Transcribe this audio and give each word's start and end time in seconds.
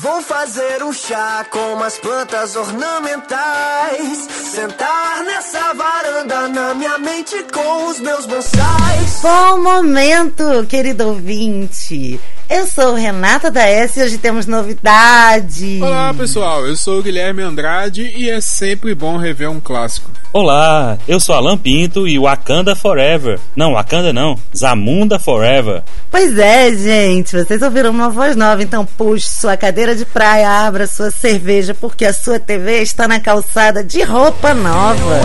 Vou 0.00 0.22
fazer 0.22 0.82
um 0.82 0.94
chá 0.94 1.44
com 1.50 1.74
umas 1.74 1.98
plantas 1.98 2.56
ornamentais. 2.56 4.28
Sentar 4.50 5.22
nessa 5.24 5.74
varanda 5.74 6.48
na 6.48 6.72
minha 6.72 6.96
mente 6.96 7.44
com 7.52 7.86
os 7.86 8.00
meus 8.00 8.24
bonsais. 8.24 9.20
Bom 9.20 9.62
momento, 9.62 10.66
querido 10.66 11.06
ouvinte. 11.08 12.18
Eu 12.50 12.66
sou 12.66 12.94
Renata 12.94 13.48
da 13.48 13.62
S 13.62 14.00
e 14.00 14.02
hoje 14.02 14.18
temos 14.18 14.44
novidade. 14.44 15.78
Olá 15.80 16.12
pessoal, 16.12 16.66
eu 16.66 16.74
sou 16.74 16.98
o 16.98 17.02
Guilherme 17.02 17.44
Andrade 17.44 18.12
e 18.16 18.28
é 18.28 18.40
sempre 18.40 18.92
bom 18.92 19.16
rever 19.16 19.48
um 19.48 19.60
clássico. 19.60 20.10
Olá, 20.32 20.98
eu 21.06 21.20
sou 21.20 21.36
Alan 21.36 21.56
Pinto 21.56 22.08
e 22.08 22.18
Wakanda 22.18 22.74
Forever. 22.74 23.38
Não, 23.54 23.74
Wakanda 23.74 24.12
não, 24.12 24.36
Zamunda 24.54 25.16
Forever. 25.16 25.84
Pois 26.10 26.36
é, 26.36 26.74
gente, 26.74 27.36
vocês 27.36 27.62
ouviram 27.62 27.90
uma 27.90 28.10
voz 28.10 28.34
nova, 28.34 28.60
então 28.60 28.84
puxe 28.84 29.28
sua 29.28 29.56
cadeira 29.56 29.94
de 29.94 30.04
praia, 30.04 30.66
abra 30.66 30.88
sua 30.88 31.12
cerveja, 31.12 31.72
porque 31.72 32.04
a 32.04 32.12
sua 32.12 32.40
TV 32.40 32.82
está 32.82 33.06
na 33.06 33.20
calçada 33.20 33.84
de 33.84 34.02
roupa 34.02 34.52
nova. 34.54 35.20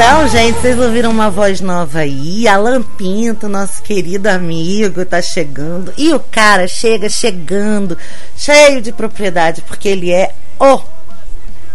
Então, 0.00 0.28
gente, 0.28 0.60
vocês 0.60 0.78
ouviram 0.78 1.10
uma 1.10 1.28
voz 1.28 1.60
nova 1.60 1.98
aí? 1.98 2.46
Alan 2.46 2.84
Pinto, 2.84 3.48
nosso 3.48 3.82
querido 3.82 4.28
amigo, 4.28 5.04
tá 5.04 5.20
chegando. 5.20 5.92
E 5.98 6.14
o 6.14 6.20
cara 6.20 6.68
chega 6.68 7.08
chegando, 7.08 7.98
cheio 8.36 8.80
de 8.80 8.92
propriedade, 8.92 9.60
porque 9.62 9.88
ele 9.88 10.12
é 10.12 10.32
o 10.60 10.80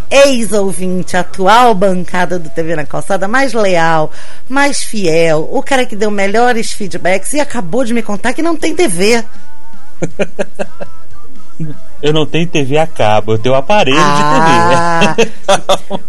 ex-ouvinte, 0.10 1.18
atual 1.18 1.76
bancada 1.76 2.40
do 2.40 2.50
TV 2.50 2.78
na 2.78 2.86
Calçada, 2.86 3.28
mais 3.28 3.52
leal, 3.52 4.10
mais 4.48 4.82
fiel, 4.82 5.50
o 5.52 5.62
cara 5.62 5.86
que 5.86 5.94
deu 5.94 6.10
melhores 6.10 6.72
feedbacks 6.72 7.34
e 7.34 7.42
acabou 7.42 7.84
de 7.84 7.94
me 7.94 8.02
contar 8.02 8.32
que 8.32 8.42
não 8.42 8.56
tem 8.56 8.74
TV. 8.74 9.22
Eu 12.04 12.12
não 12.12 12.26
tenho 12.26 12.46
TV 12.46 12.78
a 12.78 12.86
cabo, 12.86 13.32
eu 13.32 13.38
tenho 13.38 13.56
aparelho 13.56 13.98
ah, 13.98 15.16
de 15.18 15.24
TV. 15.24 15.32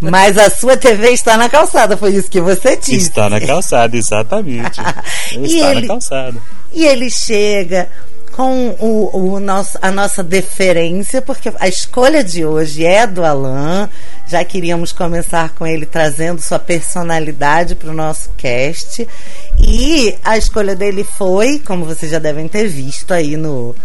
mas 0.01 0.37
a 0.37 0.51
sua 0.51 0.77
TV 0.77 1.11
está 1.11 1.37
na 1.37 1.49
calçada, 1.49 1.97
foi 1.97 2.17
isso 2.17 2.29
que 2.29 2.41
você 2.41 2.77
disse. 2.77 3.11
Está 3.11 3.31
na 3.31 3.41
calçada, 3.41 3.97
exatamente. 3.97 4.81
está 5.31 5.71
ele, 5.71 5.83
na 5.83 5.87
calçada. 5.87 6.41
E 6.73 6.85
ele 6.85 7.09
chega 7.09 7.89
com 8.33 8.71
o, 8.81 9.35
o 9.37 9.39
nosso, 9.39 9.79
a 9.81 9.93
nossa 9.93 10.21
deferência, 10.25 11.23
porque 11.23 11.53
a 11.61 11.69
escolha 11.69 12.25
de 12.25 12.45
hoje 12.45 12.85
é 12.85 13.07
do 13.07 13.25
Alain. 13.25 13.89
Já 14.27 14.45
queríamos 14.45 14.91
começar 14.91 15.51
com 15.51 15.65
ele 15.65 15.87
trazendo 15.87 16.43
sua 16.43 16.59
personalidade 16.59 17.77
para 17.77 17.91
o 17.91 17.95
nosso 17.95 18.31
cast. 18.37 19.07
E 19.61 20.17
a 20.25 20.37
escolha 20.37 20.75
dele 20.75 21.05
foi, 21.05 21.61
como 21.61 21.85
vocês 21.85 22.11
já 22.11 22.19
devem 22.19 22.49
ter 22.49 22.67
visto 22.67 23.15
aí 23.15 23.37
no, 23.37 23.77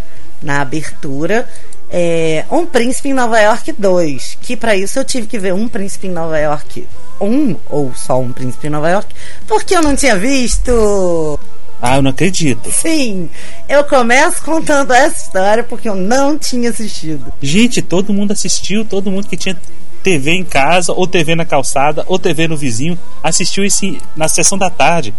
na 0.42 0.62
abertura, 0.62 1.48
é, 1.90 2.46
Um 2.52 2.66
Príncipe 2.66 3.10
em 3.10 3.14
Nova 3.14 3.40
York 3.40 3.72
2. 3.72 4.38
Que 4.42 4.56
para 4.56 4.76
isso 4.76 5.00
eu 5.00 5.06
tive 5.06 5.28
que 5.28 5.40
ver 5.40 5.54
Um 5.54 5.68
Príncipe 5.68 6.08
em 6.08 6.12
Nova 6.12 6.38
York 6.38 6.88
1, 7.20 7.56
ou 7.70 7.94
só 7.96 8.20
Um 8.20 8.32
Príncipe 8.32 8.68
em 8.68 8.70
Nova 8.70 8.90
York, 8.90 9.14
porque 9.48 9.76
eu 9.76 9.82
não 9.82 9.96
tinha 9.96 10.16
visto. 10.16 11.40
Ah, 11.82 11.96
eu 11.96 12.02
não 12.02 12.12
acredito. 12.12 12.70
Sim, 12.72 13.30
eu 13.68 13.84
começo 13.86 14.44
contando 14.44 14.94
essa 14.94 15.26
história 15.26 15.64
porque 15.64 15.88
eu 15.88 15.96
não 15.96 16.38
tinha 16.38 16.70
assistido. 16.70 17.32
Gente, 17.42 17.82
todo 17.82 18.14
mundo 18.14 18.32
assistiu, 18.32 18.84
todo 18.84 19.10
mundo 19.10 19.28
que 19.28 19.38
tinha 19.38 19.58
TV 20.04 20.32
em 20.32 20.44
casa, 20.44 20.92
ou 20.94 21.08
TV 21.08 21.36
na 21.36 21.46
calçada, 21.46 22.04
ou 22.08 22.20
TV 22.20 22.48
no 22.48 22.58
vizinho, 22.58 23.00
assistiu 23.24 23.64
esse 23.64 24.02
na 24.16 24.28
sessão 24.28 24.58
da 24.58 24.70
tarde. 24.70 25.14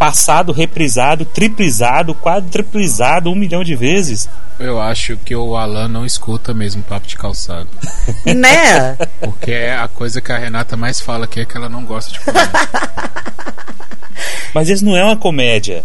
Passado, 0.00 0.50
reprisado, 0.50 1.26
triplisado, 1.26 2.14
quadriplisado 2.14 3.30
um 3.30 3.34
milhão 3.34 3.62
de 3.62 3.76
vezes. 3.76 4.26
Eu 4.58 4.80
acho 4.80 5.14
que 5.18 5.36
o 5.36 5.54
Alan 5.54 5.88
não 5.88 6.06
escuta 6.06 6.54
mesmo 6.54 6.82
papo 6.82 7.06
de 7.06 7.16
calçado. 7.16 7.68
Né? 8.24 8.96
Porque 9.20 9.52
é 9.52 9.76
a 9.76 9.86
coisa 9.88 10.22
que 10.22 10.32
a 10.32 10.38
Renata 10.38 10.74
mais 10.74 11.02
fala 11.02 11.26
que 11.26 11.40
é 11.40 11.44
que 11.44 11.54
ela 11.54 11.68
não 11.68 11.84
gosta 11.84 12.12
de 12.12 12.20
comer. 12.20 12.48
Mas 14.54 14.70
isso 14.70 14.86
não 14.86 14.96
é 14.96 15.04
uma 15.04 15.18
comédia. 15.18 15.84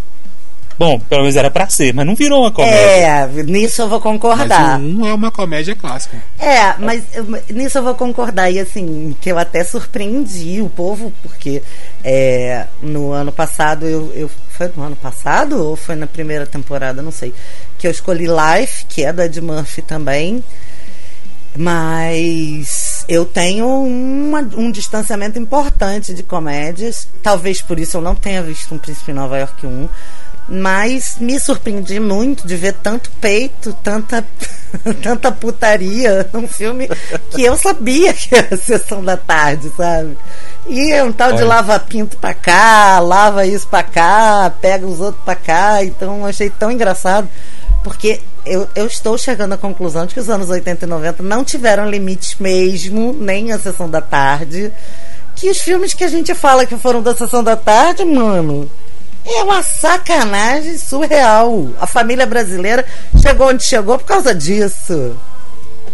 Bom, 0.78 1.00
pelo 1.00 1.22
menos 1.22 1.36
era 1.36 1.50
pra 1.50 1.69
ser, 1.69 1.94
mas 1.94 2.06
não 2.06 2.16
virou 2.16 2.41
uma 2.41 2.52
comédia. 2.52 2.78
É, 2.78 3.28
nisso 3.44 3.81
eu 3.81 3.88
vou 3.88 4.02
concordar. 4.02 4.78
Mas 4.80 4.91
um 4.91 5.08
é 5.08 5.13
uma 5.13 5.31
comédia 5.31 5.75
clássica. 5.75 6.18
É, 6.38 6.75
mas 6.78 7.03
eu, 7.13 7.25
nisso 7.50 7.78
eu 7.78 7.84
vou 7.84 7.96
concordar. 7.96 8.52
E 8.52 8.59
assim, 8.59 9.16
que 9.22 9.31
eu 9.31 9.38
até 9.38 9.63
surpreendi 9.63 10.62
o 10.62 10.69
povo, 10.69 11.13
porque 11.22 11.63
é, 12.03 12.68
no 12.81 13.12
ano 13.12 13.31
passado 13.31 13.86
eu, 13.86 14.12
eu. 14.13 14.30
Foi 14.50 14.72
no 14.75 14.84
ano 14.84 14.96
passado 14.96 15.62
ou 15.62 15.75
foi 15.75 15.96
na 15.96 16.08
primeira 16.08 16.46
temporada? 16.46 17.02
Não 17.02 17.12
sei 17.12 17.34
que 17.78 17.88
eu 17.88 17.92
escolhi 17.92 18.25
Life, 18.25 18.86
que 18.88 19.03
é 19.03 19.12
da 19.12 19.25
Ed 19.25 19.42
Murphy 19.42 19.81
também. 19.81 20.44
Mas 21.57 23.06
eu 23.07 23.25
tenho 23.25 23.66
uma, 23.68 24.40
um 24.40 24.69
distanciamento 24.69 25.40
importante 25.40 26.13
de 26.13 26.22
comédias. 26.22 27.07
Talvez 27.24 27.62
por 27.62 27.80
isso 27.80 27.97
eu 27.97 28.02
não 28.02 28.13
tenha 28.13 28.44
visto 28.44 28.75
um 28.75 28.78
Príncipe 28.78 29.13
Nova 29.13 29.38
York 29.38 29.66
1. 29.66 29.90
Mas 30.47 31.17
me 31.19 31.39
surpreendi 31.39 32.00
muito 32.00 32.45
de 32.45 32.56
ver 32.56 32.73
tanto 32.73 33.09
peito, 33.19 33.73
tanta, 33.83 34.23
tanta 35.01 35.31
putaria 35.31 36.29
num 36.31 36.47
filme 36.47 36.88
que 37.31 37.44
eu 37.44 37.57
sabia 37.57 38.13
que 38.13 38.35
era 38.35 38.53
a 38.53 38.57
sessão 38.57 39.03
da 39.03 39.17
tarde, 39.17 39.72
sabe? 39.75 40.16
E 40.67 40.91
é 40.91 41.03
um 41.03 41.11
tal 41.11 41.29
Olha. 41.29 41.38
de 41.38 41.44
lava 41.44 41.79
pinto 41.79 42.17
pra 42.17 42.33
cá, 42.33 43.00
lava 43.00 43.45
isso 43.45 43.67
pra 43.67 43.81
cá, 43.81 44.53
pega 44.61 44.85
os 44.85 45.00
outros 45.00 45.23
pra 45.23 45.35
cá. 45.35 45.83
Então 45.83 46.19
eu 46.19 46.25
achei 46.25 46.50
tão 46.50 46.72
engraçado. 46.72 47.27
Porque 47.83 48.19
eu, 48.45 48.67
eu 48.75 48.85
estou 48.85 49.17
chegando 49.17 49.53
à 49.53 49.57
conclusão 49.57 50.06
de 50.06 50.13
que 50.13 50.19
os 50.19 50.29
anos 50.29 50.50
80 50.50 50.85
e 50.85 50.88
90 50.88 51.23
não 51.23 51.44
tiveram 51.44 51.89
limites 51.89 52.35
mesmo, 52.39 53.13
nem 53.13 53.51
a 53.51 53.59
sessão 53.59 53.89
da 53.89 54.01
tarde. 54.01 54.72
Que 55.35 55.50
os 55.50 55.59
filmes 55.59 55.94
que 55.94 56.03
a 56.03 56.07
gente 56.07 56.33
fala 56.33 56.66
que 56.66 56.77
foram 56.77 57.01
da 57.01 57.16
sessão 57.16 57.44
da 57.44 57.56
tarde, 57.56 58.06
mano, 58.06 58.69
é 59.25 59.44
uma 59.44 59.63
sacanagem 59.63 60.78
surreal. 60.78 61.69
A 61.80 61.88
família 61.88 62.25
brasileira 62.25 62.86
chegou 63.22 63.50
onde 63.50 63.63
chegou 63.63 63.97
por 63.97 64.06
causa 64.06 64.34
disso. 64.34 65.16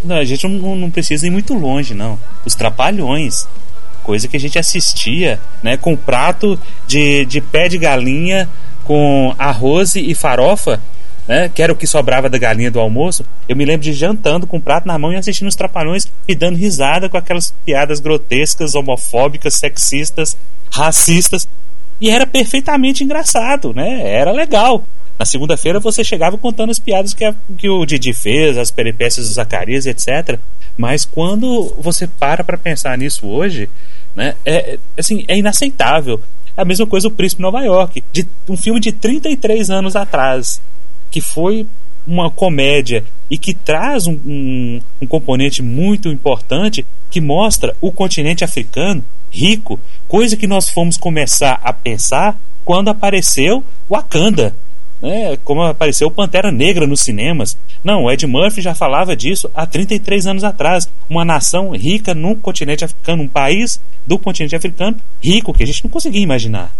Não, 0.04 0.18
a 0.18 0.26
gente 0.26 0.48
não, 0.48 0.76
não 0.76 0.92
precisa 0.92 1.28
ir 1.28 1.30
muito 1.30 1.54
longe, 1.54 1.94
não. 1.94 2.20
Os 2.46 2.56
Trapalhões. 2.56 3.48
Coisa 4.04 4.28
que 4.28 4.36
a 4.36 4.40
gente 4.40 4.58
assistia, 4.58 5.40
né? 5.62 5.78
Com 5.78 5.96
prato 5.96 6.60
de, 6.88 7.24
de 7.26 7.40
pé 7.40 7.70
de 7.70 7.78
galinha, 7.78 8.50
com 8.84 9.36
arroz 9.38 9.96
e 9.96 10.14
farofa 10.16 10.82
né, 11.28 11.50
que 11.50 11.62
era 11.62 11.72
o 11.72 11.76
que 11.76 11.88
sobrava 11.88 12.30
da 12.30 12.38
galinha 12.38 12.72
do 12.72 12.80
almoço, 12.80 13.26
eu 13.48 13.56
me 13.56 13.64
lembro 13.66 13.84
de 13.84 13.94
jantando 13.94 14.48
com 14.48 14.58
o 14.58 14.62
prato 14.62 14.88
na 14.88 14.98
mão 14.98 15.14
e 15.14 15.16
assistindo 15.16 15.48
os 15.48 15.56
trapalhões 15.56 16.12
e 16.28 16.36
dando 16.36 16.58
risada 16.58 17.08
com 17.08 17.18
aquelas 17.18 17.54
piadas 17.66 18.00
grotescas, 18.00 18.76
homofóbicas, 18.76 19.56
sexistas, 19.56 20.36
racistas. 20.70 21.48
E 22.02 22.10
era 22.10 22.26
perfeitamente 22.26 23.04
engraçado, 23.04 23.74
né? 23.74 24.02
Era 24.04 24.32
legal. 24.32 24.84
Na 25.20 25.26
segunda-feira 25.26 25.80
você 25.80 26.04
chegava 26.04 26.36
contando 26.36 26.72
as 26.72 26.80
piadas 26.80 27.14
que, 27.14 27.24
a, 27.24 27.36
que 27.56 27.70
o 27.70 27.86
Didi 27.86 28.12
fez, 28.12 28.58
as 28.58 28.72
peripécias 28.72 29.28
do 29.28 29.34
Zacarias, 29.36 29.86
etc. 29.86 30.40
Mas 30.76 31.06
quando 31.06 31.76
você 31.78 32.08
para 32.08 32.44
para 32.44 32.58
pensar 32.58 32.98
nisso 32.98 33.28
hoje, 33.28 33.70
né, 34.16 34.34
é, 34.44 34.80
assim, 34.98 35.24
é 35.28 35.38
inaceitável. 35.38 36.20
É 36.58 36.64
a 36.64 36.66
mesma 36.66 36.88
coisa 36.88 37.08
o 37.08 37.12
Príncipe 37.12 37.42
Nova 37.42 37.62
York, 37.62 38.04
de 38.12 38.28
um 38.50 38.58
filme 38.58 38.80
de 38.80 38.92
33 38.92 39.70
anos 39.70 39.96
atrás 39.96 40.60
que 41.12 41.22
foi 41.22 41.68
uma 42.08 42.32
comédia 42.32 43.04
e 43.30 43.38
que 43.38 43.54
traz 43.54 44.08
um, 44.08 44.14
um, 44.26 44.82
um, 45.02 45.06
componente 45.06 45.62
muito 45.62 46.10
importante 46.10 46.86
que 47.12 47.22
mostra 47.22 47.76
o 47.80 47.92
continente 47.92 48.44
africano 48.44 49.04
rico, 49.32 49.80
coisa 50.08 50.36
que 50.36 50.46
nós 50.46 50.70
fomos 50.70 50.98
começar 50.98 51.60
a 51.64 51.74
pensar 51.74 52.38
quando 52.64 52.90
apareceu 52.90 53.64
Wakanda, 53.90 54.54
né? 55.02 55.38
como 55.44 55.64
apareceu 55.64 56.12
Pantera 56.12 56.52
Negra 56.52 56.86
nos 56.86 57.02
cinemas. 57.02 57.58
Não, 57.84 58.04
o 58.04 58.12
Ed 58.12 58.28
Murphy 58.28 58.62
já 58.62 58.76
falava 58.76 59.16
disso 59.16 59.50
há 59.56 59.66
33 59.66 60.28
anos 60.28 60.44
atrás. 60.44 60.88
Uma 61.10 61.26
nação 61.26 61.72
rica 61.72 62.14
no 62.14 62.36
continente 62.36 62.86
africano, 62.86 63.24
um 63.24 63.28
país 63.28 63.82
do 64.06 64.20
continente 64.20 64.56
africano 64.56 64.98
rico 65.20 65.54
que 65.54 65.64
a 65.64 65.68
gente 65.68 65.84
não 65.84 65.90
conseguia 65.90 66.22
imaginar. 66.22 66.72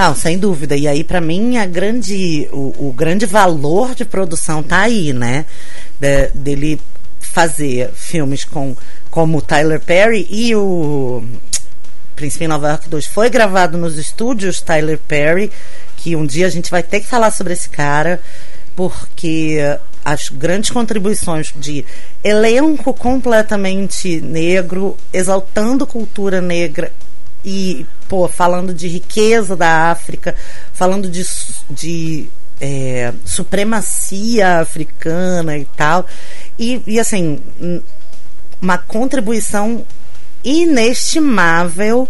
Não, 0.00 0.14
sem 0.14 0.38
dúvida. 0.38 0.74
E 0.74 0.88
aí, 0.88 1.04
para 1.04 1.20
mim, 1.20 1.58
a 1.58 1.66
grande, 1.66 2.48
o, 2.52 2.88
o, 2.88 2.90
grande 2.96 3.26
valor 3.26 3.94
de 3.94 4.02
produção 4.02 4.62
tá 4.62 4.80
aí, 4.80 5.12
né? 5.12 5.44
De, 6.00 6.28
dele 6.28 6.80
fazer 7.20 7.90
filmes 7.92 8.42
com, 8.42 8.74
como 9.10 9.42
Tyler 9.42 9.78
Perry 9.78 10.26
e 10.30 10.54
o 10.56 11.22
Príncipe 12.16 12.46
em 12.46 12.48
Nova 12.48 12.70
York 12.70 12.88
2 12.88 13.06
foi 13.08 13.28
gravado 13.28 13.76
nos 13.76 13.98
estúdios 13.98 14.62
Tyler 14.62 14.98
Perry, 15.06 15.52
que 15.98 16.16
um 16.16 16.24
dia 16.24 16.46
a 16.46 16.50
gente 16.50 16.70
vai 16.70 16.82
ter 16.82 17.00
que 17.00 17.06
falar 17.06 17.30
sobre 17.30 17.52
esse 17.52 17.68
cara, 17.68 18.22
porque 18.74 19.58
as 20.02 20.30
grandes 20.30 20.70
contribuições 20.70 21.52
de 21.54 21.84
elenco 22.24 22.94
completamente 22.94 24.18
negro, 24.18 24.96
exaltando 25.12 25.86
cultura 25.86 26.40
negra 26.40 26.90
e, 27.44 27.86
pô, 28.08 28.28
falando 28.28 28.74
de 28.74 28.88
riqueza 28.88 29.56
da 29.56 29.90
África, 29.90 30.34
falando 30.72 31.08
de, 31.08 31.24
de 31.70 32.28
é, 32.60 33.12
supremacia 33.24 34.60
africana 34.60 35.56
e 35.56 35.64
tal. 35.76 36.06
E, 36.58 36.82
e, 36.86 37.00
assim, 37.00 37.40
uma 38.60 38.76
contribuição 38.76 39.84
inestimável 40.44 42.08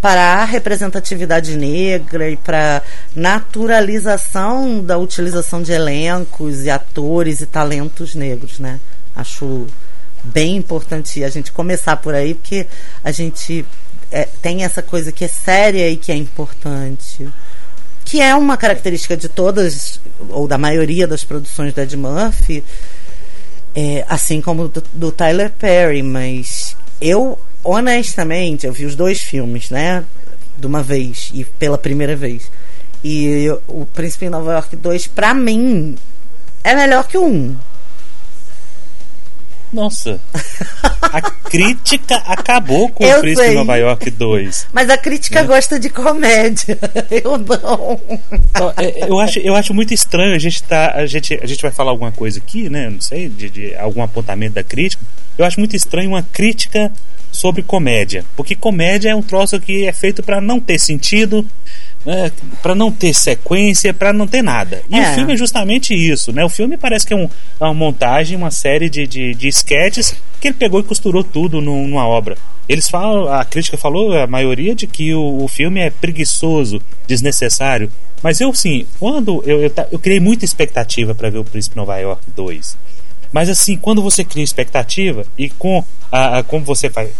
para 0.00 0.36
a 0.36 0.44
representatividade 0.44 1.56
negra 1.56 2.30
e 2.30 2.36
para 2.36 2.82
naturalização 3.14 4.82
da 4.82 4.96
utilização 4.96 5.62
de 5.62 5.72
elencos 5.72 6.64
e 6.64 6.70
atores 6.70 7.40
e 7.40 7.46
talentos 7.46 8.14
negros, 8.14 8.58
né? 8.58 8.80
Acho 9.14 9.66
bem 10.24 10.56
importante 10.56 11.22
a 11.22 11.28
gente 11.28 11.52
começar 11.52 11.96
por 11.96 12.14
aí, 12.14 12.34
porque 12.34 12.66
a 13.04 13.10
gente 13.10 13.64
é, 14.10 14.28
tem 14.42 14.64
essa 14.64 14.82
coisa 14.82 15.12
que 15.12 15.24
é 15.24 15.28
séria 15.28 15.88
e 15.88 15.96
que 15.96 16.10
é 16.12 16.16
importante. 16.16 17.28
Que 18.04 18.20
é 18.20 18.34
uma 18.34 18.56
característica 18.56 19.16
de 19.16 19.28
todas, 19.28 20.00
ou 20.28 20.48
da 20.48 20.58
maioria 20.58 21.06
das 21.06 21.24
produções 21.24 21.72
da 21.72 21.82
Ed 21.82 21.96
Murphy, 21.96 22.64
é, 23.74 24.04
assim 24.08 24.40
como 24.40 24.68
do, 24.68 24.82
do 24.92 25.12
Tyler 25.12 25.50
Perry, 25.50 26.02
mas 26.02 26.76
eu 27.00 27.38
honestamente, 27.62 28.66
eu 28.66 28.72
vi 28.72 28.84
os 28.84 28.96
dois 28.96 29.20
filmes, 29.20 29.70
né? 29.70 30.04
De 30.58 30.66
uma 30.66 30.82
vez 30.82 31.30
e 31.32 31.44
pela 31.44 31.78
primeira 31.78 32.16
vez. 32.16 32.50
E 33.02 33.44
eu, 33.44 33.62
o 33.66 33.86
Príncipe 33.86 34.26
em 34.26 34.30
Nova 34.30 34.52
York 34.52 34.76
2, 34.76 35.06
pra 35.06 35.32
mim, 35.32 35.96
é 36.62 36.74
melhor 36.74 37.06
que 37.06 37.16
o 37.16 37.24
1. 37.24 37.56
Nossa. 39.72 40.20
A 41.02 41.20
crítica 41.20 42.16
acabou 42.26 42.88
com 42.88 43.04
eu 43.04 43.18
o 43.18 43.20
Príncipe 43.20 43.46
sei. 43.46 43.52
em 43.52 43.56
Nova 43.56 43.76
York 43.76 44.10
2. 44.10 44.66
Mas 44.72 44.88
a 44.90 44.96
crítica 44.96 45.42
Né? 45.42 45.46
gosta 45.48 45.78
de 45.78 45.90
comédia. 45.90 46.78
Eu 47.10 47.38
não. 47.38 48.00
Ó, 48.60 48.72
é, 48.76 49.06
Eu 49.08 49.18
acho, 49.18 49.38
eu 49.40 49.54
acho 49.56 49.74
muito 49.74 49.92
estranho 49.92 50.34
a 50.34 50.38
gente 50.38 50.62
tá. 50.62 50.92
A 50.92 51.06
gente, 51.06 51.38
a 51.42 51.46
gente 51.46 51.62
vai 51.62 51.70
falar 51.70 51.90
alguma 51.90 52.12
coisa 52.12 52.38
aqui, 52.38 52.68
né? 52.68 52.88
Não 52.88 53.00
sei, 53.00 53.28
de, 53.28 53.50
de 53.50 53.74
algum 53.76 54.02
apontamento 54.02 54.54
da 54.54 54.62
crítica. 54.62 55.02
Eu 55.38 55.44
acho 55.44 55.58
muito 55.58 55.74
estranho 55.74 56.10
uma 56.10 56.22
crítica 56.22 56.92
sobre 57.32 57.62
comédia. 57.62 58.24
Porque 58.36 58.54
comédia 58.54 59.10
é 59.10 59.14
um 59.14 59.22
troço 59.22 59.58
que 59.60 59.86
é 59.86 59.92
feito 59.92 60.22
pra 60.22 60.40
não 60.40 60.60
ter 60.60 60.78
sentido, 60.78 61.46
né, 62.04 62.32
para 62.62 62.74
não 62.74 62.90
ter 62.90 63.12
sequência, 63.14 63.92
pra 63.92 64.12
não 64.12 64.26
ter 64.26 64.42
nada. 64.42 64.82
E 64.90 64.96
É. 64.98 65.10
o 65.10 65.14
filme 65.14 65.34
é 65.34 65.36
justamente 65.36 65.94
isso, 65.94 66.32
né? 66.32 66.44
O 66.44 66.48
filme 66.48 66.76
parece 66.76 67.06
que 67.06 67.12
é, 67.12 67.16
um- 67.16 67.28
é 67.60 67.64
uma 67.64 67.74
montagem, 67.74 68.36
uma 68.36 68.50
série 68.50 68.88
de, 68.88 69.06
de, 69.06 69.34
de 69.34 69.48
sketches 69.48 70.14
que 70.40 70.48
ele 70.48 70.54
pegou 70.56 70.80
e 70.80 70.84
costurou 70.84 71.22
tudo 71.22 71.60
num- 71.60 71.86
numa 71.86 72.06
obra. 72.06 72.36
Eles 72.68 72.88
falam, 72.88 73.32
a 73.32 73.44
crítica 73.44 73.76
falou, 73.76 74.16
a 74.16 74.26
maioria, 74.26 74.74
de 74.74 74.86
que 74.86 75.12
o, 75.12 75.42
o 75.44 75.48
filme 75.48 75.80
é 75.80 75.90
preguiçoso, 75.90 76.80
desnecessário. 77.06 77.90
Mas 78.22 78.40
eu, 78.40 78.54
sim, 78.54 78.86
quando 78.98 79.42
eu, 79.46 79.60
eu, 79.62 79.72
eu 79.92 79.98
criei 79.98 80.20
muita 80.20 80.44
expectativa 80.44 81.14
para 81.14 81.30
ver 81.30 81.38
o 81.38 81.44
Príncipe 81.44 81.76
Nova 81.76 81.96
York 81.98 82.22
2. 82.34 82.76
Mas 83.32 83.48
assim, 83.48 83.76
quando 83.76 84.02
você 84.02 84.24
cria 84.24 84.42
expectativa 84.44 85.24
e 85.36 85.48
com 85.50 85.84
a, 86.10 86.38
a- 86.38 86.42
como 86.42 86.64
você 86.64 86.88
faz, 86.88 87.10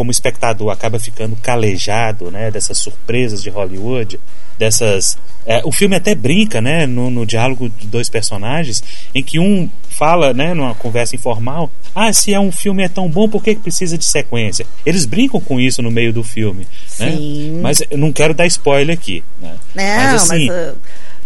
como 0.00 0.10
espectador 0.10 0.70
acaba 0.70 0.98
ficando 0.98 1.36
calejado, 1.36 2.30
né, 2.30 2.50
dessas 2.50 2.78
surpresas 2.78 3.42
de 3.42 3.50
Hollywood, 3.50 4.18
dessas 4.58 5.18
é, 5.44 5.60
o 5.62 5.70
filme 5.70 5.94
até 5.94 6.14
brinca, 6.14 6.58
né, 6.58 6.86
no, 6.86 7.10
no 7.10 7.26
diálogo 7.26 7.68
de 7.68 7.86
dois 7.86 8.08
personagens, 8.08 8.82
em 9.14 9.22
que 9.22 9.38
um 9.38 9.68
fala, 9.90 10.32
né, 10.32 10.54
numa 10.54 10.74
conversa 10.74 11.14
informal, 11.14 11.70
ah, 11.94 12.10
se 12.14 12.32
é 12.32 12.40
um 12.40 12.50
filme 12.50 12.82
é 12.82 12.88
tão 12.88 13.10
bom, 13.10 13.28
por 13.28 13.44
que 13.44 13.54
precisa 13.54 13.98
de 13.98 14.06
sequência? 14.06 14.64
Eles 14.86 15.04
brincam 15.04 15.38
com 15.38 15.60
isso 15.60 15.82
no 15.82 15.90
meio 15.90 16.14
do 16.14 16.24
filme, 16.24 16.66
né? 16.98 17.10
Sim. 17.10 17.60
Mas 17.60 17.82
eu 17.90 17.98
não 17.98 18.10
quero 18.10 18.32
dar 18.32 18.46
spoiler 18.46 18.96
aqui, 18.96 19.22
né? 19.38 19.54
Não, 19.74 19.84
mas 19.84 20.14
assim, 20.22 20.46
mas, 20.46 20.72
uh, 20.72 20.78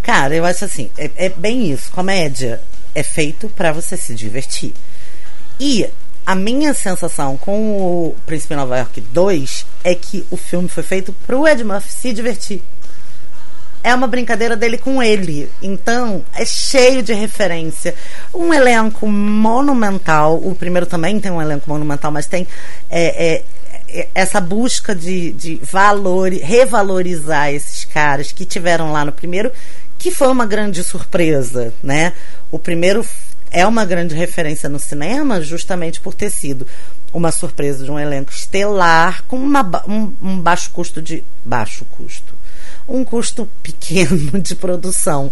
cara, 0.02 0.34
eu 0.34 0.44
acho 0.44 0.64
assim, 0.64 0.90
é, 0.98 1.08
é 1.14 1.28
bem 1.28 1.70
isso. 1.70 1.92
Comédia 1.92 2.60
é 2.92 3.04
feito 3.04 3.48
pra 3.50 3.70
você 3.70 3.96
se 3.96 4.16
divertir. 4.16 4.74
E 5.60 5.86
a 6.26 6.34
minha 6.34 6.72
sensação 6.72 7.36
com 7.36 7.76
o 7.76 8.16
Príncipe 8.24 8.54
Nova 8.54 8.78
York 8.78 9.00
2 9.00 9.66
é 9.82 9.94
que 9.94 10.24
o 10.30 10.36
filme 10.36 10.68
foi 10.68 10.82
feito 10.82 11.12
pro 11.26 11.46
Ed 11.46 11.62
Murphy 11.62 11.92
se 11.92 12.12
divertir. 12.12 12.62
É 13.82 13.94
uma 13.94 14.06
brincadeira 14.06 14.56
dele 14.56 14.78
com 14.78 15.02
ele. 15.02 15.50
Então, 15.60 16.24
é 16.34 16.46
cheio 16.46 17.02
de 17.02 17.12
referência. 17.12 17.94
Um 18.32 18.54
elenco 18.54 19.06
monumental. 19.06 20.36
O 20.36 20.54
primeiro 20.54 20.86
também 20.86 21.20
tem 21.20 21.30
um 21.30 21.42
elenco 21.42 21.68
monumental, 21.68 22.10
mas 22.10 22.24
tem 22.24 22.48
é, 22.88 23.34
é, 23.34 23.44
é, 23.90 24.08
essa 24.14 24.40
busca 24.40 24.94
de, 24.94 25.32
de 25.32 25.60
valor, 25.62 26.32
revalorizar 26.32 27.52
esses 27.52 27.84
caras 27.84 28.32
que 28.32 28.46
tiveram 28.46 28.90
lá 28.90 29.04
no 29.04 29.12
primeiro, 29.12 29.52
que 29.98 30.10
foi 30.10 30.28
uma 30.28 30.46
grande 30.46 30.82
surpresa, 30.82 31.74
né? 31.82 32.14
O 32.50 32.58
primeiro 32.58 33.04
é 33.54 33.66
uma 33.66 33.84
grande 33.84 34.14
referência 34.14 34.68
no 34.68 34.78
cinema, 34.78 35.40
justamente 35.40 36.00
por 36.00 36.12
ter 36.14 36.30
sido 36.30 36.66
uma 37.12 37.30
surpresa 37.30 37.84
de 37.84 37.90
um 37.90 37.98
elenco 37.98 38.32
estelar 38.32 39.22
com 39.28 39.36
uma 39.36 39.62
um, 39.88 40.12
um 40.20 40.38
baixo 40.40 40.70
custo 40.72 41.00
de 41.00 41.22
baixo 41.44 41.84
custo, 41.84 42.34
um 42.88 43.04
custo 43.04 43.48
pequeno 43.62 44.40
de 44.40 44.54
produção. 44.56 45.30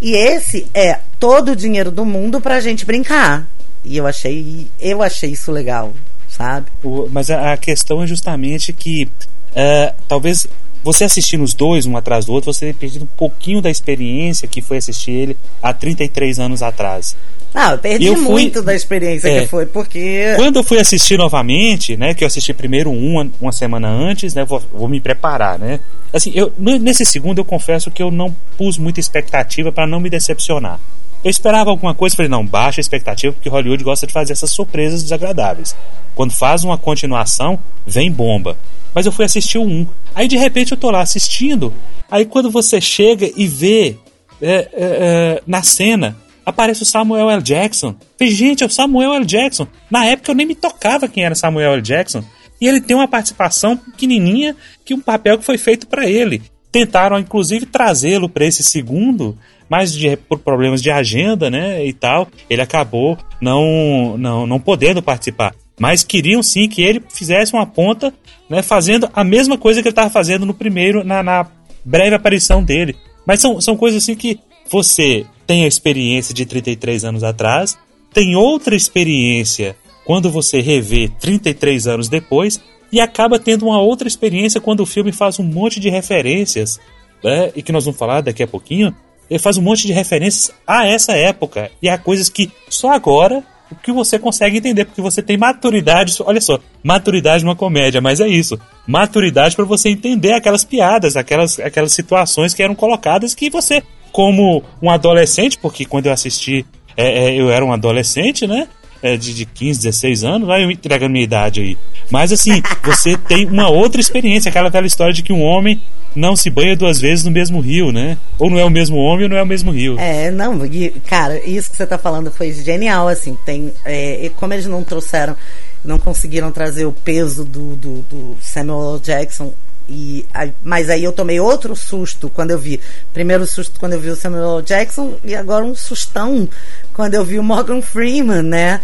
E 0.00 0.12
esse 0.14 0.66
é 0.72 1.00
todo 1.20 1.52
o 1.52 1.56
dinheiro 1.56 1.90
do 1.90 2.04
mundo 2.04 2.40
pra 2.40 2.60
gente 2.60 2.84
brincar. 2.86 3.46
E 3.84 3.96
eu 3.96 4.06
achei, 4.06 4.66
eu 4.80 5.02
achei 5.02 5.30
isso 5.30 5.52
legal, 5.52 5.92
sabe? 6.28 6.66
O- 6.82 7.08
mas 7.12 7.30
a, 7.30 7.52
a 7.52 7.56
questão 7.56 8.02
é 8.02 8.06
justamente 8.06 8.72
que 8.72 9.08
é, 9.54 9.94
talvez 10.08 10.46
você 10.82 11.04
assistindo 11.04 11.42
os 11.42 11.54
dois, 11.54 11.86
um 11.86 11.96
atrás 11.96 12.24
do 12.26 12.32
outro, 12.32 12.52
você 12.52 12.60
tenha 12.66 12.74
perdido 12.74 13.02
um 13.04 13.16
pouquinho 13.16 13.60
da 13.60 13.70
experiência 13.70 14.46
que 14.48 14.60
foi 14.62 14.76
assistir 14.78 15.10
ele 15.12 15.36
há 15.62 15.72
33 15.72 16.38
anos 16.38 16.62
atrás. 16.62 17.16
Ah, 17.54 17.72
eu 17.72 17.78
perdi 17.78 18.06
Eu 18.06 18.14
fui- 18.16 18.24
muito 18.24 18.62
da 18.62 18.74
experiência 18.74 19.28
É. 19.28 19.40
que 19.40 19.46
foi, 19.48 19.64
porque. 19.66 20.34
Quando 20.36 20.56
eu 20.56 20.62
fui 20.64 20.78
assistir 20.78 21.16
novamente, 21.16 21.96
né, 21.96 22.12
que 22.14 22.22
eu 22.22 22.26
assisti 22.26 22.52
primeiro 22.52 22.90
uma, 22.90 23.28
uma 23.40 23.52
semana 23.52 23.88
antes, 23.88 24.34
né, 24.34 24.44
vou, 24.44 24.62
vou 24.72 24.88
me 24.88 25.00
preparar, 25.00 25.58
né. 25.58 25.80
Assim, 26.12 26.30
eu, 26.34 26.52
nesse 26.58 27.04
segundo 27.04 27.38
eu 27.38 27.44
confesso 27.44 27.90
que 27.90 28.02
eu 28.02 28.10
não 28.10 28.34
pus 28.56 28.76
muita 28.78 29.00
expectativa 29.00 29.72
para 29.72 29.86
não 29.86 29.98
me 30.00 30.08
decepcionar. 30.10 30.78
Eu 31.24 31.30
esperava 31.30 31.70
alguma 31.70 31.94
coisa, 31.94 32.14
falei, 32.14 32.30
não, 32.30 32.46
baixa 32.46 32.80
a 32.80 32.82
expectativa, 32.82 33.32
porque 33.32 33.48
Hollywood 33.48 33.82
gosta 33.82 34.06
de 34.06 34.12
fazer 34.12 34.32
essas 34.32 34.50
surpresas 34.50 35.02
desagradáveis. 35.02 35.74
Quando 36.14 36.32
faz 36.32 36.64
uma 36.64 36.78
continuação, 36.78 37.58
vem 37.86 38.10
bomba. 38.10 38.56
Mas 38.94 39.06
eu 39.06 39.12
fui 39.12 39.24
assistir 39.24 39.58
1. 39.58 39.86
Aí 40.14 40.28
de 40.28 40.36
repente 40.36 40.72
eu 40.72 40.78
tô 40.78 40.90
lá 40.90 41.00
assistindo, 41.00 41.72
aí 42.10 42.24
quando 42.24 42.50
você 42.50 42.80
chega 42.80 43.30
e 43.36 43.46
vê 43.46 43.96
é, 44.40 44.54
é, 44.54 44.68
é, 44.72 45.42
na 45.46 45.62
cena 45.62 46.16
aparece 46.46 46.82
o 46.82 46.86
Samuel 46.86 47.30
L. 47.30 47.42
Jackson. 47.42 47.94
Falei, 48.18 48.32
gente, 48.32 48.62
é 48.62 48.66
o 48.66 48.70
Samuel 48.70 49.14
L. 49.14 49.24
Jackson. 49.26 49.66
Na 49.90 50.06
época 50.06 50.30
eu 50.30 50.34
nem 50.34 50.46
me 50.46 50.54
tocava 50.54 51.06
quem 51.06 51.24
era 51.24 51.34
Samuel 51.34 51.74
L. 51.74 51.82
Jackson. 51.82 52.24
E 52.60 52.66
ele 52.66 52.80
tem 52.80 52.96
uma 52.96 53.06
participação 53.06 53.76
pequenininha 53.76 54.56
que 54.84 54.94
um 54.94 55.00
papel 55.00 55.38
que 55.38 55.44
foi 55.44 55.58
feito 55.58 55.86
para 55.86 56.08
ele. 56.08 56.42
Tentaram, 56.72 57.18
inclusive, 57.18 57.66
trazê-lo 57.66 58.28
para 58.28 58.46
esse 58.46 58.62
segundo, 58.62 59.38
mas 59.68 59.92
de- 59.92 60.16
por 60.16 60.38
problemas 60.38 60.82
de 60.82 60.90
agenda, 60.90 61.50
né, 61.50 61.84
e 61.84 61.92
tal, 61.92 62.28
ele 62.48 62.62
acabou 62.62 63.18
não, 63.40 64.16
não, 64.16 64.46
não 64.46 64.60
podendo 64.60 65.02
participar. 65.02 65.54
Mas 65.78 66.02
queriam 66.02 66.42
sim 66.42 66.68
que 66.68 66.82
ele 66.82 67.02
fizesse 67.08 67.52
uma 67.52 67.66
ponta, 67.66 68.12
né, 68.48 68.62
fazendo 68.62 69.08
a 69.12 69.22
mesma 69.22 69.56
coisa 69.56 69.80
que 69.80 69.88
ele 69.88 69.92
estava 69.92 70.10
fazendo 70.10 70.44
no 70.44 70.54
primeiro, 70.54 71.04
na, 71.04 71.22
na 71.22 71.46
breve 71.84 72.14
aparição 72.14 72.62
dele. 72.62 72.96
Mas 73.26 73.40
são, 73.40 73.60
são 73.60 73.76
coisas 73.76 74.02
assim 74.02 74.16
que 74.16 74.40
você 74.70 75.24
tem 75.46 75.64
a 75.64 75.68
experiência 75.68 76.34
de 76.34 76.44
33 76.44 77.04
anos 77.04 77.22
atrás, 77.22 77.78
tem 78.12 78.34
outra 78.36 78.74
experiência 78.74 79.76
quando 80.04 80.30
você 80.30 80.60
revê 80.60 81.10
33 81.20 81.86
anos 81.86 82.08
depois, 82.08 82.60
e 82.90 83.00
acaba 83.00 83.38
tendo 83.38 83.66
uma 83.66 83.80
outra 83.80 84.08
experiência 84.08 84.60
quando 84.60 84.80
o 84.80 84.86
filme 84.86 85.12
faz 85.12 85.38
um 85.38 85.44
monte 85.44 85.78
de 85.78 85.90
referências, 85.90 86.80
né, 87.22 87.52
e 87.54 87.62
que 87.62 87.72
nós 87.72 87.84
vamos 87.84 87.98
falar 87.98 88.22
daqui 88.22 88.42
a 88.42 88.46
pouquinho. 88.48 88.94
Ele 89.30 89.38
faz 89.38 89.56
um 89.56 89.62
monte 89.62 89.86
de 89.86 89.92
referências 89.92 90.50
a 90.66 90.86
essa 90.86 91.12
época 91.12 91.70
e 91.82 91.88
a 91.88 91.98
coisas 91.98 92.28
que 92.28 92.50
só 92.68 92.92
agora 92.92 93.42
que 93.82 93.92
você 93.92 94.18
consegue 94.18 94.58
entender, 94.58 94.84
porque 94.84 95.02
você 95.02 95.22
tem 95.22 95.36
maturidade. 95.36 96.14
Olha 96.24 96.40
só, 96.40 96.58
maturidade 96.82 97.44
numa 97.44 97.56
comédia, 97.56 98.00
mas 98.00 98.20
é 98.20 98.26
isso. 98.26 98.58
Maturidade 98.86 99.54
para 99.54 99.64
você 99.64 99.90
entender 99.90 100.32
aquelas 100.32 100.64
piadas, 100.64 101.16
aquelas, 101.16 101.58
aquelas 101.60 101.92
situações 101.92 102.54
que 102.54 102.62
eram 102.62 102.74
colocadas 102.74 103.34
que 103.34 103.50
você, 103.50 103.82
como 104.12 104.62
um 104.80 104.90
adolescente, 104.90 105.58
porque 105.58 105.84
quando 105.84 106.06
eu 106.06 106.12
assisti, 106.12 106.64
é, 106.96 107.26
é, 107.26 107.40
eu 107.40 107.50
era 107.50 107.64
um 107.64 107.72
adolescente, 107.72 108.46
né? 108.46 108.68
É, 109.02 109.16
de, 109.16 109.34
de 109.34 109.44
15, 109.46 109.80
16 109.80 110.24
anos, 110.24 110.46
vai 110.46 110.64
eu 110.64 110.70
entrego 110.70 111.04
a 111.04 111.08
minha 111.08 111.24
idade 111.24 111.60
aí. 111.60 111.78
Mas 112.10 112.32
assim, 112.32 112.62
você 112.84 113.16
tem 113.16 113.46
uma 113.46 113.68
outra 113.68 114.00
experiência, 114.00 114.48
aquela 114.48 114.70
velha 114.70 114.86
história 114.86 115.12
de 115.12 115.22
que 115.22 115.32
um 115.32 115.42
homem 115.42 115.80
não 116.14 116.34
se 116.34 116.50
banha 116.50 116.76
duas 116.76 117.00
vezes 117.00 117.24
no 117.24 117.30
mesmo 117.30 117.60
rio, 117.60 117.92
né? 117.92 118.18
Ou 118.38 118.50
não 118.50 118.58
é 118.58 118.64
o 118.64 118.70
mesmo 118.70 118.96
homem 118.96 119.24
ou 119.24 119.30
não 119.30 119.36
é 119.36 119.42
o 119.42 119.46
mesmo 119.46 119.70
rio. 119.70 119.98
É, 119.98 120.30
não, 120.30 120.64
e, 120.66 120.90
cara, 121.06 121.38
isso 121.46 121.70
que 121.70 121.76
você 121.76 121.86
tá 121.86 121.98
falando 121.98 122.30
foi 122.30 122.52
genial, 122.52 123.08
assim, 123.08 123.36
tem, 123.44 123.72
é, 123.84 124.30
como 124.36 124.52
eles 124.52 124.66
não 124.66 124.82
trouxeram, 124.82 125.36
não 125.84 125.98
conseguiram 125.98 126.50
trazer 126.50 126.86
o 126.86 126.92
peso 126.92 127.44
do, 127.44 127.76
do, 127.76 128.02
do 128.02 128.36
Samuel 128.40 128.94
L. 128.94 129.00
Jackson 129.00 129.52
e, 129.88 130.26
mas 130.62 130.90
aí 130.90 131.02
eu 131.02 131.12
tomei 131.12 131.40
outro 131.40 131.74
susto 131.74 132.28
quando 132.28 132.50
eu 132.50 132.58
vi. 132.58 132.78
Primeiro 133.12 133.46
susto 133.46 133.80
quando 133.80 133.94
eu 133.94 134.00
vi 134.00 134.10
o 134.10 134.16
Samuel. 134.16 134.60
Jackson 134.60 135.16
e 135.24 135.34
agora 135.34 135.64
um 135.64 135.74
sustão 135.74 136.48
quando 136.92 137.14
eu 137.14 137.24
vi 137.24 137.38
o 137.38 137.42
Morgan 137.42 137.80
Freeman, 137.80 138.42
né? 138.42 138.82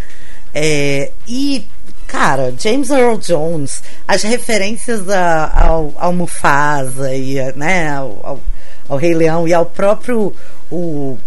É, 0.55 1.11
e, 1.29 1.67
cara, 2.07 2.55
James 2.59 2.89
Earl 2.89 3.19
Jones, 3.19 3.83
as 4.09 4.23
referências 4.23 5.09
a, 5.11 5.67
ao, 5.67 5.93
ao 5.99 6.13
Mufasa 6.13 7.15
e, 7.15 7.35
né, 7.55 7.91
ao, 7.91 8.21
ao, 8.23 8.41
ao 8.89 8.97
Rei 8.97 9.15
Leão 9.15 9.47
e 9.47 9.53
ao 9.53 9.67
próprio 9.67 10.35
o 10.71 11.19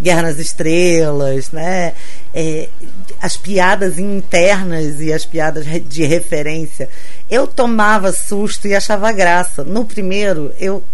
Guerra 0.00 0.22
nas 0.22 0.38
Estrelas, 0.38 1.50
né? 1.50 1.94
É, 2.38 2.68
as 3.20 3.34
piadas 3.34 3.98
internas 3.98 5.00
e 5.00 5.10
as 5.10 5.24
piadas 5.24 5.64
de 5.88 6.04
referência. 6.04 6.88
Eu 7.30 7.46
tomava 7.46 8.12
susto 8.12 8.68
e 8.68 8.74
achava 8.74 9.10
graça. 9.10 9.64
No 9.64 9.86
primeiro, 9.86 10.52
eu, 10.60 10.84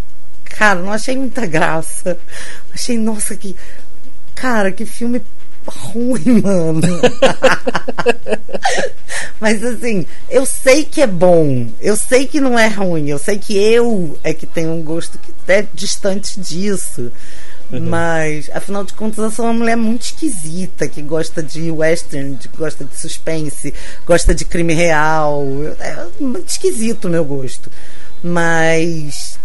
cara, 0.45 0.81
não 0.81 0.93
achei 0.93 1.17
muita 1.17 1.45
graça. 1.45 2.17
Achei, 2.73 2.97
nossa, 2.97 3.35
que 3.35 3.57
cara, 4.35 4.73
que 4.73 4.85
filme 4.85 5.23
ruim, 5.67 6.41
mano. 6.43 6.81
Mas 9.41 9.63
assim, 9.63 10.07
eu 10.29 10.45
sei 10.47 10.85
que 10.85 11.01
é 11.01 11.07
bom, 11.07 11.69
eu 11.81 11.97
sei 11.97 12.27
que 12.27 12.41
não 12.41 12.59
é 12.59 12.69
ruim, 12.69 13.09
eu 13.09 13.19
sei 13.19 13.39
que 13.39 13.57
eu 13.57 14.19
é 14.23 14.33
que 14.33 14.47
tenho 14.47 14.73
um 14.73 14.83
gosto 14.83 15.19
que 15.19 15.33
é 15.49 15.67
distante 15.75 16.41
disso. 16.41 17.11
Mas, 17.81 18.51
afinal 18.53 18.85
de 18.85 18.93
contas, 18.93 19.19
eu 19.19 19.31
sou 19.31 19.47
uma 19.47 19.55
mulher 19.55 19.77
muito 19.77 20.03
esquisita 20.03 20.87
que 20.87 21.01
gosta 21.01 21.43
de 21.43 21.71
western, 21.71 22.37
que 22.37 22.49
gosta 22.49 22.85
de 22.85 22.99
suspense, 22.99 23.73
gosta 24.07 24.35
de 24.35 24.45
crime 24.45 24.75
real. 24.75 25.43
É 25.81 26.07
muito 26.21 26.49
esquisito 26.49 27.07
o 27.07 27.11
meu 27.11 27.25
gosto. 27.25 27.71
Mas 28.23 29.39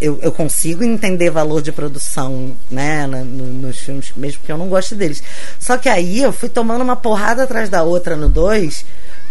eu, 0.00 0.18
eu 0.22 0.32
consigo 0.32 0.84
entender 0.84 1.30
valor 1.30 1.60
de 1.62 1.72
produção, 1.72 2.56
né, 2.70 3.06
no, 3.06 3.24
nos 3.24 3.78
filmes, 3.78 4.12
mesmo 4.16 4.42
que 4.44 4.50
eu 4.50 4.58
não 4.58 4.68
goste 4.68 4.94
deles. 4.94 5.22
Só 5.58 5.76
que 5.76 5.88
aí 5.88 6.22
eu 6.22 6.32
fui 6.32 6.48
tomando 6.48 6.82
uma 6.82 6.96
porrada 6.96 7.44
atrás 7.44 7.68
da 7.68 7.82
outra 7.82 8.16
no 8.16 8.28
2, 8.28 8.84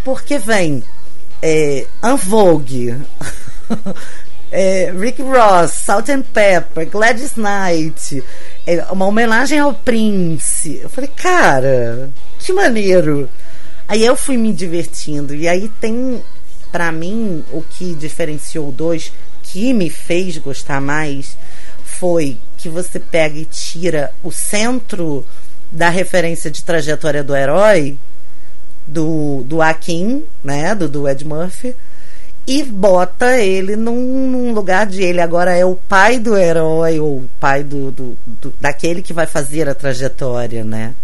porque 0.04 0.38
vem 0.38 0.82
é, 1.42 1.86
é, 4.50 4.92
Rick 4.96 5.22
Ross, 5.22 5.72
Salt 5.72 6.08
and 6.08 6.22
Pepper, 6.22 6.88
Gladys 6.88 7.34
Knight, 7.36 8.22
é, 8.66 8.84
uma 8.90 9.06
homenagem 9.06 9.58
ao 9.58 9.74
Prince. 9.74 10.80
Eu 10.82 10.88
falei, 10.88 11.10
cara, 11.14 12.10
que 12.38 12.52
maneiro. 12.52 13.28
Aí 13.86 14.04
eu 14.04 14.16
fui 14.16 14.36
me 14.36 14.52
divertindo. 14.52 15.34
E 15.34 15.48
aí 15.48 15.68
tem, 15.80 16.22
para 16.70 16.90
mim, 16.92 17.44
o 17.52 17.62
que 17.62 17.94
diferenciou 17.94 18.68
o 18.68 18.72
2 18.72 19.12
que 19.42 19.72
me 19.72 19.88
fez 19.88 20.36
gostar 20.38 20.80
mais 20.80 21.36
foi 21.84 22.38
que 22.58 22.68
você 22.68 23.00
pega 23.00 23.38
e 23.38 23.44
tira 23.46 24.12
o 24.22 24.30
centro 24.30 25.24
da 25.70 25.88
referência 25.88 26.50
de 26.50 26.62
trajetória 26.62 27.24
do 27.24 27.34
herói, 27.34 27.98
do, 28.86 29.42
do 29.44 29.60
Akin, 29.60 30.24
né, 30.42 30.74
do, 30.74 30.88
do 30.88 31.08
Ed 31.08 31.24
Murphy, 31.24 31.74
e 32.48 32.62
bota 32.62 33.36
ele 33.36 33.76
num, 33.76 34.30
num, 34.30 34.54
lugar 34.54 34.86
de 34.86 35.02
ele 35.02 35.20
agora 35.20 35.54
é 35.54 35.66
o 35.66 35.76
pai 35.76 36.18
do 36.18 36.34
herói, 36.34 36.98
ou 36.98 37.18
o 37.18 37.30
pai 37.38 37.62
do, 37.62 37.92
do, 37.92 38.18
do 38.26 38.54
daquele 38.58 39.02
que 39.02 39.12
vai 39.12 39.26
fazer 39.26 39.68
a 39.68 39.74
trajetória, 39.74 40.64
né? 40.64 40.94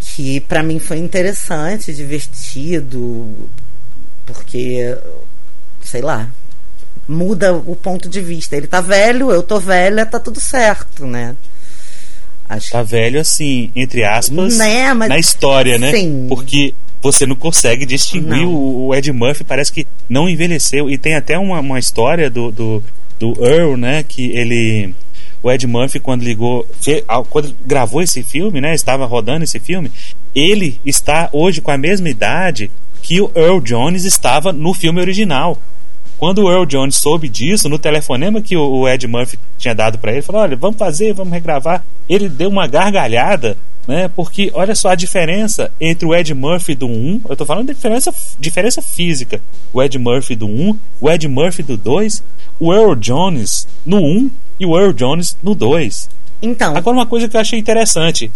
Que 0.00 0.40
para 0.40 0.62
mim 0.62 0.78
foi 0.78 0.96
interessante, 0.96 1.92
divertido, 1.92 3.34
porque, 4.24 4.96
sei 5.84 6.00
lá, 6.00 6.30
muda 7.06 7.52
o 7.52 7.76
ponto 7.76 8.08
de 8.08 8.22
vista. 8.22 8.56
Ele 8.56 8.66
tá 8.66 8.80
velho, 8.80 9.30
eu 9.30 9.42
tô 9.42 9.60
velha, 9.60 10.06
tá 10.06 10.18
tudo 10.18 10.40
certo, 10.40 11.06
né? 11.06 11.36
Acho 12.48 12.70
tá 12.70 12.82
velho 12.82 13.20
assim, 13.20 13.70
entre 13.76 14.04
aspas, 14.04 14.56
né? 14.56 14.94
Mas, 14.94 15.10
na 15.10 15.18
história, 15.18 15.78
né? 15.78 15.90
Sim. 15.90 16.28
Porque 16.30 16.74
você 17.02 17.26
não 17.26 17.34
consegue 17.34 17.84
distinguir 17.84 18.46
não. 18.46 18.54
O, 18.54 18.94
Ed 18.94 19.12
Murphy, 19.12 19.42
parece 19.42 19.72
que 19.72 19.86
não 20.08 20.28
envelheceu. 20.28 20.88
E 20.88 20.96
tem 20.96 21.16
até 21.16 21.36
uma, 21.36 21.58
uma 21.58 21.78
história 21.78 22.30
do, 22.30 22.52
do, 22.52 22.82
do 23.18 23.44
Earl, 23.44 23.76
né? 23.76 24.04
Que 24.04 24.30
ele. 24.30 24.94
O 25.42 25.50
Ed 25.50 25.66
Murphy, 25.66 25.98
quando 25.98 26.22
ligou. 26.22 26.66
Quando 27.28 27.54
gravou 27.66 28.00
esse 28.00 28.22
filme, 28.22 28.60
né? 28.60 28.72
Estava 28.72 29.04
rodando 29.04 29.42
esse 29.42 29.58
filme. 29.58 29.90
Ele 30.32 30.80
está 30.86 31.28
hoje 31.32 31.60
com 31.60 31.72
a 31.72 31.76
mesma 31.76 32.08
idade 32.08 32.70
que 33.02 33.20
o 33.20 33.30
Earl 33.34 33.60
Jones 33.60 34.04
estava 34.04 34.52
no 34.52 34.72
filme 34.72 35.00
original. 35.00 35.60
Quando 36.22 36.44
o 36.44 36.48
Earl 36.48 36.64
Jones 36.66 36.94
soube 36.98 37.28
disso, 37.28 37.68
no 37.68 37.80
telefonema 37.80 38.40
que 38.40 38.56
o 38.56 38.88
Ed 38.88 39.08
Murphy 39.08 39.36
tinha 39.58 39.74
dado 39.74 39.98
para 39.98 40.12
ele, 40.12 40.22
falou: 40.22 40.42
olha, 40.42 40.56
vamos 40.56 40.76
fazer, 40.76 41.12
vamos 41.12 41.32
regravar. 41.32 41.84
Ele 42.08 42.28
deu 42.28 42.48
uma 42.48 42.68
gargalhada, 42.68 43.58
né? 43.88 44.06
Porque 44.06 44.48
olha 44.54 44.72
só 44.76 44.90
a 44.90 44.94
diferença 44.94 45.72
entre 45.80 46.06
o 46.06 46.14
Ed 46.14 46.32
Murphy 46.32 46.76
do 46.76 46.86
1, 46.86 47.22
eu 47.28 47.34
tô 47.34 47.44
falando 47.44 47.66
de 47.66 47.74
diferença, 47.74 48.14
diferença 48.38 48.80
física. 48.80 49.42
O 49.72 49.82
Ed 49.82 49.98
Murphy 49.98 50.36
do 50.36 50.46
1, 50.46 50.78
o 51.00 51.10
Ed 51.10 51.26
Murphy 51.26 51.64
do 51.64 51.76
2, 51.76 52.22
o 52.60 52.72
Earl 52.72 52.94
Jones 52.94 53.66
no 53.84 53.98
1 53.98 54.30
e 54.60 54.64
o 54.64 54.78
Earl 54.78 54.92
Jones 54.92 55.36
no 55.42 55.56
2. 55.56 56.08
Então. 56.40 56.76
Agora, 56.76 56.98
uma 56.98 57.06
coisa 57.06 57.28
que 57.28 57.36
eu 57.36 57.40
achei 57.40 57.58
interessante: 57.58 58.30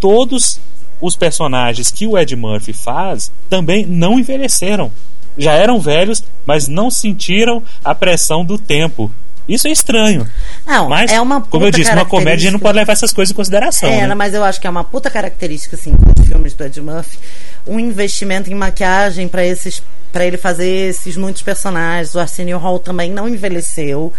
todos 0.00 0.58
os 1.02 1.14
personagens 1.14 1.90
que 1.90 2.06
o 2.06 2.16
Ed 2.16 2.34
Murphy 2.34 2.72
faz 2.72 3.30
também 3.50 3.84
não 3.84 4.18
envelheceram 4.18 4.90
já 5.38 5.52
eram 5.52 5.80
velhos, 5.80 6.22
mas 6.44 6.68
não 6.68 6.90
sentiram 6.90 7.62
a 7.84 7.94
pressão 7.94 8.44
do 8.44 8.58
tempo. 8.58 9.10
Isso 9.48 9.66
é 9.66 9.70
estranho. 9.70 10.28
Não, 10.66 10.90
mas, 10.90 11.10
é 11.10 11.18
uma 11.18 11.40
como 11.40 11.64
eu 11.64 11.70
disse, 11.70 11.90
uma 11.90 12.04
comédia 12.04 12.50
não 12.50 12.58
pode 12.58 12.76
levar 12.76 12.92
essas 12.92 13.14
coisas 13.14 13.32
em 13.32 13.34
consideração. 13.34 13.88
É, 13.88 14.06
né? 14.06 14.14
mas 14.14 14.34
eu 14.34 14.44
acho 14.44 14.60
que 14.60 14.66
é 14.66 14.70
uma 14.70 14.84
puta 14.84 15.08
característica, 15.08 15.74
assim, 15.74 15.94
dos 15.96 16.26
filmes 16.26 16.52
do 16.52 16.64
Ed 16.64 16.78
Murphy. 16.82 17.18
Um 17.66 17.80
investimento 17.80 18.50
em 18.50 18.54
maquiagem 18.54 19.26
para 19.26 19.44
esses 19.44 19.82
para 20.12 20.24
ele 20.24 20.36
fazer 20.36 20.90
esses 20.90 21.16
muitos 21.16 21.42
personagens. 21.42 22.14
O 22.14 22.18
Arsenio 22.18 22.58
Hall 22.58 22.78
também 22.78 23.10
não 23.10 23.28
envelheceu, 23.28 24.12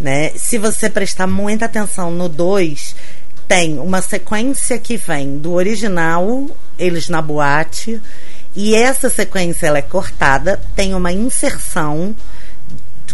né? 0.00 0.30
Se 0.36 0.58
você 0.58 0.88
prestar 0.88 1.26
muita 1.26 1.66
atenção 1.66 2.10
no 2.10 2.28
2, 2.28 2.94
tem 3.46 3.78
uma 3.78 4.00
sequência 4.00 4.78
que 4.78 4.96
vem 4.96 5.38
do 5.38 5.52
original, 5.52 6.46
eles 6.78 7.08
na 7.08 7.20
boate, 7.20 8.00
e 8.54 8.74
essa 8.74 9.08
sequência 9.08 9.66
ela 9.66 9.78
é 9.78 9.82
cortada, 9.82 10.60
tem 10.76 10.94
uma 10.94 11.12
inserção 11.12 12.14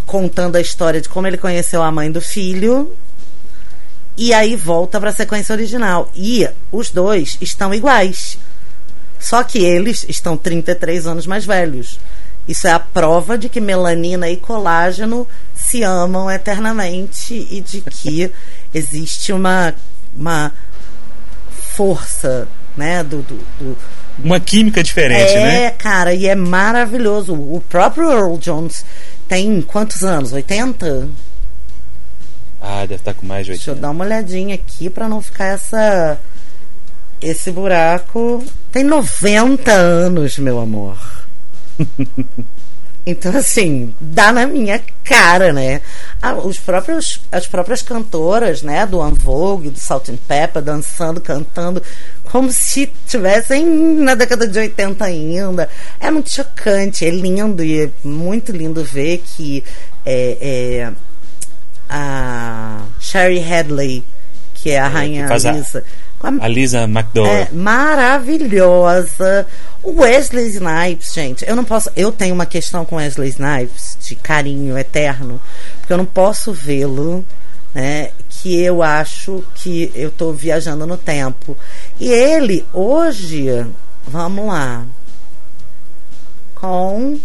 contando 0.04 0.57
a 0.57 0.61
história 0.61 1.00
de 1.00 1.09
como 1.09 1.26
ele 1.26 1.37
conheceu 1.37 1.83
a 1.83 1.92
mãe 1.92 2.11
do 2.11 2.21
filho. 2.21 2.92
E 4.16 4.35
aí 4.35 4.57
volta 4.57 4.99
para 4.99 5.11
a 5.11 5.14
sequência 5.14 5.52
original. 5.52 6.11
E 6.14 6.49
os 6.73 6.90
dois 6.90 7.38
estão 7.40 7.73
iguais. 7.73 8.37
Só 9.21 9.45
que 9.45 9.59
eles 9.59 10.04
estão 10.09 10.37
33 10.37 11.07
anos 11.07 11.26
mais 11.26 11.45
velhos. 11.45 12.00
Isso 12.49 12.66
é 12.66 12.73
a 12.73 12.80
prova 12.80 13.37
de 13.37 13.49
que 13.49 13.61
melanina 13.61 14.28
e 14.28 14.37
colágeno 14.37 15.28
se 15.54 15.83
amam 15.83 16.30
eternamente 16.30 17.47
e 17.50 17.61
de 17.61 17.83
que 17.83 18.33
existe 18.73 19.33
uma, 19.33 19.75
uma 20.16 20.52
força 21.76 22.49
né, 22.76 23.04
do, 23.04 23.23
do, 23.23 23.37
do 23.61 23.76
uma 24.22 24.40
química 24.40 24.82
diferente, 24.82 25.32
é, 25.32 25.42
né? 25.42 25.64
É, 25.64 25.70
cara, 25.70 26.14
e 26.14 26.26
é 26.26 26.34
maravilhoso. 26.34 27.34
O 27.34 27.62
próprio 27.68 28.10
Earl 28.10 28.37
Jones 28.37 28.84
tem 29.26 29.60
quantos 29.62 30.02
anos? 30.02 30.32
80? 30.32 31.08
Ah, 32.60 32.80
deve 32.80 32.94
estar 32.94 33.14
tá 33.14 33.20
com 33.20 33.26
mais 33.26 33.46
de 33.46 33.52
80. 33.52 33.64
Deixa 33.64 33.78
eu 33.78 33.82
dar 33.82 33.90
uma 33.90 34.04
olhadinha 34.04 34.54
aqui 34.54 34.90
para 34.90 35.08
não 35.08 35.22
ficar 35.22 35.46
essa 35.46 36.18
esse 37.20 37.50
buraco. 37.50 38.44
Tem 38.70 38.84
90 38.84 39.72
anos, 39.72 40.38
meu 40.38 40.60
amor. 40.60 40.98
Então, 43.11 43.35
assim, 43.35 43.95
dá 43.99 44.31
na 44.31 44.47
minha 44.47 44.79
cara, 45.03 45.50
né? 45.50 45.81
Ah, 46.21 46.35
os 46.35 46.59
próprios, 46.59 47.19
as 47.33 47.47
próprias 47.47 47.81
cantoras, 47.81 48.61
né, 48.61 48.85
do 48.85 49.00
Vogue, 49.15 49.71
do 49.71 49.81
Salt 49.81 50.11
and 50.11 50.19
Pepper, 50.29 50.61
dançando, 50.61 51.19
cantando, 51.19 51.83
como 52.25 52.53
se 52.53 52.93
tivessem 53.07 53.65
na 53.65 54.15
década 54.15 54.47
de 54.47 54.59
80 54.59 55.03
ainda. 55.07 55.71
É 55.99 56.11
muito 56.11 56.31
chocante, 56.31 57.07
é 57.07 57.11
lindo 57.11 57.65
e 57.65 57.85
é 57.85 57.91
muito 58.05 58.53
lindo 58.53 58.85
ver 58.85 59.23
que 59.25 59.65
é, 60.05 60.37
é 60.43 60.93
a 61.88 62.83
Sherry 63.00 63.43
Hadley, 63.43 64.05
que 64.53 64.73
é 64.73 64.81
a 64.81 64.85
é, 64.85 64.88
rainha 64.88 65.29
Lisa. 65.29 65.83
A, 66.20 66.44
a 66.44 66.48
Lisa 66.48 66.82
McDowell. 66.84 67.32
É 67.32 67.48
maravilhosa. 67.52 69.46
O 69.82 70.00
Wesley 70.00 70.48
Snipes, 70.48 71.12
gente, 71.12 71.48
eu 71.48 71.54
não 71.54 71.64
posso. 71.64 71.90
Eu 71.94 72.10
tenho 72.10 72.34
uma 72.34 72.46
questão 72.46 72.84
com 72.84 72.96
Wesley 72.96 73.28
Snipes 73.30 73.96
de 74.00 74.16
carinho 74.16 74.76
eterno, 74.76 75.40
porque 75.80 75.92
eu 75.92 75.96
não 75.98 76.06
posso 76.06 76.52
vê-lo, 76.52 77.25
né? 77.72 78.10
Que 78.28 78.60
eu 78.60 78.82
acho 78.82 79.44
que 79.54 79.92
eu 79.94 80.10
tô 80.10 80.32
viajando 80.32 80.87
no 80.87 80.96
tempo. 80.96 81.56
E 82.00 82.10
ele, 82.10 82.66
hoje, 82.72 83.66
vamos 84.06 84.46
lá, 84.46 84.84
com. 86.54 87.18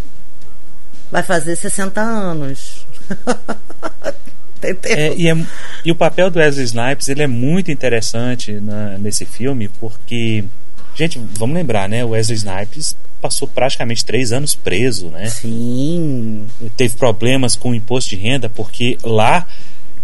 Vai 1.12 1.24
fazer 1.24 1.56
60 1.56 2.02
anos. 2.02 2.86
É, 4.64 5.14
e, 5.16 5.30
é, 5.30 5.38
e, 5.86 5.92
o 5.92 5.96
papel 5.96 6.30
do 6.30 6.40
Wesley 6.40 6.66
Snipes 6.66 7.08
ele 7.10 7.24
é 7.24 7.28
muito 7.28 7.72
interessante 7.72 8.54
na, 8.54 8.98
nesse 8.98 9.26
filme 9.26 9.70
porque 9.80 10.44
gente 10.96 11.20
vamos 11.38 11.56
lembrar 11.56 11.90
né? 11.90 12.04
O 12.06 12.10
Wesley 12.10 12.38
Snipes 12.38 12.96
passou 13.22 13.48
praticamente 13.48 14.04
três 14.04 14.32
anos 14.32 14.56
preso 14.56 15.08
né? 15.08 15.26
Sim. 15.28 16.46
Teve 16.78 16.96
problemas 16.96 17.56
com 17.56 17.72
o 17.72 17.76
imposto 17.76 18.12
de 18.12 18.16
renda 18.16 18.50
porque 18.50 18.98
lá 19.04 19.46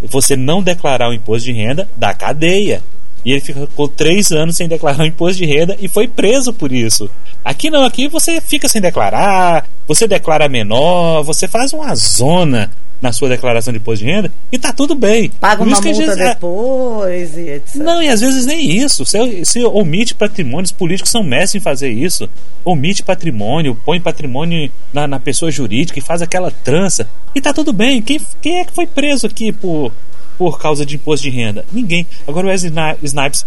você 0.01 0.35
não 0.35 0.63
declarar 0.63 1.09
o 1.09 1.13
imposto 1.13 1.45
de 1.45 1.53
renda 1.53 1.89
da 1.95 2.13
cadeia. 2.13 2.81
E 3.23 3.31
ele 3.31 3.41
ficou 3.41 3.87
três 3.89 4.31
anos 4.31 4.55
sem 4.55 4.67
declarar 4.67 5.03
o 5.03 5.05
imposto 5.05 5.37
de 5.37 5.45
renda 5.45 5.75
e 5.79 5.89
foi 5.89 6.07
preso 6.07 6.53
por 6.53 6.71
isso. 6.71 7.09
Aqui 7.43 7.69
não, 7.69 7.83
aqui 7.83 8.07
você 8.07 8.39
fica 8.39 8.67
sem 8.67 8.81
declarar, 8.81 9.67
você 9.85 10.07
declara 10.07 10.47
menor, 10.47 11.23
você 11.23 11.47
faz 11.47 11.73
uma 11.73 11.93
zona 11.95 12.71
na 13.01 13.11
sua 13.11 13.29
declaração 13.29 13.71
de 13.71 13.79
imposto 13.79 14.03
de 14.03 14.11
renda 14.11 14.31
e 14.51 14.57
tá 14.57 14.73
tudo 14.73 14.93
bem. 14.95 15.29
Paga 15.29 15.63
uma 15.63 15.75
multa 15.75 15.93
gente, 15.93 16.09
é 16.09 16.15
depois 16.15 17.37
e 17.37 17.49
etc. 17.49 17.75
Não, 17.75 18.01
e 18.01 18.09
às 18.09 18.19
vezes 18.19 18.45
nem 18.45 18.77
isso. 18.77 19.05
Você, 19.05 19.43
você 19.43 19.63
omite 19.63 20.13
patrimônio, 20.13 20.65
os 20.65 20.71
políticos 20.71 21.11
são 21.11 21.23
mestres 21.23 21.61
em 21.61 21.63
fazer 21.63 21.89
isso. 21.89 22.29
Omite 22.65 23.03
patrimônio, 23.03 23.77
põe 23.85 23.99
patrimônio 24.01 24.71
na, 24.93 25.07
na 25.07 25.19
pessoa 25.19 25.51
jurídica 25.51 25.99
e 25.99 26.01
faz 26.01 26.21
aquela 26.21 26.51
trança. 26.51 27.09
E 27.33 27.41
tá 27.41 27.53
tudo 27.53 27.71
bem. 27.71 28.01
Quem, 28.01 28.19
quem 28.41 28.59
é 28.59 28.65
que 28.65 28.73
foi 28.73 28.85
preso 28.85 29.27
aqui 29.27 29.51
por, 29.51 29.91
por 30.37 30.59
causa 30.59 30.85
de 30.85 30.95
imposto 30.95 31.23
de 31.23 31.35
renda? 31.35 31.65
Ninguém. 31.71 32.05
Agora 32.27 32.47
o 32.47 32.49
Wesley 32.49 32.73
Snipes 33.03 33.45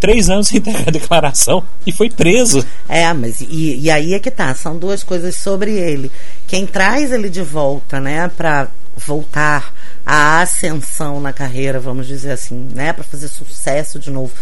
três 0.00 0.30
anos 0.30 0.48
sem 0.48 0.58
entregar 0.58 0.88
a 0.88 0.90
declaração 0.90 1.62
e 1.86 1.92
foi 1.92 2.10
preso. 2.10 2.64
É, 2.88 3.12
mas 3.12 3.40
e, 3.40 3.78
e, 3.80 3.90
aí 3.90 4.14
é 4.14 4.18
que 4.18 4.30
tá, 4.30 4.54
são 4.54 4.76
duas 4.76 5.02
coisas 5.02 5.36
sobre 5.36 5.72
ele. 5.72 6.10
Quem 6.46 6.66
traz 6.66 7.12
ele 7.12 7.28
de 7.28 7.42
volta, 7.42 8.00
né, 8.00 8.28
pra 8.28 8.68
voltar 8.98 9.72
à 10.04 10.40
ascensão 10.40 11.20
na 11.20 11.32
carreira, 11.32 11.78
vamos 11.78 12.06
dizer 12.06 12.32
assim, 12.32 12.68
né, 12.74 12.92
para 12.92 13.04
fazer 13.04 13.28
sucesso 13.28 13.98
de 13.98 14.10
novo. 14.10 14.32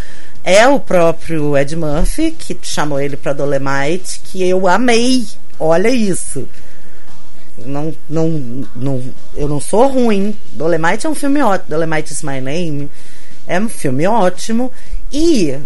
É 0.43 0.67
o 0.67 0.79
próprio 0.79 1.57
Ed 1.57 1.75
Murphy 1.77 2.31
que 2.31 2.57
chamou 2.63 3.01
ele 3.01 3.17
para 3.17 3.33
Dolemite, 3.33 4.21
que 4.25 4.43
eu 4.49 4.67
amei. 4.69 5.27
Olha 5.59 5.89
isso. 5.89 6.49
Não, 7.59 7.95
não, 8.09 8.65
não, 8.75 9.03
eu 9.35 9.49
não 9.49 9.61
sou 9.61 9.89
ruim. 9.89 10.37
Dolemite 10.53 11.07
é 11.07 11.11
um 11.11 11.15
filme 11.15 11.43
ótimo. 11.43 11.71
Dolemite 11.71 12.13
is 12.13 12.23
My 12.23 12.41
Name 12.41 12.91
é 13.47 13.59
um 13.59 13.69
filme 13.69 14.07
ótimo. 14.07 14.71
E 15.11 15.59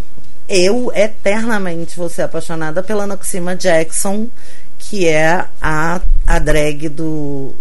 eu 0.48 0.92
eternamente 0.94 1.96
vou 1.96 2.08
ser 2.08 2.22
apaixonada 2.22 2.82
pela 2.82 3.06
Noxima 3.06 3.56
Jackson, 3.56 4.28
que 4.78 5.06
é 5.06 5.44
a, 5.60 6.00
a 6.26 6.38
drag 6.38 6.88
do 6.88 7.54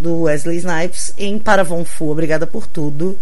do 0.00 0.22
Wesley 0.22 0.56
Snipes 0.58 1.12
em 1.18 1.38
Paravon 1.38 1.84
Fu, 1.84 2.10
Obrigada 2.10 2.46
por 2.46 2.66
Tudo, 2.66 3.18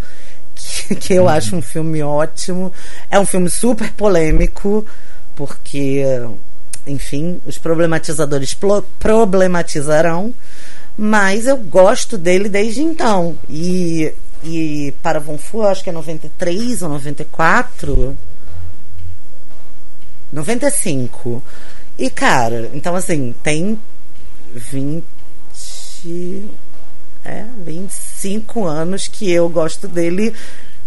que, 0.55 0.95
que 0.95 1.13
eu 1.13 1.23
uhum. 1.23 1.29
acho 1.29 1.55
um 1.55 1.61
filme 1.61 2.01
ótimo. 2.01 2.71
É 3.09 3.19
um 3.19 3.25
filme 3.25 3.49
super 3.49 3.91
polêmico, 3.93 4.85
porque, 5.35 6.03
enfim, 6.87 7.41
os 7.45 7.57
problematizadores 7.57 8.57
problematizarão, 8.99 10.33
mas 10.97 11.45
eu 11.47 11.57
gosto 11.57 12.17
dele 12.17 12.49
desde 12.49 12.81
então. 12.81 13.37
E, 13.49 14.13
e 14.43 14.93
Paravon 15.01 15.37
Fu, 15.37 15.63
acho 15.63 15.83
que 15.83 15.89
é 15.89 15.93
93 15.93 16.81
ou 16.81 16.89
94. 16.89 18.17
95. 20.31 21.43
E, 21.97 22.09
cara, 22.09 22.69
então 22.73 22.95
assim, 22.95 23.33
tem 23.43 23.77
20 24.53 25.03
é, 27.23 27.43
25 27.65 28.65
anos 28.65 29.07
que 29.07 29.31
eu 29.31 29.47
gosto 29.49 29.87
dele 29.87 30.33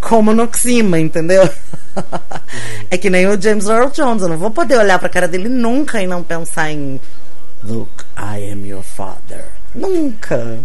como 0.01 0.35
Noxima, 0.35 0.99
entendeu? 0.99 1.49
é 2.91 2.99
que 2.99 3.09
nem 3.09 3.27
o 3.27 3.41
James 3.41 3.67
Earl 3.67 3.89
Jones, 3.91 4.23
eu 4.23 4.29
não 4.29 4.39
vou 4.39 4.51
poder 4.51 4.77
olhar 4.79 4.99
pra 4.99 5.09
cara 5.09 5.29
dele 5.29 5.49
nunca 5.49 6.03
e 6.03 6.07
não 6.07 6.23
pensar 6.23 6.71
em 6.71 7.01
Look, 7.63 8.05
I 8.19 8.51
am 8.51 8.67
your 8.67 8.83
father. 8.83 9.45
Nunca. 9.75 10.59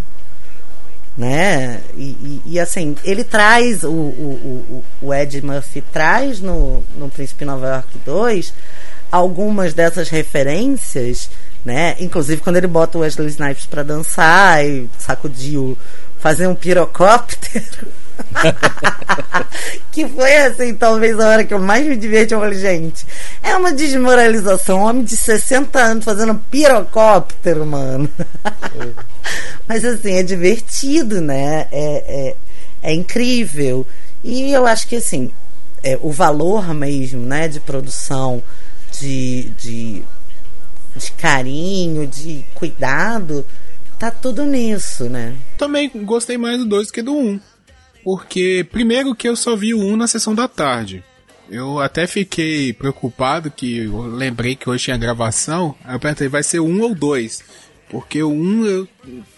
Né? 1.16 1.82
E, 1.96 2.04
e, 2.04 2.42
e 2.46 2.60
assim, 2.60 2.96
ele 3.04 3.24
traz, 3.24 3.84
o, 3.84 3.90
o, 3.90 4.84
o, 5.02 5.08
o 5.08 5.14
Ed 5.14 5.42
Murphy 5.44 5.82
traz 5.82 6.40
no, 6.40 6.84
no 6.96 7.10
Príncipe 7.10 7.46
Nova 7.46 7.68
York 7.68 8.00
2 8.06 8.54
algumas 9.12 9.74
dessas 9.74 10.10
referências 10.10 11.30
né? 11.68 11.98
Inclusive 12.00 12.42
quando 12.42 12.56
ele 12.56 12.66
bota 12.66 12.98
o 12.98 13.02
Wesley 13.02 13.28
Snipes 13.28 13.66
para 13.66 13.84
dançar 13.84 14.66
e 14.66 14.90
sacudiu, 14.98 15.78
fazer 16.18 16.48
um 16.48 16.56
pirocóptero. 16.56 17.88
que 19.92 20.08
foi 20.08 20.38
assim, 20.38 20.74
talvez 20.74 21.20
a 21.20 21.28
hora 21.28 21.44
que 21.44 21.54
eu 21.54 21.60
mais 21.60 21.86
me 21.86 21.98
diverti. 21.98 22.34
Eu 22.34 22.40
falei, 22.40 22.58
gente, 22.58 23.06
é 23.44 23.54
uma 23.54 23.74
desmoralização. 23.74 24.80
Um 24.80 24.84
homem 24.84 25.04
de 25.04 25.18
60 25.18 25.78
anos 25.78 26.06
fazendo 26.06 26.32
um 26.32 26.38
pirocóptero, 26.38 27.66
mano. 27.66 28.10
Mas 29.68 29.84
assim, 29.84 30.14
é 30.14 30.24
divertido, 30.24 31.20
né? 31.20 31.68
É, 31.70 32.04
é, 32.08 32.36
é 32.82 32.94
incrível. 32.94 33.86
E 34.24 34.54
eu 34.54 34.66
acho 34.66 34.88
que 34.88 34.96
assim, 34.96 35.30
é, 35.84 36.00
o 36.02 36.12
valor 36.12 36.74
mesmo, 36.74 37.26
né, 37.26 37.50
de 37.50 37.60
produção, 37.60 38.42
de, 39.00 39.50
de 39.58 40.04
de 40.98 41.12
carinho, 41.14 42.08
de 42.08 42.44
cuidado, 42.54 43.46
tá 43.98 44.12
tudo 44.12 44.46
nisso, 44.46 45.06
né? 45.10 45.36
Também 45.58 45.90
gostei 46.04 46.38
mais 46.38 46.58
do 46.60 46.66
2 46.66 46.88
do 46.88 46.94
que 46.94 47.02
do 47.02 47.14
1. 47.14 47.20
Um, 47.20 47.40
porque, 48.04 48.66
primeiro, 48.72 49.16
que 49.16 49.28
eu 49.28 49.36
só 49.36 49.56
vi 49.56 49.74
o 49.74 49.80
1 49.80 49.94
um 49.94 49.98
na 49.98 50.08
sessão 50.08 50.34
da 50.34 50.48
tarde. 50.48 51.04
Eu 51.50 51.80
até 51.80 52.06
fiquei 52.08 52.74
preocupado 52.74 53.50
que 53.50 53.80
eu 53.80 54.02
lembrei 54.02 54.56
que 54.56 54.70
hoje 54.70 54.86
tinha 54.86 54.98
gravação. 54.98 55.76
Aí 55.84 55.96
eu 55.96 56.00
perguntei, 56.00 56.28
vai 56.28 56.44
ser 56.44 56.60
um 56.60 56.82
ou 56.82 56.94
dois? 56.94 57.44
Porque 57.90 58.22
o 58.22 58.30
um 58.30 58.66
eu, 58.66 58.88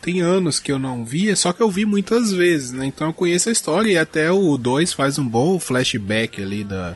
tem 0.02 0.22
anos 0.22 0.60
que 0.60 0.72
eu 0.72 0.80
não 0.80 1.06
via, 1.06 1.36
só 1.36 1.54
que 1.54 1.62
eu 1.62 1.70
vi 1.70 1.86
muitas 1.86 2.32
vezes, 2.32 2.72
né? 2.72 2.86
Então 2.86 3.08
eu 3.08 3.14
conheço 3.14 3.50
a 3.50 3.52
história 3.52 3.92
e 3.92 3.98
até 3.98 4.32
o 4.32 4.58
2 4.58 4.92
faz 4.94 5.20
um 5.20 5.28
bom 5.28 5.60
flashback 5.60 6.42
ali 6.42 6.64
da, 6.64 6.96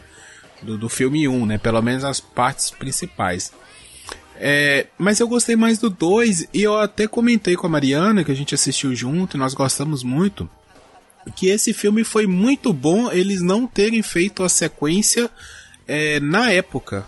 do, 0.63 0.78
do 0.78 0.89
filme 0.89 1.28
1, 1.28 1.32
um, 1.34 1.45
né? 1.45 1.60
Pelo 1.60 1.82
menos 1.82 2.04
as 2.04 2.19
partes 2.19 2.71
principais. 2.71 3.52
É, 4.36 4.88
mas 4.98 5.19
eu 5.19 5.28
gostei 5.28 5.56
mais 5.56 5.78
do 5.78 5.89
2 5.89 6.48
e 6.54 6.63
eu 6.63 6.78
até 6.78 7.08
comentei 7.08 7.56
com 7.56 7.67
a 7.67 7.69
Mariana 7.69 8.24
que 8.24 8.32
a 8.32 8.36
gente 8.36 8.56
assistiu 8.56 8.96
junto, 8.96 9.38
e 9.38 9.39
nós 9.39 9.54
gostamos 9.54 10.04
muito, 10.04 10.50
que 11.36 11.48
esse 11.48 11.74
filme 11.74 12.04
foi 12.04 12.28
muito 12.28 12.74
bom 12.74 13.12
eles 13.12 13.41
não 13.41 13.65
terem 13.65 14.02
feito 14.02 14.43
a 14.43 14.50
sequência 14.50 15.30
é, 15.88 16.19
na 16.19 16.52
época, 16.52 17.06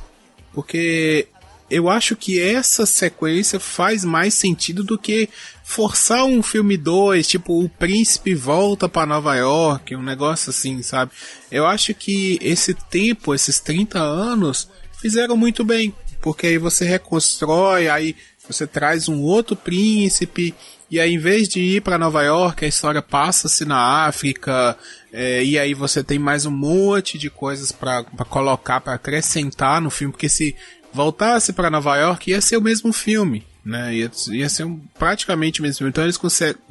porque 0.53 1.27
eu 1.69 1.89
acho 1.89 2.15
que 2.15 2.39
essa 2.39 2.85
sequência 2.85 3.59
faz 3.59 4.05
mais 4.05 4.35
sentido 4.35 4.83
do 4.83 4.97
que 4.97 5.27
forçar 5.63 6.23
um 6.23 6.43
filme 6.43 6.77
2, 6.77 7.27
tipo 7.27 7.63
o 7.63 7.67
príncipe 7.67 8.35
volta 8.35 8.88
para 8.88 9.07
Nova 9.07 9.35
York, 9.35 9.95
um 9.95 10.03
negócio 10.03 10.51
assim, 10.51 10.81
sabe? 10.83 11.11
Eu 11.51 11.65
acho 11.65 11.93
que 11.95 12.38
esse 12.39 12.73
tempo, 12.73 13.33
esses 13.33 13.59
30 13.59 13.99
anos, 13.99 14.69
fizeram 15.01 15.35
muito 15.35 15.63
bem 15.63 15.93
porque 16.25 16.47
aí 16.47 16.57
você 16.57 16.85
reconstrói, 16.85 17.88
aí 17.88 18.15
você 18.49 18.65
traz 18.65 19.07
um 19.07 19.21
outro 19.21 19.55
príncipe, 19.55 20.55
e 20.89 20.99
aí 20.99 21.13
em 21.13 21.19
vez 21.19 21.47
de 21.47 21.59
ir 21.59 21.81
para 21.81 21.99
Nova 21.99 22.23
York, 22.23 22.65
a 22.65 22.67
história 22.67 22.99
passa-se 22.99 23.63
na 23.63 24.07
África, 24.07 24.75
é, 25.13 25.43
e 25.43 25.59
aí 25.59 25.75
você 25.75 26.03
tem 26.03 26.17
mais 26.17 26.47
um 26.47 26.51
monte 26.51 27.19
de 27.19 27.29
coisas 27.29 27.71
para 27.71 28.03
colocar, 28.27 28.81
para 28.81 28.95
acrescentar 28.95 29.79
no 29.79 29.91
filme, 29.91 30.13
porque 30.13 30.27
se 30.27 30.55
voltasse 30.91 31.53
para 31.53 31.69
Nova 31.69 31.95
York 31.95 32.31
ia 32.31 32.41
ser 32.41 32.57
o 32.57 32.61
mesmo 32.61 32.91
filme. 32.91 33.45
né? 33.63 33.93
Ia, 33.93 34.11
ia 34.31 34.49
ser 34.49 34.63
um, 34.63 34.81
praticamente 34.97 35.59
o 35.59 35.63
mesmo 35.63 35.77
filme. 35.77 35.91
Então 35.91 36.03
eles 36.03 36.19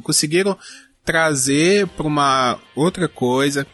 conseguiram 0.03 0.59
trazer 1.05 1.87
para 1.87 2.09
uma 2.09 2.59
outra 2.75 3.07
coisa. 3.07 3.65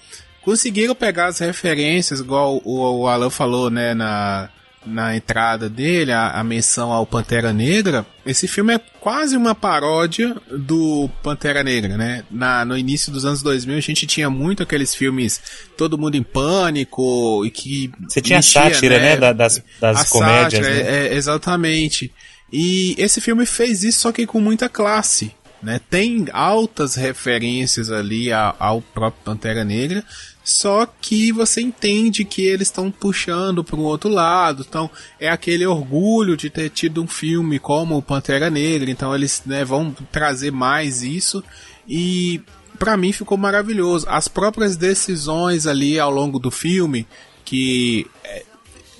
Conseguiram 0.42 0.94
pegar 0.94 1.28
as 1.28 1.38
referências, 1.38 2.20
igual 2.20 2.60
o, 2.66 3.08
Alan 3.08 3.30
falou, 3.30 3.70
né, 3.70 3.94
na, 3.94 4.50
na 4.84 5.14
entrada 5.14 5.68
dele, 5.68 6.10
a, 6.10 6.30
a, 6.30 6.44
menção 6.44 6.90
ao 6.90 7.04
Pantera 7.04 7.52
Negra, 7.52 8.06
esse 8.24 8.48
filme 8.48 8.74
é 8.74 8.80
quase 9.00 9.36
uma 9.36 9.54
paródia 9.54 10.34
do 10.50 11.08
Pantera 11.22 11.62
Negra, 11.62 11.96
né? 11.98 12.24
Na, 12.30 12.64
no 12.64 12.76
início 12.76 13.12
dos 13.12 13.24
anos 13.24 13.42
2000 13.42 13.76
a 13.76 13.80
gente 13.80 14.06
tinha 14.06 14.30
muito 14.30 14.62
aqueles 14.62 14.94
filmes 14.94 15.40
Todo 15.76 15.98
Mundo 15.98 16.16
em 16.16 16.22
Pânico 16.22 17.44
e 17.44 17.50
que... 17.50 17.90
Você 18.08 18.22
tinha 18.22 18.38
mexia, 18.38 18.62
sátira, 18.62 18.98
né? 18.98 19.16
né? 19.16 19.34
Das, 19.34 19.62
das 19.78 20.08
comédias, 20.08 20.64
sátira, 20.64 20.84
né? 20.84 21.08
É, 21.08 21.14
exatamente. 21.14 22.12
E 22.52 22.94
esse 22.98 23.20
filme 23.20 23.44
fez 23.44 23.84
isso, 23.84 24.00
só 24.00 24.12
que 24.12 24.26
com 24.26 24.40
muita 24.40 24.68
classe. 24.68 25.32
Né? 25.62 25.78
Tem 25.90 26.26
altas 26.32 26.94
referências 26.94 27.90
ali 27.90 28.32
ao, 28.32 28.56
ao 28.58 28.80
próprio 28.80 29.22
Pantera 29.24 29.62
Negra, 29.62 30.02
só 30.50 30.86
que 30.86 31.32
você 31.32 31.60
entende 31.60 32.24
que 32.24 32.42
eles 32.42 32.68
estão 32.68 32.90
puxando 32.90 33.62
para 33.62 33.76
o 33.76 33.84
outro 33.84 34.10
lado. 34.10 34.64
Então 34.68 34.90
é 35.18 35.28
aquele 35.28 35.64
orgulho 35.66 36.36
de 36.36 36.50
ter 36.50 36.70
tido 36.70 37.02
um 37.02 37.06
filme 37.06 37.58
como 37.58 37.96
o 37.96 38.02
Pantera 38.02 38.50
Negra. 38.50 38.90
Então 38.90 39.14
eles 39.14 39.42
né, 39.46 39.64
vão 39.64 39.94
trazer 40.10 40.50
mais 40.50 41.02
isso. 41.02 41.42
E 41.88 42.42
para 42.78 42.96
mim 42.96 43.12
ficou 43.12 43.38
maravilhoso. 43.38 44.06
As 44.08 44.26
próprias 44.26 44.76
decisões 44.76 45.66
ali 45.66 45.98
ao 45.98 46.10
longo 46.10 46.38
do 46.38 46.50
filme, 46.50 47.06
que 47.44 48.06
é, 48.24 48.44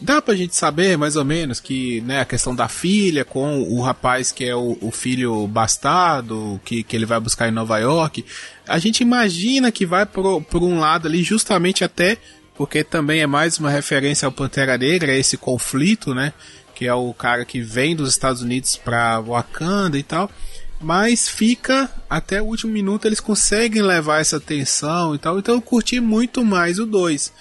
dá 0.01 0.23
pra 0.23 0.35
gente 0.35 0.57
saber 0.57 0.97
mais 0.97 1.17
ou 1.17 1.25
menos 1.25 1.61
que 1.61 2.01
né, 2.03 2.21
a 2.21 2.25
questão 2.25 2.55
da 2.55 2.69
filha 2.69 3.25
com 3.25 3.63
o 3.63 3.81
rapaz 3.81 4.33
que 4.33 4.45
é 4.45 4.55
o, 4.55 4.79
o, 4.81 4.91
filho 4.91 5.47
bastardo 5.47 6.61
que, 6.65 6.83
que 6.83 6.97
ele 6.97 7.07
vai 7.07 7.21
buscar 7.21 7.49
em 7.49 7.53
Nova 7.53 7.79
York, 7.79 8.25
a 8.67 8.79
gente 8.79 9.03
imagina 9.03 9.71
que 9.71 9.85
vai 9.85 10.07
por, 10.07 10.43
por 10.43 10.63
um 10.63 10.79
lado 10.79 11.07
ali 11.07 11.23
justamente 11.23 11.85
até 11.85 12.19
porque 12.61 12.85
também 12.85 13.23
é 13.23 13.27
mais 13.27 13.57
uma 13.59 13.71
referência 13.71 14.27
ao 14.27 14.33
Pantera 14.33 14.77
Negra, 14.77 15.17
esse 15.17 15.39
conflito, 15.39 16.15
né? 16.15 16.35
Que 16.75 16.87
é 16.87 16.93
o 16.93 17.15
cara 17.15 17.43
que 17.43 17.63
vem 17.63 17.97
dos 17.97 18.11
Estados 18.11 18.43
Unidos 18.43 18.77
pra 18.77 19.19
Wakanda 19.19 19.97
e 19.97 20.03
tal. 20.03 20.31
Mas 20.79 21.27
fica 21.27 21.91
até 22.09 22.43
o 22.43 22.45
último 22.45 22.71
minuto, 22.71 23.07
eles 23.07 23.19
conseguem 23.19 23.81
levar 23.81 24.21
essa 24.21 24.39
tensão 24.39 25.15
e 25.15 25.19
tal. 25.19 25.39
Então 25.39 25.55
eu 25.55 25.63
curti 25.63 26.01
muito 26.01 26.45
mais 26.45 26.79
o 26.79 26.85
2 26.85 27.33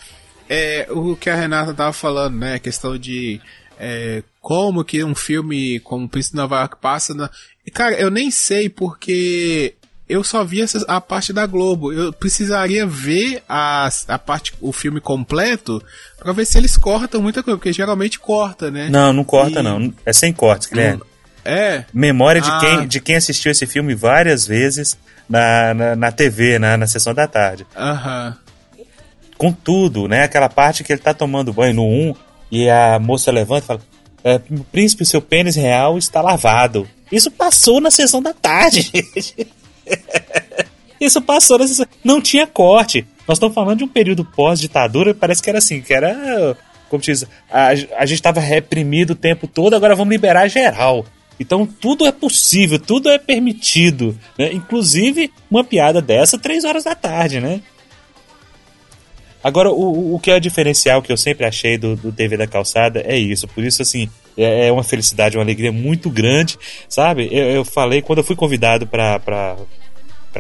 é, 0.49 0.88
o 0.89 1.15
que 1.15 1.29
a 1.29 1.35
Renata 1.35 1.73
tava 1.73 1.93
falando, 1.93 2.38
né? 2.38 2.55
A 2.55 2.59
questão 2.59 2.97
de 2.97 3.39
é, 3.79 4.23
como 4.41 4.83
que 4.83 5.03
um 5.03 5.13
filme 5.13 5.79
como 5.81 6.05
o 6.05 6.09
Príncipe 6.09 6.35
de 6.35 6.41
Nova 6.41 6.59
York 6.59 6.77
passa 6.81 7.13
na... 7.13 7.29
Cara, 7.71 7.95
eu 7.95 8.09
nem 8.09 8.31
sei 8.31 8.67
porque 8.67 9.75
eu 10.07 10.23
só 10.23 10.43
vi 10.43 10.62
essa, 10.62 10.83
a 10.88 10.99
parte 10.99 11.31
da 11.31 11.45
Globo. 11.45 11.93
Eu 11.93 12.12
precisaria 12.12 12.85
ver 12.88 13.43
a, 13.47 13.88
a 14.07 14.17
parte, 14.17 14.55
o 14.59 14.73
filme 14.73 14.99
completo 14.99 15.81
pra 16.17 16.33
ver 16.33 16.45
se 16.45 16.57
eles 16.57 16.75
cortam 16.75 17.21
muita 17.21 17.43
coisa, 17.43 17.57
porque 17.57 17.71
geralmente 17.71 18.17
corta, 18.17 18.71
né? 18.71 18.89
Não, 18.89 19.13
não 19.13 19.23
corta 19.23 19.59
e... 19.59 19.63
não. 19.63 19.93
É 20.03 20.12
sem 20.12 20.33
cortes, 20.33 20.67
Guilherme. 20.67 21.03
É. 21.45 21.85
Memória 21.93 22.41
de, 22.41 22.49
ah. 22.49 22.59
quem, 22.59 22.88
de 22.88 22.99
quem 22.99 23.15
assistiu 23.15 23.51
esse 23.51 23.67
filme 23.67 23.93
várias 23.93 24.47
vezes 24.47 24.97
na, 25.29 25.73
na, 25.75 25.95
na 25.95 26.12
TV, 26.12 26.57
na, 26.57 26.75
na 26.75 26.88
sessão 26.88 27.13
da 27.13 27.27
tarde. 27.27 27.67
Aham 27.77 28.35
com 29.39 29.54
tudo, 29.54 30.08
né? 30.08 30.23
Aquela 30.23 30.49
parte 30.49 30.84
que 30.84 30.91
ele 30.91 31.02
tá 31.02 31.13
tomando 31.13 31.54
banho 31.54 31.73
no 31.73 31.86
1 31.86 32.15
e 32.52 32.69
a 32.69 32.99
moça 32.99 33.32
levanta 33.32 33.63
e 33.63 33.67
fala: 33.67 33.82
é, 34.23 34.39
Príncipe, 34.69 35.06
seu 35.06 35.21
pênis 35.21 35.56
real 35.56 35.97
está 35.97 36.21
lavado. 36.21 36.88
Isso 37.10 37.32
passou 37.32 37.80
na 37.80 37.89
sessão 37.89 38.21
da 38.21 38.34
tarde, 38.34 38.82
gente. 38.93 39.47
Isso 40.99 41.21
passou 41.21 41.58
na 41.58 41.65
sessão. 41.65 41.86
Não 42.04 42.21
tinha 42.21 42.45
corte. 42.45 43.08
Nós 43.25 43.38
estamos 43.38 43.56
falando 43.56 43.78
de 43.78 43.84
um 43.86 43.88
período 43.88 44.25
pós-ditadura, 44.25 45.13
parece 45.13 45.41
que 45.41 45.49
era 45.49 45.60
assim, 45.60 45.82
que 45.82 45.93
era. 45.93 46.58
Como 46.89 47.02
diz, 47.02 47.25
a, 47.49 47.67
a 47.67 48.06
gente 48.06 48.13
estava 48.15 48.41
reprimido 48.41 49.12
o 49.12 49.15
tempo 49.15 49.47
todo, 49.47 49.73
agora 49.73 49.95
vamos 49.95 50.12
liberar 50.12 50.49
geral. 50.49 51.06
Então 51.39 51.65
tudo 51.65 52.06
é 52.06 52.12
possível, 52.12 52.78
tudo 52.78 53.10
é 53.10 53.17
permitido. 53.17 54.17
Né? 54.38 54.52
Inclusive 54.52 55.32
uma 55.49 55.63
piada 55.63 56.02
dessa 56.02 56.38
três 56.38 56.65
horas 56.65 56.84
da 56.84 56.93
tarde, 56.93 57.39
né? 57.39 57.62
Agora, 59.43 59.71
o, 59.71 60.15
o 60.15 60.19
que 60.19 60.32
é 60.32 60.36
o 60.36 60.39
diferencial 60.39 61.02
que 61.02 61.12
eu 61.12 61.17
sempre 61.17 61.45
achei 61.45 61.78
do, 61.78 61.95
do 61.95 62.12
TV 62.12 62.36
da 62.36 62.47
Calçada 62.47 63.02
é 63.06 63.17
isso. 63.17 63.47
Por 63.47 63.63
isso, 63.63 63.82
assim, 63.82 64.10
é, 64.38 64.67
é 64.67 64.71
uma 64.71 64.84
felicidade, 64.84 65.38
uma 65.38 65.43
alegria 65.43 65.71
muito 65.71 66.10
grande, 66.10 66.58
sabe? 66.88 67.30
Eu, 67.32 67.45
eu 67.52 67.65
falei, 67.65 68.02
quando 68.02 68.19
eu 68.19 68.23
fui 68.23 68.36
convidado 68.36 68.86
para 68.86 69.58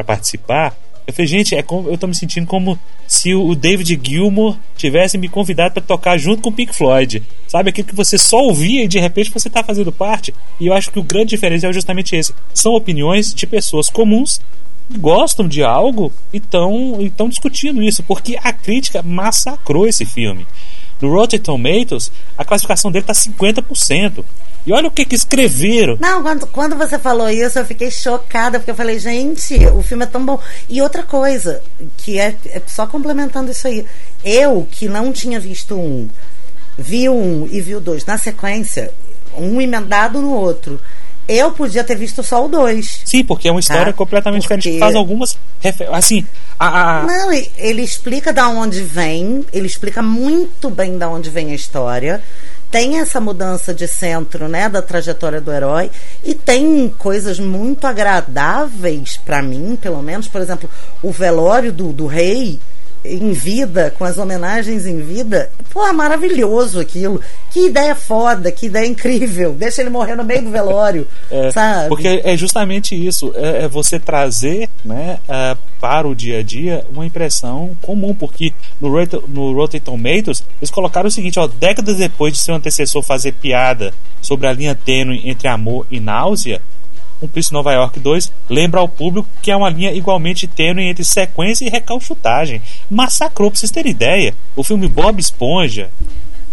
participar, 0.05 0.77
eu 1.09 1.13
falei, 1.13 1.27
gente, 1.27 1.55
é 1.55 1.63
como, 1.63 1.89
eu 1.89 1.97
tô 1.97 2.05
me 2.05 2.13
sentindo 2.13 2.45
como 2.45 2.77
se 3.07 3.33
o 3.33 3.55
David 3.55 3.99
Gilmour 4.03 4.55
tivesse 4.77 5.17
me 5.17 5.27
convidado 5.27 5.73
para 5.73 5.81
tocar 5.81 6.17
junto 6.19 6.43
com 6.43 6.49
o 6.49 6.53
Pink 6.53 6.75
Floyd. 6.75 7.23
Sabe? 7.47 7.71
Aquilo 7.71 7.87
que 7.87 7.95
você 7.95 8.15
só 8.15 8.37
ouvia 8.37 8.83
e 8.83 8.87
de 8.87 8.99
repente 8.99 9.31
você 9.31 9.49
tá 9.49 9.63
fazendo 9.63 9.91
parte. 9.91 10.31
E 10.59 10.67
eu 10.67 10.73
acho 10.73 10.91
que 10.91 10.99
o 10.99 11.03
grande 11.03 11.29
diferencial 11.29 11.71
é 11.71 11.73
justamente 11.73 12.15
esse. 12.15 12.31
São 12.53 12.73
opiniões 12.75 13.33
de 13.33 13.47
pessoas 13.47 13.89
comuns 13.89 14.39
gostam 14.97 15.47
de 15.47 15.63
algo 15.63 16.11
e 16.33 16.37
estão 16.37 17.29
discutindo 17.29 17.81
isso, 17.81 18.03
porque 18.03 18.39
a 18.41 18.51
crítica 18.51 19.03
massacrou 19.03 19.87
esse 19.87 20.05
filme. 20.05 20.47
No 21.01 21.13
Rotten 21.13 21.39
Tomatoes, 21.39 22.11
a 22.37 22.43
classificação 22.43 22.91
dele 22.91 23.05
está 23.09 23.13
50%. 23.13 24.23
E 24.65 24.73
olha 24.73 24.87
o 24.87 24.91
que, 24.91 25.05
que 25.05 25.15
escreveram. 25.15 25.97
Não, 25.99 26.21
quando, 26.21 26.47
quando 26.47 26.75
você 26.75 26.99
falou 26.99 27.29
isso, 27.29 27.57
eu 27.57 27.65
fiquei 27.65 27.89
chocada, 27.89 28.59
porque 28.59 28.71
eu 28.71 28.75
falei, 28.75 28.99
gente, 28.99 29.55
o 29.67 29.81
filme 29.81 30.03
é 30.03 30.07
tão 30.07 30.25
bom. 30.25 30.37
E 30.67 30.81
outra 30.81 31.03
coisa, 31.03 31.63
que 31.97 32.19
é, 32.19 32.35
é 32.47 32.61
só 32.67 32.85
complementando 32.85 33.49
isso 33.49 33.67
aí. 33.67 33.85
Eu, 34.23 34.67
que 34.69 34.89
não 34.89 35.13
tinha 35.13 35.39
visto 35.39 35.75
um, 35.75 36.09
vi 36.77 37.07
um 37.07 37.47
e 37.49 37.61
vi 37.61 37.75
o 37.75 37.79
dois 37.79 38.05
na 38.05 38.17
sequência, 38.17 38.91
um 39.37 39.61
emendado 39.61 40.21
no 40.21 40.33
outro 40.33 40.79
eu 41.29 41.51
podia 41.51 41.83
ter 41.83 41.95
visto 41.95 42.23
só 42.23 42.43
o 42.43 42.47
2. 42.47 43.03
Sim, 43.05 43.23
porque 43.23 43.47
é 43.47 43.51
uma 43.51 43.59
história 43.59 43.85
tá? 43.85 43.93
completamente 43.93 44.47
porque... 44.47 44.57
diferente. 44.57 44.79
Faz 44.79 44.95
algumas. 44.95 45.37
Assim. 45.91 46.25
A, 46.57 47.01
a... 47.01 47.03
Não, 47.03 47.31
ele 47.31 47.83
explica 47.83 48.33
da 48.33 48.49
onde 48.49 48.81
vem, 48.81 49.45
ele 49.53 49.67
explica 49.67 50.01
muito 50.01 50.71
bem 50.71 50.97
da 50.97 51.07
onde 51.07 51.29
vem 51.29 51.51
a 51.51 51.55
história. 51.55 52.23
Tem 52.71 52.99
essa 52.99 53.21
mudança 53.21 53.73
de 53.73 53.87
centro, 53.87 54.47
né, 54.47 54.67
da 54.69 54.81
trajetória 54.81 55.39
do 55.39 55.51
herói 55.51 55.89
e 56.23 56.35
tem 56.35 56.91
coisas 56.97 57.39
muito 57.39 57.87
agradáveis 57.87 59.17
para 59.17 59.41
mim, 59.41 59.77
pelo 59.79 60.01
menos, 60.03 60.27
por 60.27 60.41
exemplo, 60.41 60.69
o 61.01 61.11
velório 61.11 61.71
do, 61.71 61.91
do 61.91 62.05
rei 62.05 62.59
em 63.03 63.31
vida, 63.31 63.93
com 63.97 64.03
as 64.03 64.17
homenagens 64.17 64.85
em 64.85 64.99
vida, 65.01 65.51
pô, 65.71 65.85
é 65.87 65.93
maravilhoso 65.93 66.79
aquilo. 66.79 67.21
Que 67.51 67.67
ideia 67.67 67.95
foda, 67.95 68.51
que 68.51 68.67
ideia 68.67 68.85
incrível. 68.85 69.53
Deixa 69.53 69.81
ele 69.81 69.89
morrer 69.89 70.15
no 70.15 70.23
meio 70.23 70.43
do 70.43 70.51
velório, 70.51 71.07
é, 71.31 71.51
sabe? 71.51 71.89
Porque 71.89 72.21
é 72.23 72.35
justamente 72.35 72.95
isso, 72.95 73.31
é, 73.35 73.63
é 73.63 73.67
você 73.67 73.99
trazer, 73.99 74.69
né, 74.83 75.19
é, 75.27 75.57
para 75.79 76.07
o 76.07 76.13
dia 76.13 76.39
a 76.39 76.43
dia 76.43 76.85
uma 76.91 77.05
impressão 77.05 77.75
comum, 77.81 78.13
porque 78.13 78.53
no, 78.79 78.89
no 79.27 79.53
Rotten 79.53 79.79
Tomatoes 79.79 80.43
eles 80.59 80.69
colocaram 80.69 81.07
o 81.07 81.11
seguinte, 81.11 81.39
ó, 81.39 81.47
décadas 81.47 81.97
depois 81.97 82.33
de 82.33 82.39
seu 82.39 82.55
antecessor 82.55 83.01
fazer 83.01 83.33
piada 83.33 83.93
sobre 84.21 84.47
a 84.47 84.53
linha 84.53 84.75
tênue 84.75 85.21
entre 85.23 85.47
amor 85.47 85.87
e 85.89 85.99
náusea, 85.99 86.61
um 87.21 87.27
Príncipe 87.27 87.53
Nova 87.53 87.73
York 87.73 87.99
2 87.99 88.31
lembra 88.49 88.79
ao 88.79 88.87
público 88.87 89.27
que 89.41 89.51
é 89.51 89.55
uma 89.55 89.69
linha 89.69 89.91
igualmente 89.91 90.47
tênue 90.47 90.87
entre 90.87 91.03
sequência 91.03 91.65
e 91.65 91.69
recalchutagem. 91.69 92.61
Massacrou, 92.89 93.51
pra 93.51 93.59
vocês 93.59 93.71
terem 93.71 93.91
ideia. 93.91 94.33
O 94.55 94.63
filme 94.63 94.87
Bob 94.87 95.19
Esponja 95.19 95.89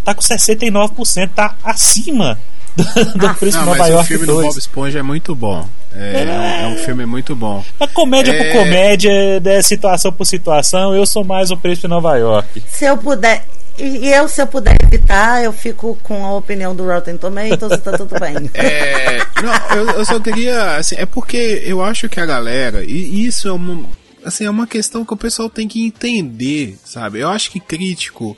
tá 0.05 0.15
com 0.15 0.21
69%, 0.21 1.31
tá 1.35 1.57
acima 1.63 2.39
do, 3.17 3.27
ah, 3.27 3.35
Príncipe 3.35 3.65
não, 3.65 3.73
Nova 3.73 3.87
York 3.87 3.95
2. 3.95 4.05
O 4.05 4.05
filme 4.05 4.27
2. 4.27 4.39
do 4.39 4.49
Bob 4.49 4.59
Esponja 4.59 4.99
é 4.99 5.03
muito 5.03 5.35
bom. 5.35 5.69
É, 5.95 5.99
é, 5.99 6.23
é, 6.23 6.65
é 6.65 6.67
um 6.69 6.77
filme 6.77 7.07
muito 7.07 7.35
bom. 7.35 7.65
A 7.81 7.87
comédia 7.87 8.33
é... 8.33 8.45
por 8.53 8.61
comédia, 8.61 9.41
né, 9.41 9.63
situação 9.63 10.13
por 10.13 10.27
situação, 10.27 10.95
eu 10.95 11.07
sou 11.07 11.25
mais 11.25 11.51
o 11.51 11.57
Príncipe 11.57 11.89
Nova 11.89 12.17
York. 12.17 12.63
Se 12.69 12.85
eu 12.85 12.99
puder, 12.99 13.47
e 13.79 14.09
eu, 14.09 14.29
se 14.29 14.41
eu 14.41 14.47
puder 14.47 14.77
evitar, 14.83 15.43
eu 15.43 15.53
fico 15.53 15.99
com 16.03 16.25
a 16.25 16.35
opinião 16.35 16.75
do 16.75 16.85
Rotten 16.85 17.17
Tomatoes 17.17 17.73
e 17.73 17.79
tá 17.79 17.97
tudo 17.97 18.19
bem. 18.19 18.51
É, 18.55 19.19
não, 19.43 19.77
eu, 19.77 19.91
eu, 19.99 20.05
só 20.05 20.19
queria, 20.19 20.77
assim, 20.77 20.97
é 20.99 21.07
porque 21.07 21.63
eu 21.65 21.83
acho 21.83 22.09
que 22.09 22.19
a 22.21 22.27
galera, 22.27 22.83
e 22.85 23.27
isso 23.27 23.49
é 23.49 23.53
uma, 23.53 23.85
assim, 24.25 24.45
é 24.45 24.51
uma 24.51 24.67
questão 24.67 25.05
que 25.05 25.13
o 25.13 25.17
pessoal 25.17 25.51
tem 25.51 25.69
que 25.69 25.85
entender, 25.85 26.79
sabe? 26.85 27.21
Eu 27.21 27.29
acho 27.29 27.51
que 27.51 27.61
crítico 27.61 28.37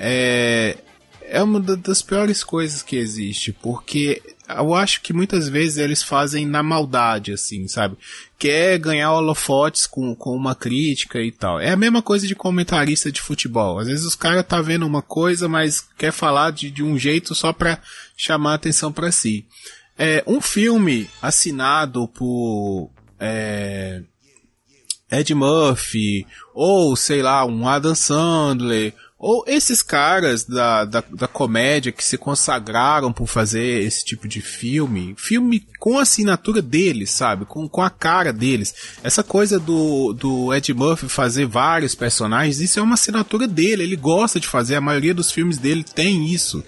é, 0.00 0.76
é 1.30 1.42
uma 1.42 1.60
das 1.60 2.02
piores 2.02 2.42
coisas 2.42 2.82
que 2.82 2.96
existe, 2.96 3.52
porque 3.52 4.22
eu 4.48 4.74
acho 4.74 5.02
que 5.02 5.12
muitas 5.12 5.48
vezes 5.48 5.76
eles 5.76 6.02
fazem 6.02 6.46
na 6.46 6.62
maldade, 6.62 7.32
assim, 7.32 7.68
sabe? 7.68 7.98
Quer 8.38 8.78
ganhar 8.78 9.12
holofotes 9.12 9.86
com, 9.86 10.14
com 10.14 10.34
uma 10.34 10.54
crítica 10.54 11.20
e 11.20 11.30
tal. 11.30 11.60
É 11.60 11.70
a 11.70 11.76
mesma 11.76 12.00
coisa 12.00 12.26
de 12.26 12.34
comentarista 12.34 13.12
de 13.12 13.20
futebol. 13.20 13.78
Às 13.78 13.88
vezes 13.88 14.06
os 14.06 14.14
caras 14.14 14.46
tá 14.46 14.62
vendo 14.62 14.86
uma 14.86 15.02
coisa, 15.02 15.48
mas 15.48 15.86
quer 15.98 16.12
falar 16.12 16.50
de, 16.50 16.70
de 16.70 16.82
um 16.82 16.98
jeito 16.98 17.34
só 17.34 17.52
pra 17.52 17.78
chamar 18.16 18.54
atenção 18.54 18.90
para 18.90 19.12
si. 19.12 19.44
é, 19.98 20.22
um 20.26 20.40
filme 20.40 21.10
assinado 21.20 22.06
por 22.08 22.90
é, 23.18 24.00
Ed 25.10 25.34
Murphy, 25.34 26.24
ou 26.54 26.94
sei 26.94 27.20
lá, 27.20 27.44
um 27.44 27.68
Adam 27.68 27.94
Sandler, 27.96 28.94
ou 29.18 29.42
esses 29.48 29.82
caras 29.82 30.44
da, 30.44 30.84
da, 30.84 31.02
da, 31.10 31.26
comédia 31.26 31.90
que 31.90 32.04
se 32.04 32.16
consagraram 32.16 33.12
por 33.12 33.26
fazer 33.26 33.82
esse 33.82 34.04
tipo 34.04 34.28
de 34.28 34.40
filme, 34.40 35.14
filme 35.18 35.66
com 35.80 35.98
a 35.98 36.02
assinatura 36.02 36.62
deles, 36.62 37.10
sabe? 37.10 37.44
Com, 37.44 37.68
com 37.68 37.82
a 37.82 37.90
cara 37.90 38.32
deles. 38.32 38.72
Essa 39.02 39.24
coisa 39.24 39.58
do, 39.58 40.12
do 40.12 40.54
Ed 40.54 40.72
Murphy 40.72 41.08
fazer 41.08 41.46
vários 41.46 41.96
personagens, 41.96 42.60
isso 42.60 42.78
é 42.78 42.82
uma 42.82 42.94
assinatura 42.94 43.48
dele, 43.48 43.82
ele 43.82 43.96
gosta 43.96 44.38
de 44.38 44.46
fazer, 44.46 44.76
a 44.76 44.80
maioria 44.80 45.14
dos 45.14 45.32
filmes 45.32 45.58
dele 45.58 45.82
tem 45.82 46.26
isso 46.26 46.62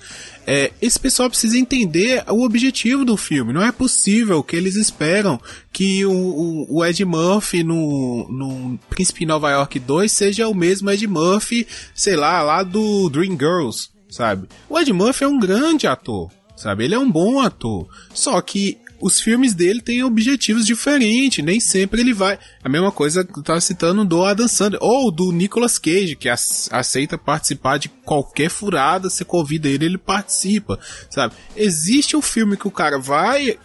é, 0.53 0.73
esse 0.83 0.99
pessoal 0.99 1.31
precisa 1.31 1.57
entender 1.57 2.25
o 2.27 2.43
objetivo 2.43 3.05
do 3.05 3.17
filme. 3.17 3.53
Não 3.53 3.63
é 3.63 3.71
possível 3.71 4.43
que 4.43 4.57
eles 4.57 4.75
esperam 4.75 5.41
que 5.73 6.05
o, 6.05 6.11
o, 6.11 6.79
o 6.79 6.85
Ed 6.85 7.05
Murphy 7.05 7.63
no, 7.63 8.27
no 8.29 8.77
Príncipe 8.89 9.25
Nova 9.25 9.49
York 9.53 9.79
2 9.79 10.11
seja 10.11 10.49
o 10.49 10.55
mesmo 10.55 10.91
Ed 10.91 11.07
Murphy, 11.07 11.69
sei 11.95 12.17
lá, 12.17 12.43
lá 12.43 12.65
do 12.65 13.09
Dreamgirls, 13.11 13.91
sabe? 14.09 14.49
O 14.69 14.77
Ed 14.77 14.93
Murphy 14.93 15.23
é 15.23 15.29
um 15.29 15.39
grande 15.39 15.87
ator, 15.87 16.33
sabe? 16.57 16.83
Ele 16.83 16.97
é 16.97 16.99
um 16.99 17.09
bom 17.09 17.39
ator. 17.39 17.87
Só 18.13 18.41
que 18.41 18.77
os 19.01 19.21
filmes 19.21 19.55
dele 19.55 19.81
têm 19.81 20.05
objetivos 20.05 20.67
diferentes, 20.67 21.45
nem 21.45 21.59
sempre 21.59 22.01
ele 22.01 22.13
vai. 22.13 22.39
A 22.63 22.69
mesma 22.69 22.93
coisa 22.93 23.25
que 23.25 23.39
eu 23.39 23.43
tava 23.43 23.61
citando 23.61 24.05
do 24.05 24.25
Adam 24.25 24.47
Sandler, 24.47 24.81
ou 24.83 25.11
do 25.11 25.33
Nicolas 25.33 25.79
Cage, 25.79 26.17
que 26.17 26.29
aceita 26.29 27.17
participar 27.17 27.79
de 27.79 27.89
qualquer 27.89 28.51
furada, 28.51 29.09
você 29.09 29.25
convida 29.25 29.69
ele, 29.69 29.87
ele 29.87 29.99
participa, 29.99 30.79
sabe? 31.09 31.35
Existe 31.57 32.17
um 32.17 32.23
filme 32.23 32.57
que 32.57 32.69
o 32.69 32.71
cara 32.71 32.99
vai 32.99 33.59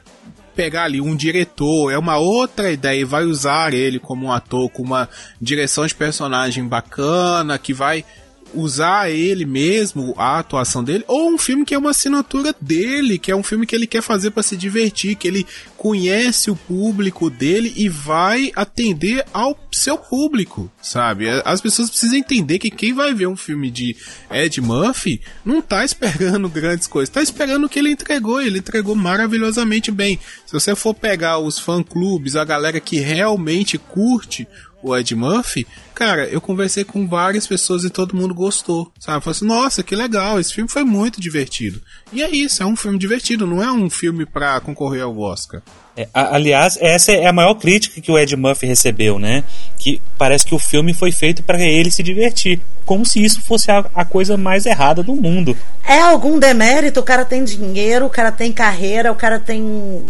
pegar 0.55 0.85
ali 0.85 1.01
um 1.01 1.15
diretor, 1.15 1.91
é 1.91 1.97
uma 1.97 2.17
outra 2.17 2.71
ideia 2.71 3.01
e 3.01 3.05
vai 3.05 3.25
usar 3.25 3.73
ele 3.73 3.99
como 3.99 4.27
um 4.27 4.31
ator 4.31 4.69
com 4.69 4.81
uma 4.81 5.09
direção 5.41 5.85
de 5.85 5.93
personagem 5.93 6.65
bacana, 6.65 7.57
que 7.57 7.73
vai 7.73 8.05
usar 8.53 9.09
ele 9.09 9.45
mesmo, 9.45 10.13
a 10.17 10.39
atuação 10.39 10.83
dele, 10.83 11.03
ou 11.07 11.29
um 11.29 11.37
filme 11.37 11.65
que 11.65 11.73
é 11.73 11.77
uma 11.77 11.91
assinatura 11.91 12.55
dele, 12.59 13.17
que 13.17 13.31
é 13.31 13.35
um 13.35 13.43
filme 13.43 13.65
que 13.65 13.75
ele 13.75 13.87
quer 13.87 14.01
fazer 14.01 14.31
para 14.31 14.43
se 14.43 14.55
divertir, 14.55 15.15
que 15.15 15.27
ele 15.27 15.45
conhece 15.77 16.49
o 16.49 16.55
público 16.55 17.29
dele 17.29 17.73
e 17.75 17.87
vai 17.89 18.51
atender 18.55 19.25
ao 19.33 19.57
seu 19.71 19.97
público, 19.97 20.71
sabe? 20.81 21.27
As 21.43 21.61
pessoas 21.61 21.89
precisam 21.89 22.17
entender 22.17 22.59
que 22.59 22.71
quem 22.71 22.93
vai 22.93 23.13
ver 23.13 23.27
um 23.27 23.35
filme 23.35 23.69
de 23.69 23.95
Ed 24.31 24.61
Murphy 24.61 25.21
não 25.43 25.61
tá 25.61 25.83
esperando 25.83 26.49
grandes 26.49 26.87
coisas, 26.87 27.13
tá 27.13 27.21
esperando 27.21 27.65
o 27.65 27.69
que 27.69 27.79
ele 27.79 27.91
entregou, 27.91 28.41
ele 28.41 28.59
entregou 28.59 28.95
maravilhosamente 28.95 29.91
bem. 29.91 30.19
Se 30.45 30.53
você 30.53 30.75
for 30.75 30.93
pegar 30.93 31.39
os 31.39 31.59
fã-clubes, 31.59 32.35
a 32.35 32.45
galera 32.45 32.79
que 32.79 32.99
realmente 32.99 33.77
curte 33.77 34.47
o 34.85 34.95
Ed 34.95 35.15
Murphy, 35.15 35.65
cara, 35.95 36.27
eu 36.27 36.39
conversei 36.39 36.83
com 36.83 37.07
várias 37.07 37.47
pessoas 37.47 37.83
e 37.83 37.89
todo 37.89 38.15
mundo 38.15 38.35
gostou, 38.35 38.91
sabe? 38.99 39.23
Falei 39.23 39.35
assim, 39.35 39.45
nossa, 39.45 39.81
que 39.81 39.95
legal, 39.95 40.39
esse 40.39 40.53
filme 40.53 40.69
foi 40.69 40.83
muito 40.83 41.19
divertido. 41.19 41.81
E 42.13 42.21
é 42.21 42.29
isso, 42.29 42.61
é 42.61 42.65
um 42.67 42.75
filme 42.75 42.99
divertido, 42.99 43.47
não 43.47 43.63
é 43.63 43.71
um 43.71 43.89
filme 43.89 44.27
pra 44.27 44.59
concorrer 44.59 45.01
ao 45.01 45.17
Oscar. 45.17 45.63
É, 45.97 46.07
aliás, 46.13 46.77
essa 46.81 47.13
é 47.13 47.25
a 47.25 47.31
maior 47.31 47.53
crítica 47.55 48.01
que 48.01 48.11
o 48.11 48.19
Ed 48.19 48.35
Murphy 48.35 48.67
recebeu, 48.67 49.17
né? 49.17 49.45
Que 49.77 50.01
parece 50.17 50.45
que 50.45 50.53
o 50.53 50.59
filme 50.59 50.93
foi 50.93 51.11
feito 51.11 51.41
para 51.41 51.61
ele 51.61 51.89
se 51.89 52.03
divertir, 52.03 52.59
como 52.83 53.05
se 53.05 53.23
isso 53.23 53.41
fosse 53.41 53.71
a, 53.71 53.85
a, 53.95 54.03
coisa 54.03 54.35
mais 54.35 54.65
errada 54.65 55.01
do 55.01 55.15
mundo. 55.15 55.57
É 55.87 55.99
algum 55.99 56.37
demérito? 56.37 56.99
O 56.99 57.03
cara 57.03 57.23
tem 57.23 57.45
dinheiro, 57.45 58.05
o 58.05 58.09
cara 58.09 58.31
tem 58.31 58.51
carreira, 58.51 59.09
o 59.09 59.15
cara 59.15 59.39
tem 59.39 60.03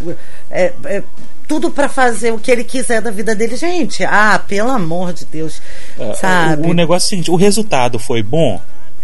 é, 0.50 0.74
é, 0.86 1.04
tudo 1.48 1.70
para 1.70 1.88
fazer 1.88 2.32
o 2.32 2.40
que 2.40 2.50
ele 2.50 2.64
quiser 2.64 3.00
da 3.00 3.12
vida 3.12 3.36
dele. 3.36 3.56
Gente, 3.56 4.04
ah, 4.04 4.42
pelo 4.48 4.72
amor 4.72 5.14
de 5.14 5.26
Deus, 5.26 5.62
é, 6.00 6.14
sabe? 6.16 6.66
O, 6.66 6.72
o 6.72 6.74
negócio 6.74 7.06
é 7.06 7.08
o 7.08 7.10
seguinte, 7.10 7.32
o 7.32 7.36
resultado 7.36 8.00
foi 8.00 8.24
bom? 8.24 8.60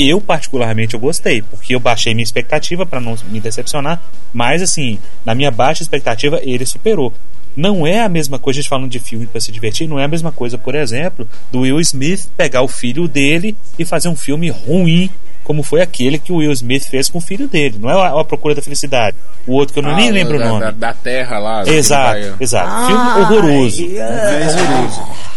Eu, 0.08 0.20
particularmente, 0.20 0.94
eu 0.94 1.00
gostei, 1.00 1.42
porque 1.42 1.76
eu 1.76 1.80
baixei 1.80 2.14
minha 2.14 2.24
expectativa 2.24 2.86
para 2.86 3.00
não 3.00 3.16
me 3.30 3.40
decepcionar, 3.40 4.02
mas, 4.34 4.62
assim, 4.62 4.98
na 5.26 5.36
minha 5.36 5.52
baixa 5.52 5.84
expectativa, 5.84 6.40
ele 6.44 6.66
superou. 6.66 7.14
Não 7.56 7.86
é 7.86 8.02
a 8.02 8.10
mesma 8.10 8.40
coisa, 8.40 8.60
a 8.60 8.62
gente 8.62 8.70
falando 8.70 8.90
de 8.90 9.00
filme 9.00 9.28
para 9.28 9.42
se 9.42 9.52
divertir, 9.52 9.88
não 9.88 10.00
é 10.00 10.06
a 10.06 10.08
mesma 10.08 10.32
coisa, 10.32 10.58
por 10.58 10.74
exemplo, 10.74 11.28
do 11.52 11.62
Will 11.62 11.80
Smith 11.82 12.30
pegar 12.38 12.62
o 12.62 12.68
filho 12.68 13.08
dele 13.08 13.56
e 13.78 13.84
fazer 13.84 14.08
um 14.08 14.16
filme 14.16 14.50
ruim 14.50 15.10
como 15.44 15.64
foi 15.64 15.82
aquele 15.82 16.18
que 16.18 16.32
o 16.32 16.38
Will 16.38 16.52
Smith 16.52 16.86
fez 16.86 17.10
com 17.10 17.18
o 17.18 17.22
filho 17.22 17.48
dele. 17.48 17.78
Não 17.80 17.90
é 17.90 17.94
a, 17.94 18.24
Procura 18.24 18.56
da 18.56 18.62
Felicidade. 18.62 19.18
O 19.46 19.54
outro 19.54 19.74
que 19.74 19.80
eu 19.80 19.84
não, 19.84 19.92
ah, 19.92 19.96
nem 19.96 20.12
lembro 20.12 20.38
da, 20.38 20.46
o 20.46 20.48
nome. 20.48 20.62
Da, 20.62 20.72
da 20.72 20.94
Terra 20.94 21.40
lá. 21.40 21.68
Exato, 21.68 22.38
exato. 22.40 22.70
Ah, 22.70 22.88
filme 22.88 23.26
horroroso. 23.26 23.84
horroroso. 23.84 25.31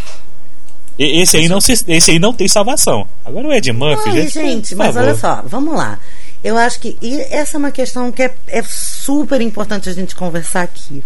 Esse 0.98 1.37
aí, 1.37 1.48
não 1.48 1.61
se, 1.61 1.72
esse 1.88 2.11
aí 2.12 2.18
não 2.18 2.33
tem 2.33 2.46
salvação. 2.46 3.07
Agora 3.24 3.48
o 3.48 3.52
Ed 3.52 3.72
Murphy, 3.72 4.11
Ai, 4.11 4.22
gente. 4.22 4.33
gente 4.33 4.74
mas 4.76 4.96
olha 4.96 5.14
só, 5.14 5.42
vamos 5.44 5.74
lá. 5.74 5.98
Eu 6.42 6.57
acho 6.59 6.78
que 6.78 6.96
e 7.00 7.20
essa 7.30 7.57
é 7.57 7.59
uma 7.59 7.70
questão 7.70 8.12
que 8.12 8.22
é, 8.22 8.35
é 8.48 8.62
super 8.62 9.40
importante 9.40 9.88
a 9.88 9.92
gente 9.92 10.14
conversar 10.14 10.62
aqui. 10.62 11.02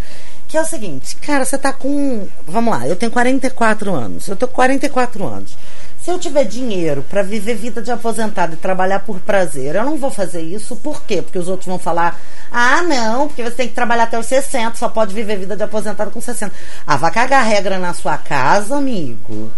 Que 0.48 0.56
é 0.56 0.62
o 0.62 0.66
seguinte, 0.66 1.14
cara, 1.16 1.44
você 1.44 1.58
tá 1.58 1.72
com. 1.72 2.26
Vamos 2.46 2.74
lá, 2.74 2.88
eu 2.88 2.96
tenho 2.96 3.12
44 3.12 3.94
anos. 3.94 4.26
Eu 4.28 4.34
tô 4.34 4.48
com 4.48 4.54
44 4.54 5.26
anos. 5.26 5.56
Se 6.02 6.10
eu 6.10 6.18
tiver 6.18 6.44
dinheiro 6.44 7.04
para 7.08 7.22
viver 7.22 7.54
vida 7.54 7.82
de 7.82 7.90
aposentado 7.90 8.54
e 8.54 8.56
trabalhar 8.56 9.00
por 9.00 9.20
prazer, 9.20 9.74
eu 9.74 9.84
não 9.84 9.98
vou 9.98 10.10
fazer 10.10 10.40
isso. 10.40 10.74
Por 10.76 11.02
quê? 11.02 11.20
Porque 11.20 11.38
os 11.38 11.48
outros 11.48 11.66
vão 11.66 11.78
falar: 11.78 12.18
ah, 12.50 12.82
não, 12.82 13.28
porque 13.28 13.42
você 13.42 13.56
tem 13.56 13.68
que 13.68 13.74
trabalhar 13.74 14.04
até 14.04 14.18
os 14.18 14.24
60, 14.24 14.76
só 14.76 14.88
pode 14.88 15.14
viver 15.14 15.38
vida 15.38 15.54
de 15.54 15.62
aposentado 15.62 16.10
com 16.10 16.20
60. 16.20 16.50
Ah, 16.86 16.96
vai 16.96 17.10
cagar 17.10 17.44
regra 17.44 17.78
na 17.78 17.92
sua 17.92 18.16
casa, 18.16 18.74
amigo. 18.74 19.50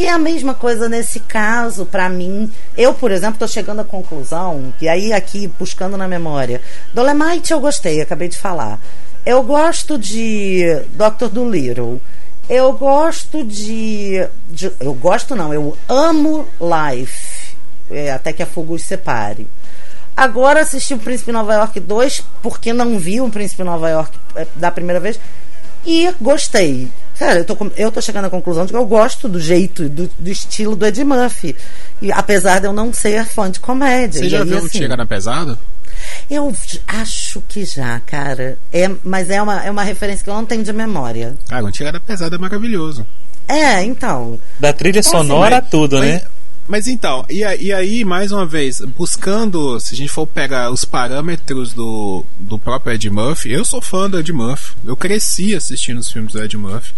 Que 0.00 0.06
é 0.06 0.10
a 0.12 0.18
mesma 0.18 0.54
coisa 0.54 0.88
nesse 0.88 1.20
caso, 1.20 1.84
para 1.84 2.08
mim. 2.08 2.50
Eu, 2.74 2.94
por 2.94 3.10
exemplo, 3.10 3.38
tô 3.38 3.46
chegando 3.46 3.80
à 3.80 3.84
conclusão, 3.84 4.72
e 4.80 4.88
aí 4.88 5.12
aqui, 5.12 5.46
buscando 5.46 5.94
na 5.94 6.08
memória. 6.08 6.62
Dolemite 6.94 7.52
eu 7.52 7.60
gostei, 7.60 8.00
acabei 8.00 8.26
de 8.26 8.38
falar. 8.38 8.80
Eu 9.26 9.42
gosto 9.42 9.98
de 9.98 10.64
Dr. 10.94 11.26
Dolittle. 11.30 12.00
Eu 12.48 12.72
gosto 12.72 13.44
de, 13.44 14.26
de, 14.48 14.72
Eu 14.80 14.94
gosto 14.94 15.36
não, 15.36 15.52
eu 15.52 15.76
amo 15.86 16.48
Life. 16.58 17.54
É, 17.90 18.10
até 18.10 18.32
que 18.32 18.42
a 18.42 18.46
fogo 18.46 18.72
os 18.72 18.82
separe. 18.82 19.46
Agora 20.16 20.62
assisti 20.62 20.94
o 20.94 20.98
Príncipe 20.98 21.30
Nova 21.30 21.52
York 21.52 21.78
2, 21.78 22.24
porque 22.42 22.72
não 22.72 22.98
vi 22.98 23.20
o 23.20 23.28
Príncipe 23.28 23.62
Nova 23.62 23.90
York 23.90 24.18
é, 24.34 24.46
da 24.56 24.70
primeira 24.70 24.98
vez. 24.98 25.20
E 25.84 26.10
gostei. 26.18 26.90
Cara, 27.20 27.40
eu 27.40 27.44
tô, 27.44 27.54
eu 27.76 27.92
tô 27.92 28.00
chegando 28.00 28.24
à 28.24 28.30
conclusão 28.30 28.64
de 28.64 28.72
que 28.72 28.78
eu 28.78 28.86
gosto 28.86 29.28
do 29.28 29.38
jeito, 29.38 29.90
do, 29.90 30.10
do 30.18 30.30
estilo 30.30 30.74
do 30.74 30.86
Ed 30.86 31.04
Murphy. 31.04 31.54
E 32.00 32.10
apesar 32.10 32.60
de 32.60 32.66
eu 32.66 32.72
não 32.72 32.94
ser 32.94 33.26
fã 33.26 33.50
de 33.50 33.60
comédia. 33.60 34.22
Você 34.22 34.30
já 34.30 34.38
aí, 34.38 34.48
viu 34.48 34.56
assim, 34.56 34.78
Chega 34.78 34.96
na 34.96 35.04
Pesada? 35.04 35.58
Eu 36.30 36.50
acho 36.86 37.42
que 37.46 37.62
já, 37.66 38.00
cara. 38.00 38.56
É, 38.72 38.90
mas 39.04 39.28
é 39.28 39.42
uma, 39.42 39.62
é 39.62 39.70
uma 39.70 39.82
referência 39.82 40.24
que 40.24 40.30
eu 40.30 40.34
não 40.34 40.46
tenho 40.46 40.64
de 40.64 40.72
memória. 40.72 41.34
Ah, 41.50 41.62
o 41.62 41.70
Tirada 41.70 42.00
Pesada 42.00 42.36
é 42.36 42.38
maravilhoso. 42.38 43.06
É, 43.46 43.82
então. 43.82 44.40
Da 44.58 44.72
trilha 44.72 45.00
então, 45.00 45.10
sonora 45.10 45.58
assim, 45.58 45.68
tudo, 45.70 45.98
mas, 45.98 46.08
né? 46.08 46.22
Mas 46.70 46.86
então, 46.86 47.26
e, 47.28 47.40
e, 47.40 47.72
aí, 47.72 48.04
mais 48.04 48.30
uma 48.30 48.46
vez, 48.46 48.80
buscando, 48.96 49.80
se 49.80 49.92
a 49.92 49.96
gente 49.96 50.08
for 50.08 50.24
pegar 50.24 50.70
os 50.70 50.84
parâmetros 50.84 51.72
do, 51.72 52.24
do 52.38 52.60
próprio 52.60 52.94
Ed 52.94 53.10
Murphy, 53.10 53.50
eu 53.50 53.64
sou 53.64 53.82
fã 53.82 54.08
do 54.08 54.20
Ed 54.20 54.32
Murphy. 54.32 54.76
Eu 54.86 54.96
cresci 54.96 55.52
assistindo 55.56 55.98
os 55.98 56.08
filmes 56.08 56.32
do 56.32 56.40
Ed 56.40 56.56
Murphy. 56.56 56.94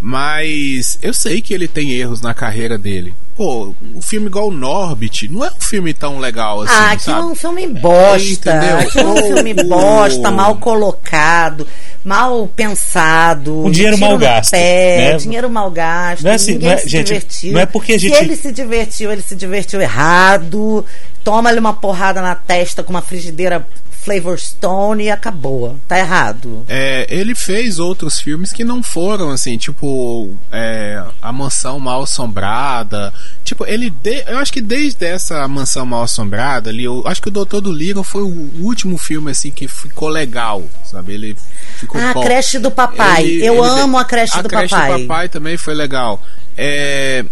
Mas 0.00 0.98
eu 1.02 1.12
sei 1.12 1.40
que 1.40 1.54
ele 1.54 1.66
tem 1.66 1.92
erros 1.92 2.20
na 2.20 2.34
carreira 2.34 2.76
dele. 2.76 3.14
Pô, 3.36 3.74
um 3.94 4.00
filme 4.00 4.28
igual 4.28 4.50
Norbit 4.50 5.28
não 5.28 5.44
é 5.44 5.50
um 5.50 5.60
filme 5.60 5.92
tão 5.92 6.18
legal 6.18 6.62
assim. 6.62 6.72
Ah, 6.74 6.92
aquilo 6.92 7.16
é 7.16 7.24
um 7.24 7.34
filme 7.34 7.66
bosta. 7.66 8.50
É, 8.50 8.80
aquilo 8.80 9.10
é 9.10 9.12
um 9.12 9.34
filme 9.34 9.54
bosta, 9.54 10.30
mal 10.30 10.56
colocado, 10.56 11.66
mal 12.02 12.48
pensado. 12.48 13.64
Um 13.64 13.70
dinheiro 13.70 13.98
mal 13.98 14.16
gasto. 14.16 14.52
Pé, 14.52 15.12
né? 15.12 15.16
Dinheiro 15.18 15.50
mal 15.50 15.70
gasto. 15.70 16.24
Não 16.24 16.30
é 16.30 16.34
assim, 16.34 16.52
ninguém 16.52 16.68
não 16.68 16.76
é, 16.76 16.78
se 16.78 16.88
gente, 16.88 17.06
divertiu. 17.06 17.52
Não 17.52 17.60
é 17.60 17.66
porque 17.66 17.92
a 17.92 17.98
gente. 17.98 18.16
Se 18.16 18.24
ele 18.24 18.36
se 18.36 18.52
divertiu, 18.52 19.12
ele 19.12 19.22
se 19.22 19.36
divertiu 19.36 19.80
errado. 19.82 20.84
Toma-lhe 21.22 21.58
uma 21.58 21.74
porrada 21.74 22.22
na 22.22 22.34
testa 22.34 22.82
com 22.82 22.90
uma 22.90 23.02
frigideira 23.02 23.66
Flavor 24.06 24.38
Stone 24.38 25.02
e 25.02 25.10
acabou. 25.10 25.76
Tá 25.88 25.98
errado. 25.98 26.64
É, 26.68 27.08
ele 27.10 27.34
fez 27.34 27.80
outros 27.80 28.20
filmes 28.20 28.52
que 28.52 28.62
não 28.62 28.80
foram 28.80 29.30
assim, 29.30 29.58
tipo 29.58 30.32
é, 30.52 31.02
A 31.20 31.32
Mansão 31.32 31.80
Mal 31.80 32.04
Assombrada. 32.04 33.12
Tipo, 33.42 33.66
ele. 33.66 33.90
De, 33.90 34.22
eu 34.28 34.38
acho 34.38 34.52
que 34.52 34.60
desde 34.60 35.04
essa 35.04 35.46
Mansão 35.48 35.84
Mal 35.84 36.04
Assombrada 36.04 36.70
ali, 36.70 36.84
eu 36.84 37.02
acho 37.04 37.20
que 37.20 37.26
o 37.28 37.32
Doutor 37.32 37.60
do 37.60 37.72
Little 37.72 38.04
foi 38.04 38.22
o 38.22 38.50
último 38.60 38.96
filme 38.96 39.32
assim 39.32 39.50
que 39.50 39.66
ficou 39.66 40.08
legal, 40.08 40.62
sabe? 40.84 41.14
Ele 41.14 41.36
ficou 41.76 42.00
Ah, 42.00 42.14
bom. 42.14 42.20
a 42.20 42.24
creche 42.24 42.60
do 42.60 42.70
papai. 42.70 43.24
Ele, 43.24 43.44
eu 43.44 43.54
ele, 43.54 43.80
amo 43.80 43.98
a 43.98 44.04
creche 44.04 44.38
a 44.38 44.42
do 44.42 44.48
creche 44.48 44.68
papai. 44.68 44.84
A 44.84 44.86
creche 44.92 45.02
do 45.02 45.08
papai 45.08 45.28
também 45.28 45.56
foi 45.56 45.74
legal. 45.74 46.22
É 46.56 47.24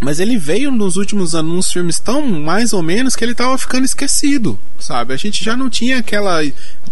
Mas 0.00 0.18
ele 0.18 0.38
veio 0.38 0.70
nos 0.70 0.96
últimos 0.96 1.34
uns 1.34 1.70
filmes 1.70 2.00
tão 2.00 2.22
mais 2.22 2.72
ou 2.72 2.82
menos 2.82 3.14
que 3.14 3.22
ele 3.22 3.34
tava 3.34 3.56
ficando 3.58 3.84
esquecido, 3.84 4.58
sabe? 4.78 5.12
A 5.12 5.16
gente 5.16 5.44
já 5.44 5.56
não 5.56 5.68
tinha 5.68 5.98
aquela. 5.98 6.40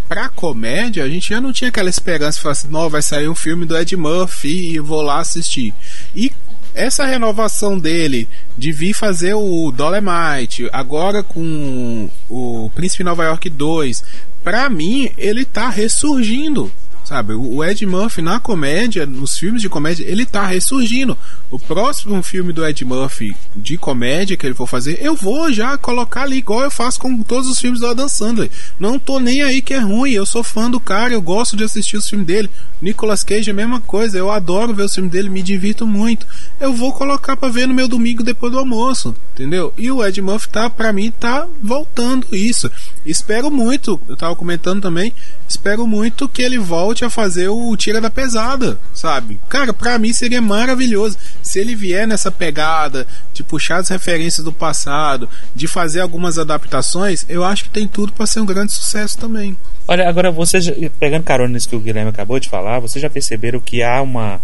Pra 0.07 0.29
comédia, 0.29 1.05
a 1.05 1.09
gente 1.09 1.31
já 1.31 1.41
não 1.41 1.53
tinha 1.53 1.69
aquela 1.69 1.89
esperança 1.89 2.37
de 2.37 2.43
falar 2.43 2.53
assim: 2.53 2.69
não, 2.69 2.89
vai 2.89 3.03
sair 3.03 3.29
um 3.29 3.35
filme 3.35 3.65
do 3.65 3.77
Ed 3.77 3.97
Murphy 3.97 4.75
e 4.75 4.79
vou 4.79 5.03
lá 5.03 5.21
assistir. 5.21 5.75
E 6.15 6.31
essa 6.75 7.05
renovação 7.05 7.79
dele 7.79 8.29
de 8.57 8.73
vir 8.73 8.95
fazer 8.95 9.35
o 9.35 9.73
Dolemite, 9.73 10.69
agora 10.73 11.23
com 11.23 12.09
o 12.29 12.71
Príncipe 12.75 13.03
Nova 13.03 13.25
York 13.25 13.51
2, 13.51 14.05
pra 14.45 14.69
mim 14.71 15.11
ele 15.17 15.45
tá 15.45 15.69
ressurgindo. 15.71 16.71
Sabe, 17.09 17.33
o 17.33 17.65
Ed 17.65 17.87
Murphy 17.87 18.21
na 18.21 18.39
comédia, 18.39 19.07
nos 19.07 19.39
filmes 19.39 19.63
de 19.63 19.69
comédia, 19.71 20.05
ele 20.07 20.27
tá 20.27 20.45
ressurgindo. 20.45 21.17
O 21.51 21.59
próximo 21.59 22.23
filme 22.23 22.53
do 22.53 22.63
Ed 22.67 22.85
Murphy 22.85 23.35
de 23.57 23.79
comédia 23.79 24.37
que 24.37 24.47
ele 24.47 24.55
for 24.55 24.67
fazer, 24.67 24.99
eu 25.01 25.15
vou 25.15 25.51
já 25.51 25.79
colocar 25.79 26.25
ali, 26.25 26.37
igual 26.37 26.65
eu 26.65 26.71
faço 26.71 27.01
com 27.01 27.23
todos 27.23 27.49
os 27.49 27.59
filmes 27.59 27.81
do 27.81 27.87
Adam 27.87 28.11
Sandler. 28.11 28.51
Não 28.79 28.99
tô 28.99 29.19
nem 29.19 29.41
aí 29.41 29.63
que 29.63 29.73
é 29.73 29.79
ruim, 29.79 30.11
eu 30.11 30.27
sou 30.27 30.45
fã 30.45 30.71
do 30.71 30.79
cara, 30.79 31.15
eu 31.15 31.23
gosto 31.23 31.57
de 31.57 31.65
assistir 31.65 31.97
os 31.97 32.07
filmes 32.07 32.27
dele. 32.27 32.51
Nicolas 32.79 33.25
Cage 33.25 33.49
é 33.49 33.53
a 33.55 33.57
mesma 33.57 33.81
coisa, 33.81 34.19
eu 34.19 34.31
adoro 34.31 34.75
ver 34.75 34.83
os 34.83 34.95
filmes 34.95 35.11
dele, 35.11 35.31
me 35.31 35.43
divirto 35.43 35.87
muito. 35.87 36.27
Eu 36.61 36.75
vou 36.75 36.93
colocar 36.93 37.39
para 37.39 37.49
ver 37.49 37.67
no 37.67 37.73
meu 37.73 37.89
domingo 37.89 38.23
depois 38.23 38.53
do 38.53 38.59
almoço, 38.59 39.17
entendeu? 39.33 39.73
E 39.79 39.91
o 39.91 40.05
Ed 40.05 40.21
Murphy 40.21 40.51
tá, 40.51 40.69
pra 40.69 40.93
mim, 40.93 41.11
tá 41.11 41.49
voltando 41.63 42.27
isso. 42.33 42.71
Espero 43.05 43.51
muito, 43.51 44.01
eu 44.09 44.17
tava 44.17 44.37
comentando 44.37 44.83
também, 44.83 45.13
espero 45.49 45.87
muito 45.87 46.29
que 46.29 46.43
ele 46.43 46.59
volte 46.59 47.05
a 47.05 47.11
fazer 47.11 47.49
o 47.49 47.77
Tira 47.77 48.01
da 48.01 48.11
Pesada, 48.11 48.79
sabe? 48.93 49.41
Cara, 49.49 49.73
pra 49.73 49.99
mim 49.99 50.13
seria 50.13 50.43
maravilhoso 50.43 51.17
se 51.43 51.59
ele 51.59 51.75
vier 51.75 52.07
nessa 52.07 52.31
pegada 52.31 53.07
de 53.33 53.43
puxar 53.43 53.79
as 53.79 53.89
referências 53.89 54.45
do 54.45 54.53
passado, 54.53 55.29
de 55.55 55.67
fazer 55.67 56.01
algumas 56.01 56.39
adaptações, 56.39 57.25
eu 57.29 57.45
acho 57.45 57.65
que 57.65 57.71
tem 57.71 57.87
tudo 57.87 58.13
para 58.13 58.27
ser 58.27 58.41
um 58.41 58.47
grande 58.47 58.73
sucesso 58.73 59.17
também. 59.19 59.57
Olha, 59.87 60.09
agora 60.09 60.31
vocês, 60.31 60.71
pegando 61.01 61.25
carona 61.25 61.55
nisso 61.55 61.69
que 61.69 61.77
o 61.77 61.81
Guilherme 61.81 62.11
acabou 62.11 62.39
de 62.39 62.49
falar, 62.49 62.79
vocês 62.79 63.01
já 63.01 63.09
perceberam 63.09 63.59
que 63.59 63.83
há 63.83 64.03
uma, 64.03 64.41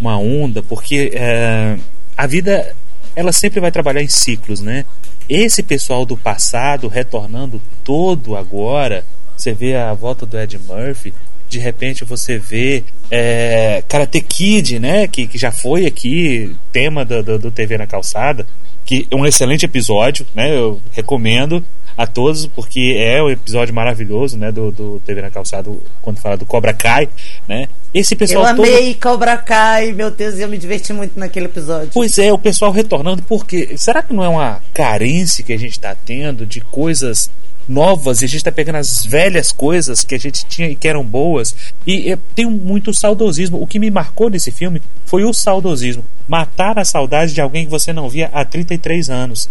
uma 0.00 0.18
onda, 0.18 0.62
porque 0.62 1.12
é, 1.14 1.78
a 2.16 2.26
vida 2.26 2.74
ela 3.14 3.32
sempre 3.32 3.60
vai 3.60 3.70
trabalhar 3.70 4.02
em 4.02 4.08
ciclos, 4.08 4.60
né? 4.60 4.84
Esse 5.28 5.62
pessoal 5.62 6.06
do 6.06 6.16
passado 6.16 6.88
retornando 6.88 7.60
todo 7.84 8.36
agora, 8.36 9.04
você 9.36 9.52
vê 9.52 9.76
a 9.76 9.92
volta 9.92 10.24
do 10.24 10.38
Ed 10.38 10.58
Murphy, 10.58 11.12
de 11.48 11.58
repente 11.58 12.04
você 12.04 12.38
vê 12.38 12.84
é, 13.10 13.82
Karate 13.88 14.20
Kid, 14.20 14.78
né? 14.78 15.06
Que, 15.06 15.26
que 15.26 15.38
já 15.38 15.50
foi 15.50 15.86
aqui 15.86 16.54
tema 16.72 17.04
do, 17.04 17.22
do, 17.22 17.38
do 17.38 17.50
TV 17.50 17.78
na 17.78 17.86
calçada, 17.86 18.46
que 18.84 19.06
é 19.10 19.16
um 19.16 19.26
excelente 19.26 19.64
episódio, 19.64 20.26
né? 20.34 20.56
Eu 20.56 20.80
recomendo 20.92 21.64
a 21.98 22.06
todos, 22.06 22.46
porque 22.46 22.94
é 22.96 23.20
um 23.20 23.28
episódio 23.28 23.74
maravilhoso, 23.74 24.38
né, 24.38 24.52
do, 24.52 24.70
do 24.70 25.02
TV 25.04 25.20
na 25.20 25.30
Calçada, 25.30 25.68
quando 26.00 26.18
fala 26.18 26.36
do 26.36 26.46
Cobra 26.46 26.72
Kai, 26.72 27.08
né? 27.48 27.66
Esse 27.92 28.14
pessoal 28.14 28.44
Eu 28.44 28.50
amei 28.50 28.94
todo... 28.94 29.10
Cobra 29.10 29.36
Kai, 29.36 29.90
meu 29.90 30.08
Deus, 30.08 30.38
eu 30.38 30.48
me 30.48 30.56
diverti 30.56 30.92
muito 30.92 31.18
naquele 31.18 31.46
episódio. 31.46 31.90
Pois 31.92 32.16
é, 32.16 32.32
o 32.32 32.38
pessoal 32.38 32.70
retornando, 32.70 33.24
porque 33.24 33.76
será 33.76 34.00
que 34.00 34.14
não 34.14 34.22
é 34.22 34.28
uma 34.28 34.62
carência 34.72 35.42
que 35.42 35.52
a 35.52 35.58
gente 35.58 35.72
está 35.72 35.92
tendo 35.92 36.46
de 36.46 36.60
coisas 36.60 37.28
novas 37.68 38.22
e 38.22 38.26
a 38.26 38.28
gente 38.28 38.38
está 38.38 38.52
pegando 38.52 38.76
as 38.76 39.04
velhas 39.04 39.50
coisas 39.50 40.04
que 40.04 40.14
a 40.14 40.18
gente 40.18 40.46
tinha 40.46 40.68
e 40.68 40.76
que 40.76 40.86
eram 40.86 41.04
boas 41.04 41.54
e, 41.84 42.12
e 42.12 42.16
tem 42.32 42.46
muito 42.46 42.94
saudosismo. 42.94 43.60
O 43.60 43.66
que 43.66 43.80
me 43.80 43.90
marcou 43.90 44.30
nesse 44.30 44.52
filme 44.52 44.80
foi 45.04 45.24
o 45.24 45.34
saudosismo. 45.34 46.04
Matar 46.28 46.78
a 46.78 46.84
saudade 46.84 47.34
de 47.34 47.40
alguém 47.40 47.64
que 47.64 47.70
você 47.70 47.92
não 47.92 48.08
via 48.08 48.30
há 48.32 48.44
33 48.44 49.10
anos 49.10 49.50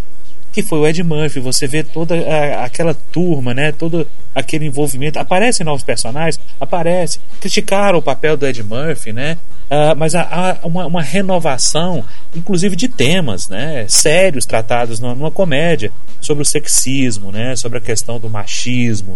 que 0.58 0.64
foi 0.64 0.80
o 0.80 0.88
Ed 0.88 1.04
Murphy. 1.04 1.40
Você 1.40 1.68
vê 1.68 1.84
toda 1.84 2.16
a, 2.16 2.66
aquela 2.66 2.96
turma, 2.96 3.54
né? 3.54 3.72
Todo 3.72 4.08
aquele 4.34 4.66
envolvimento. 4.66 5.20
Aparecem 5.20 5.64
novos 5.64 5.84
personagens? 5.84 6.40
Aparece. 6.60 7.20
Criticaram 7.40 8.00
o 8.00 8.02
papel 8.02 8.36
do 8.36 8.48
Ed 8.48 8.64
Murphy, 8.64 9.14
né? 9.14 9.38
Uh, 9.70 9.96
mas 9.96 10.16
há, 10.16 10.24
há 10.24 10.66
uma, 10.66 10.88
uma, 10.88 11.02
renovação, 11.04 12.04
inclusive 12.36 12.76
de 12.76 12.88
temas, 12.88 13.48
né? 13.50 13.86
Sérios 13.88 14.48
tratados 14.48 15.00
numa, 15.00 15.14
numa, 15.14 15.30
comédia 15.30 15.92
sobre 16.20 16.42
o 16.42 16.46
sexismo, 16.46 17.32
né? 17.32 17.56
Sobre 17.56 17.78
a 17.78 17.82
questão 17.82 18.20
do 18.20 18.28
machismo, 18.28 19.12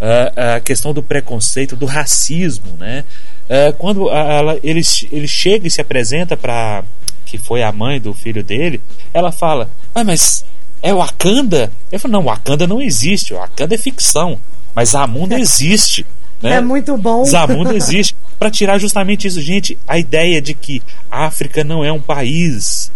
uh, 0.00 0.56
a 0.56 0.60
questão 0.60 0.94
do 0.94 1.02
preconceito, 1.02 1.76
do 1.76 1.84
racismo, 1.84 2.78
né? 2.78 3.04
Uh, 3.44 3.74
quando 3.74 4.08
ela, 4.08 4.58
ele, 4.62 4.80
ele 5.12 5.28
chega 5.28 5.68
e 5.68 5.70
se 5.70 5.82
apresenta 5.82 6.34
para 6.34 6.82
que 7.26 7.36
foi 7.36 7.62
a 7.62 7.70
mãe 7.70 8.00
do 8.00 8.14
filho 8.14 8.42
dele, 8.42 8.80
ela 9.12 9.30
fala: 9.30 9.70
Ah, 9.94 10.02
mas 10.02 10.46
é 10.82 10.92
Wakanda? 10.92 11.72
Eu 11.90 11.98
falei, 12.00 12.12
não, 12.12 12.24
Wakanda 12.24 12.66
não 12.66 12.80
existe, 12.80 13.34
Wakanda 13.34 13.74
é 13.74 13.78
ficção, 13.78 14.38
mas 14.74 14.90
Zamunda 14.90 15.38
existe. 15.38 16.06
Né? 16.42 16.54
É 16.54 16.60
muito 16.60 16.96
bom. 16.96 17.24
Zamunda 17.24 17.74
existe. 17.76 18.14
Para 18.38 18.50
tirar 18.50 18.78
justamente 18.78 19.26
isso, 19.26 19.40
gente, 19.40 19.76
a 19.86 19.98
ideia 19.98 20.40
de 20.40 20.54
que 20.54 20.80
a 21.10 21.26
África 21.26 21.64
não 21.64 21.84
é 21.84 21.90
um 21.90 22.00
país, 22.00 22.92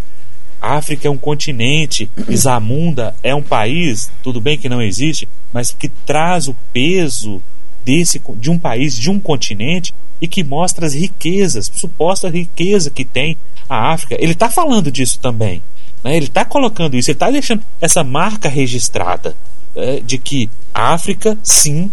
a 0.61 0.77
África 0.77 1.09
é 1.09 1.11
um 1.11 1.19
continente 1.19 2.09
e 2.29 2.37
Zamunda 2.37 3.17
é 3.23 3.35
um 3.35 3.43
país, 3.43 4.09
tudo 4.23 4.41
bem 4.41 4.57
que 4.57 4.69
não 4.69 4.81
existe, 4.81 5.29
mas 5.53 5.73
que 5.73 5.89
traz 5.89 6.47
o 6.47 6.55
peso 6.73 7.43
desse, 7.85 8.23
de 8.37 8.49
um 8.49 8.57
país, 8.57 8.97
de 8.97 9.11
um 9.11 9.19
continente 9.19 9.93
e 10.21 10.29
que 10.29 10.45
mostra 10.45 10.87
as 10.87 10.95
riquezas, 10.95 11.69
suposta 11.75 12.31
riqueza 12.31 12.91
que 12.91 13.05
tem 13.05 13.37
a 13.69 13.93
África. 13.93 14.17
Ele 14.21 14.33
está 14.33 14.49
falando 14.49 14.89
disso 14.93 15.19
também. 15.19 15.61
Né? 16.03 16.17
Ele 16.17 16.27
está 16.27 16.45
colocando 16.45 16.97
isso, 16.97 17.11
ele 17.11 17.17
está 17.17 17.31
deixando 17.31 17.63
essa 17.81 18.03
marca 18.03 18.49
registrada 18.49 19.37
é, 19.75 20.01
de 20.01 20.19
que 20.19 20.51
a 20.75 20.93
África, 20.93 21.39
sim, 21.43 21.91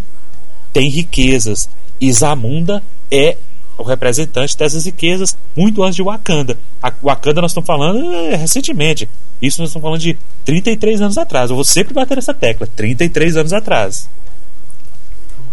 tem 0.74 0.90
riquezas. 0.90 1.70
Zamunda 2.12 2.82
é 3.12 3.38
o 3.78 3.84
representante 3.84 4.58
dessas 4.58 4.86
riquezas 4.86 5.38
muito 5.56 5.84
antes 5.84 5.96
de 5.96 6.04
Wakanda. 6.04 6.58
A 6.82 6.92
Wakanda 7.02 7.42
nós 7.42 7.52
estamos 7.52 7.68
falando 7.68 8.14
é, 8.14 8.36
recentemente. 8.36 9.10
Isso 9.42 9.62
nós 9.62 9.70
estamos 9.70 9.84
falando 9.84 10.02
de 10.02 10.18
33 10.46 11.02
anos 11.02 11.18
atrás. 11.18 11.50
Eu 11.50 11.56
vou 11.56 11.66
sempre 11.66 11.94
bater 11.94 12.18
essa 12.18 12.34
tecla. 12.34 12.68
33 12.76 13.38
anos 13.38 13.54
atrás. 13.54 14.10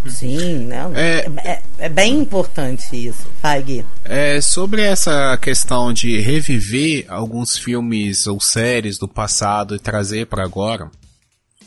Sim, 0.09 0.67
não, 0.67 0.95
é, 0.95 1.27
é, 1.45 1.63
é, 1.79 1.89
bem 1.89 2.19
importante 2.19 2.97
isso. 2.97 3.27
Gui. 3.65 3.85
É, 4.05 4.41
sobre 4.41 4.83
essa 4.83 5.37
questão 5.39 5.93
de 5.93 6.19
reviver 6.21 7.07
alguns 7.09 7.57
filmes 7.57 8.27
ou 8.27 8.41
séries 8.41 8.99
do 8.99 9.09
passado 9.09 9.75
e 9.75 9.79
trazer 9.79 10.27
para 10.27 10.45
agora, 10.45 10.91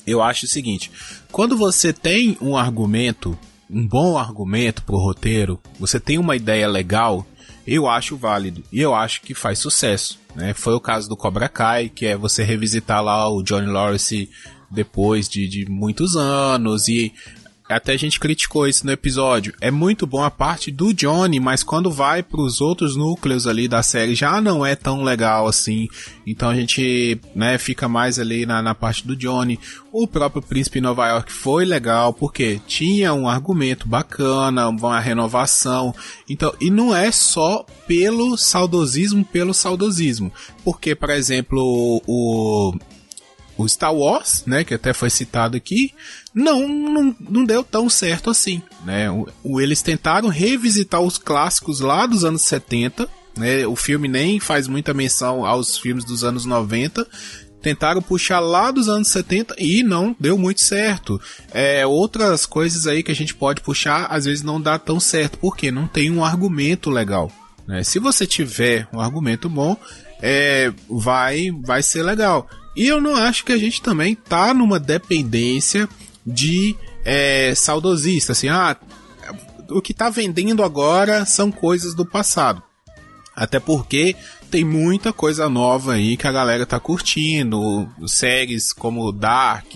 eu 0.06 0.22
acho 0.22 0.46
o 0.46 0.50
seguinte: 0.50 0.92
quando 1.32 1.58
você 1.58 1.94
tem 1.94 2.38
um 2.42 2.58
argumento, 2.58 3.38
um 3.70 3.86
bom 3.88 4.18
argumento 4.18 4.84
pro 4.84 4.98
roteiro, 4.98 5.60
você 5.80 6.00
tem 6.00 6.18
uma 6.18 6.36
ideia 6.36 6.68
legal, 6.68 7.26
eu 7.68 7.88
acho 7.88 8.18
válido 8.18 8.64
e 8.72 8.82
eu 8.82 8.96
acho 8.96 9.22
que 9.22 9.34
faz 9.34 9.60
sucesso. 9.60 10.20
Né? 10.36 10.54
Foi 10.54 10.74
o 10.74 10.80
caso 10.80 11.08
do 11.08 11.18
Cobra 11.18 11.48
Kai, 11.48 11.90
que 11.90 12.06
é 12.06 12.18
você 12.18 12.44
revisitar 12.44 13.04
lá 13.04 13.30
o 13.30 13.44
Johnny 13.44 13.68
Lawrence 13.68 14.30
depois 14.70 15.28
de, 15.28 15.48
de 15.48 15.66
muitos 15.70 16.16
anos 16.16 16.88
e 16.88 17.14
até 17.70 17.94
a 17.94 17.98
gente 17.98 18.20
criticou 18.20 18.68
isso 18.68 18.84
no 18.86 18.92
episódio. 18.92 19.54
É 19.62 19.70
muito 19.70 20.08
bom 20.08 20.24
a 20.24 20.32
parte 20.32 20.72
do 20.72 20.92
Johnny, 20.92 21.40
mas 21.40 21.62
quando 21.62 21.92
vai 21.92 22.24
para 22.24 22.42
os 22.42 22.60
outros 22.60 22.96
núcleos 22.96 23.46
ali 23.46 23.68
da 23.68 23.84
série 23.84 24.16
já 24.16 24.42
não 24.42 24.66
é 24.66 24.76
tão 24.76 25.04
legal 25.04 25.48
assim. 25.48 25.88
Então 26.26 26.50
a 26.50 26.56
gente, 26.56 27.22
né, 27.36 27.60
fica 27.60 27.88
mais 27.88 28.18
ali 28.18 28.46
na, 28.46 28.62
na 28.62 28.74
parte 28.74 29.06
do 29.06 29.16
Johnny. 29.16 29.60
O 29.92 30.08
próprio 30.08 30.42
Príncipe 30.42 30.82
Nova 30.82 31.08
York 31.10 31.32
foi 31.32 31.64
legal 31.64 32.12
porque 32.12 32.60
tinha 32.68 33.14
um 33.14 33.30
argumento 33.30 33.88
bacana, 33.88 34.68
uma 34.68 35.00
renovação. 35.00 35.94
Então, 36.28 36.54
e 36.60 36.72
não 36.72 36.96
é 36.96 37.12
só 37.12 37.66
pelo 37.88 38.36
saudosismo, 38.36 39.24
pelo 39.24 39.54
saudosismo. 39.54 40.32
Porque, 40.64 40.96
por 40.96 41.12
exemplo, 41.12 42.02
o 42.08 42.74
o 43.60 43.68
Star 43.68 43.94
Wars, 43.94 44.44
né, 44.48 44.64
que 44.64 44.74
até 44.74 44.94
foi 44.94 45.10
citado 45.10 45.58
aqui, 45.58 45.94
não, 46.40 46.68
não, 46.68 47.16
não 47.20 47.46
deu 47.46 47.64
tão 47.64 47.90
certo 47.90 48.30
assim, 48.30 48.62
né? 48.86 49.12
O, 49.12 49.28
o, 49.44 49.62
eles 49.62 49.82
tentaram 49.82 50.30
revisitar 50.30 51.02
os 51.02 51.18
clássicos 51.18 51.82
lá 51.82 52.06
dos 52.06 52.24
anos 52.24 52.44
70, 52.44 53.08
né? 53.38 53.68
O 53.68 53.76
filme 53.76 54.08
nem 54.08 54.40
faz 54.40 54.68
muita 54.68 54.94
menção 54.94 55.46
aos 55.46 55.78
filmes 55.78 56.06
dos 56.06 56.24
anos 56.24 56.46
90, 56.46 57.06
tentaram 57.62 58.02
puxar 58.02 58.40
lá 58.40 58.72
dos 58.72 58.88
anos 58.88 59.10
70 59.10 59.56
e 59.58 59.84
não 59.84 60.16
deu 60.18 60.38
muito 60.38 60.62
certo. 60.62 61.20
É, 61.54 61.86
outras 61.86 62.46
coisas 62.46 62.88
aí 62.88 63.04
que 63.04 63.12
a 63.12 63.16
gente 63.16 63.36
pode 63.36 63.62
puxar, 63.62 64.06
às 64.06 64.24
vezes 64.24 64.42
não 64.42 64.62
dá 64.62 64.80
tão 64.80 65.00
certo, 65.00 65.38
porque 65.40 65.72
não 65.72 65.88
tem 65.88 66.10
um 66.10 66.24
argumento 66.24 66.90
legal. 66.90 67.30
Né? 67.68 67.84
Se 67.84 68.00
você 68.00 68.26
tiver 68.26 68.88
um 68.94 69.02
argumento 69.02 69.50
bom, 69.50 69.76
é, 70.22 70.72
vai, 70.90 71.52
vai 71.64 71.84
ser 71.84 72.04
legal. 72.04 72.48
E 72.78 72.88
eu 72.88 73.02
não 73.02 73.16
acho 73.16 73.44
que 73.44 73.52
a 73.52 73.58
gente 73.58 73.82
também 73.82 74.16
tá 74.16 74.54
numa 74.54 74.80
dependência 74.80 75.90
de 76.26 76.76
é, 77.06 77.54
saudosista, 77.56 78.34
assim, 78.34 78.50
ah, 78.50 78.76
o 79.70 79.82
que 79.82 79.94
tá 79.94 80.10
vendendo 80.10 80.64
agora 80.64 81.26
são 81.26 81.52
coisas 81.52 81.94
do 81.94 82.06
passado. 82.06 82.62
Até 83.36 83.60
porque 83.60 84.16
tem 84.50 84.66
muita 84.66 85.14
coisa 85.14 85.48
nova 85.48 85.94
aí 85.94 86.18
que 86.18 86.28
a 86.28 86.32
galera 86.32 86.66
tá 86.66 86.80
curtindo. 86.80 87.88
Séries 88.06 88.74
como 88.74 89.12
Dark, 89.12 89.72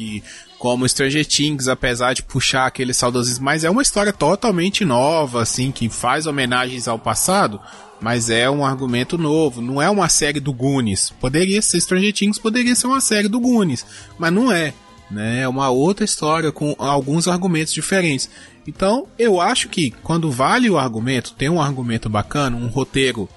como 0.58 0.88
Stranger 0.88 1.26
Things, 1.26 1.68
apesar 1.68 2.14
de 2.14 2.24
puxar 2.24 2.66
aquele 2.66 2.94
saudosismo, 2.94 3.46
mas 3.46 3.64
é 3.64 3.70
uma 3.70 3.82
história 3.82 4.12
totalmente 4.12 4.84
nova, 4.84 5.42
assim, 5.42 5.72
que 5.72 5.90
faz 5.90 6.26
homenagens 6.26 6.88
ao 6.88 6.98
passado, 6.98 7.60
mas 8.02 8.30
é 8.30 8.50
um 8.50 8.66
argumento 8.66 9.18
novo. 9.18 9.62
Não 9.62 9.82
é 9.82 9.90
uma 9.90 10.10
série 10.10 10.40
do 10.40 10.54
Goonies. 10.54 11.12
Poderia 11.22 11.62
ser 11.62 11.80
Stranger 11.80 12.14
Things, 12.14 12.40
poderia 12.40 12.76
ser 12.76 12.88
uma 12.88 13.02
série 13.02 13.28
do 13.28 13.40
Goonies, 13.40 13.86
mas 14.18 14.34
não 14.34 14.52
é. 14.52 14.74
Né? 15.14 15.42
É 15.42 15.48
uma 15.48 15.70
outra 15.70 16.04
história 16.04 16.52
com 16.52 16.76
alguns 16.78 17.28
argumentos 17.28 17.74
diferentes. 17.74 18.30
Então, 18.68 19.08
eu 19.18 19.40
acho 19.40 19.70
que 19.70 19.92
quando 20.04 20.32
vale 20.32 20.70
o 20.70 20.78
argumento, 20.78 21.34
tem 21.34 21.50
um 21.50 21.62
argumento 21.62 22.10
bacana, 22.10 22.58
um 22.58 22.68
roteiro 22.68 23.30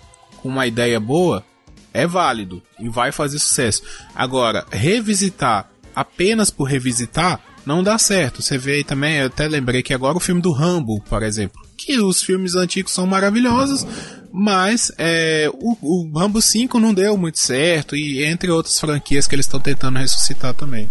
com 0.42 0.48
uma 0.48 0.66
ideia 0.66 0.98
boa, 0.98 1.44
é 1.92 2.06
válido 2.06 2.62
e 2.78 2.88
vai 2.88 3.12
fazer 3.12 3.38
sucesso. 3.38 3.82
Agora, 4.14 4.66
revisitar 4.70 5.70
apenas 5.94 6.50
por 6.50 6.64
revisitar 6.64 7.40
não 7.64 7.82
dá 7.82 7.98
certo. 7.98 8.42
Você 8.42 8.56
vê 8.56 8.74
aí 8.74 8.84
também, 8.84 9.16
eu 9.16 9.26
até 9.26 9.48
lembrei 9.48 9.82
que 9.82 9.92
agora 9.92 10.16
o 10.16 10.20
filme 10.20 10.40
do 10.40 10.52
Rambo, 10.52 11.02
por 11.08 11.22
exemplo, 11.22 11.60
que 11.76 11.98
os 11.98 12.22
filmes 12.22 12.54
antigos 12.54 12.92
são 12.92 13.06
maravilhosos, 13.06 13.86
mas 14.32 14.92
é, 14.98 15.50
o, 15.52 15.76
o 15.80 16.18
Rambo 16.18 16.40
5 16.40 16.78
não 16.78 16.94
deu 16.94 17.16
muito 17.16 17.38
certo, 17.38 17.96
e 17.96 18.22
entre 18.22 18.50
outras 18.50 18.78
franquias 18.78 19.26
que 19.26 19.34
eles 19.34 19.46
estão 19.46 19.58
tentando 19.58 19.98
ressuscitar 19.98 20.54
também. 20.54 20.88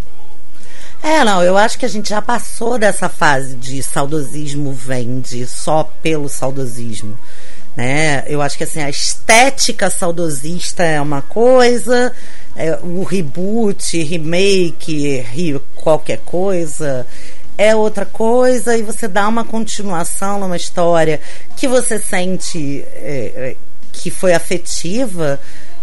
É, 1.05 1.23
não, 1.23 1.43
eu 1.43 1.55
acho 1.55 1.77
que 1.77 1.85
a 1.85 1.87
gente 1.87 2.09
já 2.09 2.19
passou 2.19 2.79
dessa 2.79 3.07
fase 3.07 3.55
de 3.55 3.83
saudosismo 3.83 4.73
vende 4.73 5.45
só 5.45 5.83
pelo 6.01 6.27
saudosismo. 6.27 7.15
Né? 7.77 8.23
Eu 8.25 8.41
acho 8.41 8.57
que 8.57 8.63
assim, 8.63 8.81
a 8.81 8.89
estética 8.89 9.91
saudosista 9.91 10.81
é 10.81 10.99
uma 10.99 11.21
coisa, 11.21 12.11
é, 12.55 12.79
o 12.81 13.03
reboot, 13.03 14.01
remake, 14.01 15.17
re, 15.19 15.61
qualquer 15.75 16.21
coisa 16.25 17.05
é 17.55 17.75
outra 17.75 18.07
coisa, 18.07 18.75
e 18.75 18.81
você 18.81 19.07
dá 19.07 19.27
uma 19.27 19.45
continuação 19.45 20.39
numa 20.39 20.57
história 20.57 21.21
que 21.55 21.67
você 21.67 21.99
sente 21.99 22.83
é, 22.95 23.31
é 23.51 23.55
que 23.93 24.09
foi 24.09 24.33
afetiva 24.33 25.39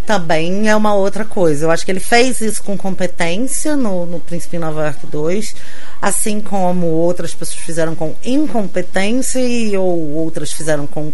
também 0.06 0.68
é 0.68 0.76
uma 0.76 0.94
outra 0.94 1.24
coisa. 1.24 1.64
Eu 1.64 1.70
acho 1.70 1.84
que 1.84 1.92
ele 1.92 2.00
fez 2.00 2.40
isso 2.40 2.62
com 2.62 2.76
competência 2.76 3.76
no, 3.76 4.04
no 4.04 4.20
Príncipe 4.20 4.58
Nova 4.58 4.84
York 4.84 5.06
2, 5.06 5.54
assim 6.00 6.40
como 6.40 6.86
outras 6.86 7.34
pessoas 7.34 7.58
fizeram 7.58 7.94
com 7.94 8.14
incompetência 8.24 9.40
ou 9.80 10.14
outras 10.14 10.52
fizeram 10.52 10.86
com 10.86 11.12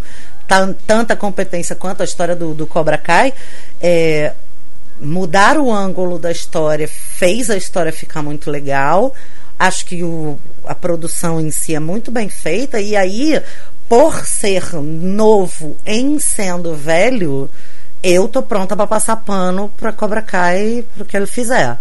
tanta 0.86 1.14
competência 1.14 1.76
quanto 1.76 2.00
a 2.00 2.04
história 2.04 2.34
do, 2.34 2.54
do 2.54 2.66
Cobra 2.66 2.96
Kai. 2.96 3.34
É, 3.80 4.32
mudar 5.00 5.58
o 5.58 5.72
ângulo 5.72 6.18
da 6.18 6.30
história 6.30 6.88
fez 6.88 7.50
a 7.50 7.56
história 7.56 7.92
ficar 7.92 8.22
muito 8.22 8.50
legal. 8.50 9.14
Acho 9.58 9.84
que 9.86 10.02
o, 10.02 10.38
a 10.64 10.74
produção 10.74 11.40
em 11.40 11.50
si 11.50 11.74
é 11.74 11.80
muito 11.80 12.10
bem 12.10 12.28
feita, 12.28 12.80
e 12.80 12.96
aí, 12.96 13.42
por 13.88 14.24
ser 14.24 14.72
novo 14.74 15.76
em 15.84 16.18
sendo 16.18 16.74
velho 16.74 17.50
eu 18.02 18.28
tô 18.28 18.42
pronta 18.42 18.76
para 18.76 18.86
passar 18.86 19.16
pano 19.16 19.70
para 19.76 19.92
Cobra 19.92 20.22
Kai 20.22 20.84
pro 20.94 21.04
que 21.04 21.16
ele 21.16 21.26
fizer. 21.26 21.78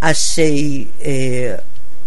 Achei 0.00 0.90
é, 1.00 1.60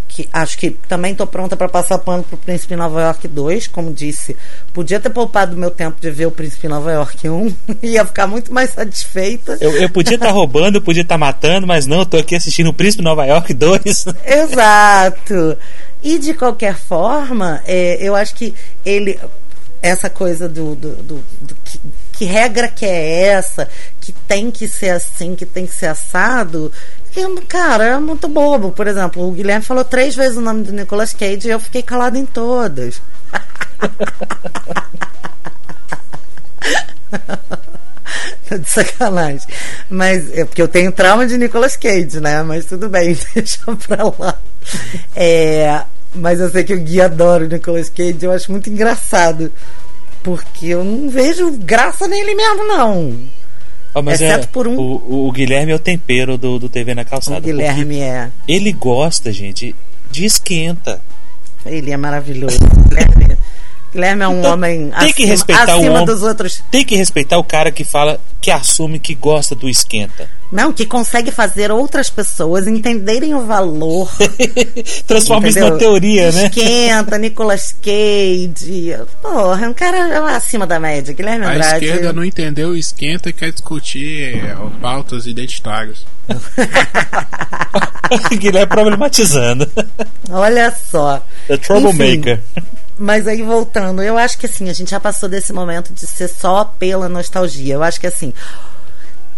que 0.07 0.27
acho 0.33 0.57
que 0.57 0.71
também 0.71 1.13
tô 1.13 1.25
pronta 1.27 1.55
para 1.55 1.69
passar 1.69 1.99
pano 1.99 2.23
pro 2.23 2.35
Príncipe 2.37 2.75
Nova 2.75 3.01
York 3.01 3.27
2, 3.27 3.67
como 3.67 3.93
disse. 3.93 4.35
Podia 4.73 4.99
ter 4.99 5.09
poupado 5.09 5.55
meu 5.55 5.71
tempo 5.71 6.01
de 6.01 6.09
ver 6.09 6.25
o 6.25 6.31
Príncipe 6.31 6.67
Nova 6.67 6.91
York 6.91 7.29
1, 7.29 7.55
ia 7.83 8.03
ficar 8.03 8.27
muito 8.27 8.51
mais 8.53 8.71
satisfeita. 8.71 9.57
Eu, 9.61 9.71
eu 9.77 9.89
podia 9.89 10.15
estar 10.15 10.27
tá 10.27 10.31
roubando, 10.31 10.75
eu 10.75 10.81
podia 10.81 11.03
estar 11.03 11.15
tá 11.15 11.19
matando, 11.19 11.67
mas 11.67 11.85
não, 11.85 11.99
eu 11.99 12.05
tô 12.05 12.17
aqui 12.17 12.35
assistindo 12.35 12.69
o 12.69 12.73
Príncipe 12.73 13.03
Nova 13.03 13.25
York 13.25 13.53
2. 13.53 14.05
Exato. 14.25 15.57
E 16.01 16.17
de 16.17 16.33
qualquer 16.33 16.75
forma, 16.75 17.61
é, 17.65 17.97
eu 18.01 18.15
acho 18.15 18.33
que 18.35 18.53
ele 18.85 19.19
essa 19.81 20.09
coisa 20.09 20.49
do, 20.49 20.75
do, 20.75 20.95
do, 20.95 21.23
do 21.41 21.55
que, 21.63 21.79
que, 22.19 22.25
regra 22.25 22.67
que 22.67 22.85
é 22.85 23.27
essa, 23.27 23.69
que 24.01 24.11
tem 24.11 24.51
que 24.51 24.67
ser 24.67 24.89
assim, 24.89 25.37
que 25.37 25.45
tem 25.45 25.65
que 25.65 25.71
ser 25.73 25.85
assado, 25.85 26.69
cara, 27.47 27.85
é 27.85 27.97
muito 27.97 28.27
bobo. 28.27 28.73
Por 28.73 28.87
exemplo, 28.87 29.25
o 29.25 29.31
Guilherme 29.31 29.63
falou 29.63 29.85
três 29.85 30.17
vezes 30.17 30.35
o 30.37 30.41
nome 30.41 30.63
do 30.63 30.73
Nicolas 30.73 31.13
Cage 31.13 31.47
e 31.47 31.51
eu 31.51 31.61
fiquei 31.61 31.81
calado 31.81 32.17
em 32.17 32.25
todas. 32.25 33.01
tá 38.49 38.57
de 38.57 38.69
sacanagem. 38.69 39.47
Mas 39.89 40.29
é 40.37 40.43
porque 40.43 40.61
eu 40.61 40.67
tenho 40.67 40.91
trauma 40.91 41.25
de 41.25 41.37
Nicolas 41.37 41.77
Cage, 41.77 42.19
né? 42.19 42.43
Mas 42.43 42.65
tudo 42.65 42.89
bem, 42.89 43.17
deixa 43.33 43.61
pra 43.87 44.03
lá. 44.19 44.37
É, 45.15 45.83
mas 46.13 46.41
eu 46.41 46.49
sei 46.49 46.65
que 46.65 46.73
o 46.73 46.81
Gui 46.81 46.99
adora 46.99 47.45
o 47.45 47.47
Nicolas 47.47 47.89
Cage, 47.89 48.17
eu 48.23 48.33
acho 48.33 48.51
muito 48.51 48.69
engraçado. 48.69 49.49
Porque 50.23 50.67
eu 50.67 50.83
não 50.83 51.09
vejo 51.09 51.51
graça 51.57 52.07
nele 52.07 52.35
mesmo, 52.35 52.65
não. 52.65 53.19
Oh, 53.93 54.01
mas 54.01 54.21
Exceto 54.21 54.43
é, 54.43 54.47
por 54.47 54.67
um. 54.67 54.77
O, 54.77 55.27
o, 55.27 55.31
Guilherme 55.31 55.71
é 55.71 55.75
o 55.75 55.79
tempero 55.79 56.37
do, 56.37 56.59
do 56.59 56.69
TV 56.69 56.93
na 56.93 57.03
calçada. 57.03 57.39
O 57.39 57.41
Guilherme 57.41 57.99
é. 57.99 58.29
Ele 58.47 58.71
gosta, 58.71 59.31
gente, 59.31 59.75
de 60.11 60.25
esquenta. 60.25 61.01
Ele 61.65 61.91
é 61.91 61.97
maravilhoso. 61.97 62.59
Guilherme, 63.91 64.23
é 64.23 64.27
um 64.27 64.39
então, 64.39 64.53
homem 64.53 64.91
tem 64.91 65.13
que 65.13 65.23
acima, 65.23 65.29
respeitar 65.29 65.63
acima 65.63 65.77
o 65.77 65.93
homem, 65.93 66.05
dos 66.05 66.21
outros. 66.21 66.61
Tem 66.69 66.85
que 66.85 66.95
respeitar 66.95 67.39
o 67.39 67.43
cara 67.43 67.71
que 67.71 67.83
fala, 67.83 68.19
que 68.39 68.51
assume 68.51 68.99
que 68.99 69.15
gosta 69.15 69.55
do 69.55 69.67
esquenta. 69.67 70.29
Não, 70.51 70.71
que 70.71 70.85
consegue 70.85 71.31
fazer 71.31 71.71
outras 71.71 72.09
pessoas 72.09 72.67
entenderem 72.67 73.35
o 73.35 73.45
valor. 73.45 74.09
Transforma 75.05 75.47
isso 75.47 75.59
numa 75.59 75.77
teoria, 75.77 76.31
né? 76.31 76.45
Esquenta, 76.45 77.17
Nicolas 77.17 77.75
Cage. 77.81 78.95
Porra, 79.21 79.65
é 79.65 79.69
um 79.69 79.73
cara 79.73 80.35
acima 80.35 80.67
da 80.67 80.79
média. 80.79 81.13
Guilherme 81.13 81.45
Andrade. 81.45 81.85
A 81.85 81.87
esquerda 81.89 82.13
não 82.13 82.23
entendeu 82.23 82.69
o 82.69 82.75
esquenta 82.75 83.29
e 83.29 83.33
quer 83.33 83.51
discutir 83.51 84.35
é, 84.35 84.55
pautas 84.81 85.25
identitárias. 85.25 86.05
Guilherme 88.37 88.67
problematizando. 88.67 89.69
Olha 90.31 90.75
só. 90.91 91.23
The 91.47 91.57
Troublemaker. 91.57 92.39
Enfim, 92.57 92.69
mas 92.99 93.27
aí 93.27 93.41
voltando, 93.41 94.03
eu 94.03 94.17
acho 94.17 94.37
que 94.37 94.45
assim, 94.45 94.69
a 94.69 94.73
gente 94.73 94.91
já 94.91 94.99
passou 94.99 95.29
desse 95.29 95.53
momento 95.53 95.93
de 95.93 96.05
ser 96.05 96.27
só 96.27 96.65
pela 96.65 97.07
nostalgia. 97.07 97.75
Eu 97.75 97.83
acho 97.83 97.99
que 97.99 98.07
assim, 98.07 98.33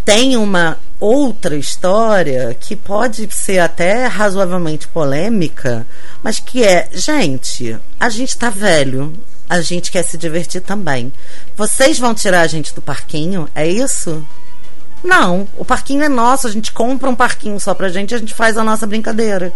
tem 0.04 0.36
uma 0.36 0.80
outra 1.00 1.56
história 1.56 2.56
que 2.60 2.76
pode 2.76 3.28
ser 3.32 3.60
até 3.60 4.08
razoavelmente 4.08 4.88
polêmica, 4.88 5.86
mas 6.24 6.40
que 6.40 6.64
é, 6.64 6.90
gente, 6.92 7.78
a 8.00 8.10
gente 8.10 8.38
tá 8.38 8.50
velho, 8.50 9.14
a 9.48 9.62
gente 9.62 9.92
quer 9.92 10.04
se 10.04 10.18
divertir 10.18 10.62
também. 10.62 11.14
Vocês 11.56 12.00
vão 12.00 12.16
tirar 12.16 12.42
a 12.42 12.48
gente 12.48 12.74
do 12.74 12.82
parquinho? 12.82 13.48
É 13.54 13.68
isso? 13.68 14.26
Não, 15.04 15.48
o 15.58 15.66
parquinho 15.66 16.04
é 16.04 16.10
nosso, 16.10 16.48
a 16.48 16.52
gente 16.52 16.72
compra 16.72 17.10
um 17.10 17.16
parquinho 17.16 17.60
só 17.60 17.74
pra 17.74 17.90
gente 17.90 18.14
a 18.14 18.20
gente 18.20 18.34
faz 18.34 18.58
a 18.58 18.64
nossa 18.64 18.86
brincadeira. 18.86 19.52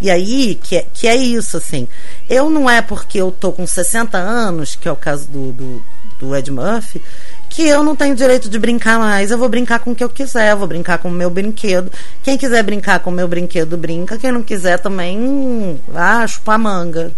E 0.00 0.10
aí, 0.10 0.58
que 0.62 0.76
é, 0.76 0.86
que 0.92 1.08
é 1.08 1.16
isso, 1.16 1.56
assim. 1.56 1.88
Eu 2.28 2.50
não 2.50 2.68
é 2.68 2.82
porque 2.82 3.18
eu 3.18 3.32
tô 3.32 3.50
com 3.52 3.66
60 3.66 4.18
anos, 4.18 4.74
que 4.74 4.88
é 4.88 4.92
o 4.92 4.96
caso 4.96 5.26
do, 5.28 5.52
do, 5.52 5.84
do 6.18 6.36
Ed 6.36 6.50
Murphy, 6.50 7.02
que 7.48 7.66
eu 7.66 7.82
não 7.82 7.96
tenho 7.96 8.14
direito 8.14 8.48
de 8.48 8.58
brincar 8.58 8.98
mais. 8.98 9.30
Eu 9.30 9.38
vou 9.38 9.48
brincar 9.48 9.80
com 9.80 9.92
o 9.92 9.94
que 9.94 10.04
eu 10.04 10.08
quiser, 10.08 10.52
eu 10.52 10.58
vou 10.58 10.68
brincar 10.68 10.98
com 10.98 11.08
o 11.08 11.12
meu 11.12 11.30
brinquedo. 11.30 11.90
Quem 12.22 12.36
quiser 12.36 12.62
brincar 12.62 13.00
com 13.00 13.10
o 13.10 13.12
meu 13.12 13.26
brinquedo, 13.26 13.76
brinca. 13.76 14.18
Quem 14.18 14.32
não 14.32 14.42
quiser 14.42 14.78
também, 14.78 15.80
ah, 15.94 16.26
chupa 16.26 16.54
a 16.54 16.58
manga. 16.58 17.12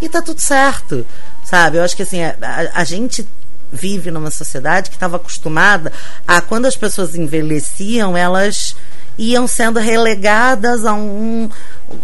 E 0.00 0.08
tá 0.08 0.22
tudo 0.22 0.40
certo, 0.40 1.06
sabe? 1.44 1.78
Eu 1.78 1.82
acho 1.82 1.96
que 1.96 2.02
assim, 2.02 2.22
a, 2.22 2.36
a, 2.40 2.80
a 2.80 2.84
gente 2.84 3.26
vive 3.74 4.10
numa 4.10 4.30
sociedade 4.30 4.88
que 4.88 4.96
estava 4.96 5.16
acostumada 5.16 5.92
a 6.26 6.40
quando 6.40 6.66
as 6.66 6.76
pessoas 6.76 7.14
envelheciam, 7.14 8.16
elas 8.16 8.76
iam 9.18 9.46
sendo 9.46 9.78
relegadas 9.78 10.84
a 10.84 10.92
um 10.94 11.48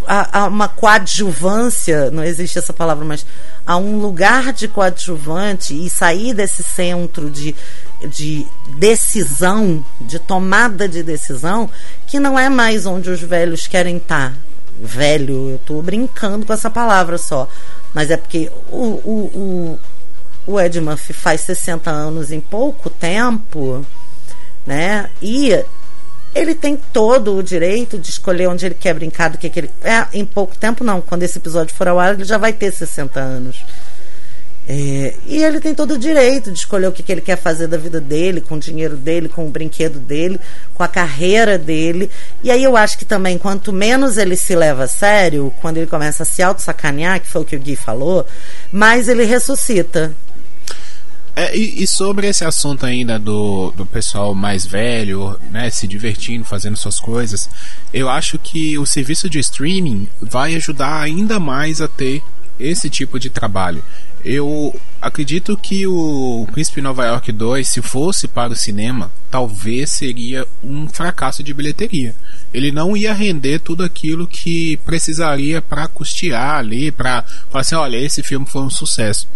a, 0.07 0.41
a, 0.41 0.47
uma 0.47 0.69
coadjuvância, 0.69 2.11
não 2.11 2.23
existe 2.23 2.59
essa 2.59 2.73
palavra, 2.73 3.05
mas 3.05 3.25
a 3.67 3.77
um 3.77 3.99
lugar 3.99 4.53
de 4.53 4.69
coadjuvante 4.69 5.75
e 5.75 5.89
sair 5.89 6.35
desse 6.35 6.63
centro 6.63 7.31
de, 7.31 7.55
de 8.07 8.47
decisão, 8.77 9.85
de 10.01 10.19
tomada 10.19 10.89
de 10.89 11.03
decisão, 11.03 11.69
que 12.07 12.21
não 12.21 12.39
é 12.39 12.49
mais 12.49 12.87
onde 12.87 13.11
os 13.11 13.21
velhos 13.21 13.67
querem 13.67 13.97
estar. 13.97 14.37
Velho, 14.83 15.51
eu 15.51 15.57
estou 15.57 15.83
brincando 15.83 16.47
com 16.47 16.53
essa 16.53 16.71
palavra 16.71 17.19
só. 17.19 17.49
Mas 17.93 18.11
é 18.11 18.17
porque 18.17 18.51
o, 18.71 18.77
o, 18.77 19.79
o 20.47 20.61
Ed 20.61 20.81
Murphy 20.81 21.13
faz 21.13 21.43
60 21.43 21.91
anos 21.91 22.33
em 22.33 22.41
pouco 22.41 22.89
tempo, 22.91 23.85
né? 24.67 25.11
E 25.21 25.65
ele 26.35 26.55
tem 26.55 26.77
todo 26.77 27.37
o 27.37 27.43
direito 27.43 27.99
de 27.99 28.11
escolher 28.11 28.49
onde 28.49 28.67
ele 28.67 28.75
quer 28.75 28.95
brincar, 28.95 29.31
do 29.31 29.39
que, 29.39 29.51
que 29.51 29.61
ele. 29.61 29.71
É, 29.83 30.07
em 30.13 30.25
pouco 30.25 30.57
tempo 30.57 30.85
não. 30.85 31.01
Quando 31.01 31.23
esse 31.23 31.39
episódio 31.39 31.75
for 31.75 31.89
ao 31.89 31.99
ar, 31.99 32.15
ele 32.15 32.25
já 32.25 32.39
vai 32.39 32.53
ter 32.53 32.73
60 32.73 33.19
anos. 33.19 33.65
É, 34.69 35.15
e 35.27 35.43
ele 35.43 35.59
tem 35.59 35.75
todo 35.75 35.95
o 35.95 35.99
direito 35.99 36.53
de 36.53 36.59
escolher 36.59 36.87
o 36.87 36.93
que, 36.93 37.03
que 37.03 37.11
ele 37.11 37.21
quer 37.21 37.37
fazer 37.37 37.67
da 37.67 37.77
vida 37.77 38.01
dele, 38.01 38.41
com 38.41 38.55
o 38.55 38.61
dinheiro 38.61 38.97
dele, 38.97 39.29
com 39.29 39.45
o 39.45 39.51
brinquedo 39.51 39.99
dele, 39.99 40.39
com 40.75 40.85
a 40.85 40.87
carreira 40.87 41.59
dele. 41.59 42.09
E 42.41 42.53
aí 42.53 42.63
eu 42.63 42.77
acho 42.77 42.97
que 42.97 43.05
também, 43.05 43.37
quanto 43.37 43.73
menos 43.73 44.17
ele 44.17 44.37
se 44.37 44.55
leva 44.55 44.85
a 44.85 44.87
sério, 44.87 45.53
quando 45.61 45.79
ele 45.79 45.89
começa 45.89 46.23
a 46.23 46.27
se 46.27 46.41
auto-sacanear, 46.41 47.21
que 47.21 47.27
foi 47.27 47.43
o 47.43 47.45
que 47.45 47.57
o 47.57 47.59
Gui 47.59 47.75
falou, 47.75 48.25
mais 48.71 49.09
ele 49.09 49.25
ressuscita. 49.25 50.15
É, 51.41 51.57
e, 51.57 51.83
e, 51.83 51.87
sobre 51.87 52.27
esse 52.27 52.45
assunto 52.45 52.85
ainda 52.85 53.19
do, 53.19 53.71
do 53.71 53.87
pessoal 53.87 54.35
mais 54.35 54.67
velho, 54.67 55.41
né, 55.51 55.71
se 55.71 55.87
divertindo, 55.87 56.45
fazendo 56.45 56.77
suas 56.77 57.01
coisas, 57.01 57.49
eu 57.95 58.11
acho 58.11 58.39
que 58.39 58.77
o 58.77 58.85
serviço 58.85 59.27
de 59.31 59.39
streaming 59.39 60.07
vai 60.21 60.55
ajudar 60.57 61.01
ainda 61.01 61.41
mais 61.41 61.81
a 61.81 61.89
ter 61.89 62.23
esse 62.59 62.91
tipo 62.91 63.19
de 63.19 63.31
trabalho. 63.31 63.83
Eu 64.23 64.79
acredito 65.01 65.57
que 65.57 65.87
o 65.87 66.47
Príncipe 66.53 66.83
Nova 66.83 67.07
York 67.07 67.33
2, 67.33 67.67
se 67.67 67.81
fosse 67.81 68.29
para 68.29 68.53
o 68.53 68.57
cinema, 68.57 69.11
talvez 69.31 69.93
seria 69.93 70.47
um 70.63 70.91
fracasso 70.91 71.43
de 71.43 71.55
bilheteria. 71.55 72.15
Ele 72.53 72.71
não 72.71 72.95
ia 72.95 73.15
render 73.15 73.61
tudo 73.61 73.83
aquilo 73.83 74.27
que 74.27 74.77
precisaria 74.85 75.63
para 75.63 75.89
custear 75.89 76.57
ali, 76.57 76.93
para 76.93 77.23
falar 77.49 77.63
assim: 77.63 77.77
olha, 77.77 77.97
esse 77.97 78.23
filme 78.23 78.45
foi 78.45 78.61
um 78.61 78.69
sucesso. 78.69 79.27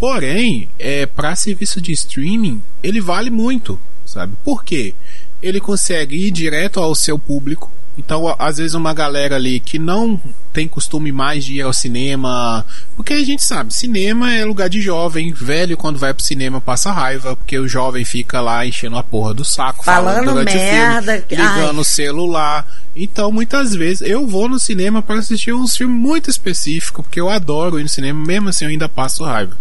Porém, 0.00 0.68
é, 0.78 1.06
para 1.06 1.36
serviço 1.36 1.80
de 1.80 1.92
streaming, 1.92 2.60
ele 2.82 3.00
vale 3.00 3.30
muito, 3.30 3.78
sabe? 4.04 4.34
Por 4.42 4.64
quê? 4.64 4.94
Ele 5.40 5.60
consegue 5.60 6.16
ir 6.16 6.32
direto 6.32 6.80
ao 6.80 6.94
seu 6.94 7.18
público, 7.18 7.70
então, 8.00 8.34
às 8.38 8.56
vezes, 8.56 8.72
uma 8.72 8.94
galera 8.94 9.36
ali 9.36 9.60
que 9.60 9.78
não 9.78 10.18
tem 10.52 10.66
costume 10.66 11.12
mais 11.12 11.44
de 11.44 11.56
ir 11.56 11.62
ao 11.62 11.72
cinema. 11.72 12.64
Porque 12.96 13.12
a 13.12 13.22
gente 13.22 13.44
sabe, 13.44 13.74
cinema 13.74 14.32
é 14.32 14.44
lugar 14.44 14.70
de 14.70 14.80
jovem, 14.80 15.32
velho 15.32 15.76
quando 15.76 15.98
vai 15.98 16.14
pro 16.14 16.24
cinema 16.24 16.60
passa 16.60 16.90
raiva, 16.90 17.36
porque 17.36 17.58
o 17.58 17.68
jovem 17.68 18.04
fica 18.04 18.40
lá 18.40 18.64
enchendo 18.64 18.96
a 18.96 19.02
porra 19.02 19.34
do 19.34 19.44
saco, 19.44 19.84
falando, 19.84 20.24
falando 20.24 20.44
merda, 20.44 21.24
filme, 21.28 21.42
ligando 21.42 21.80
o 21.80 21.84
celular. 21.84 22.66
Então, 22.96 23.30
muitas 23.30 23.74
vezes 23.74 24.00
eu 24.08 24.26
vou 24.26 24.48
no 24.48 24.58
cinema 24.58 25.02
para 25.02 25.18
assistir 25.18 25.52
uns 25.52 25.76
filmes 25.76 26.00
muito 26.00 26.30
específicos, 26.30 27.04
porque 27.04 27.20
eu 27.20 27.28
adoro 27.28 27.78
ir 27.78 27.82
no 27.82 27.88
cinema, 27.88 28.24
mesmo 28.24 28.48
assim 28.48 28.64
eu 28.64 28.70
ainda 28.70 28.88
passo 28.88 29.24
raiva. 29.24 29.56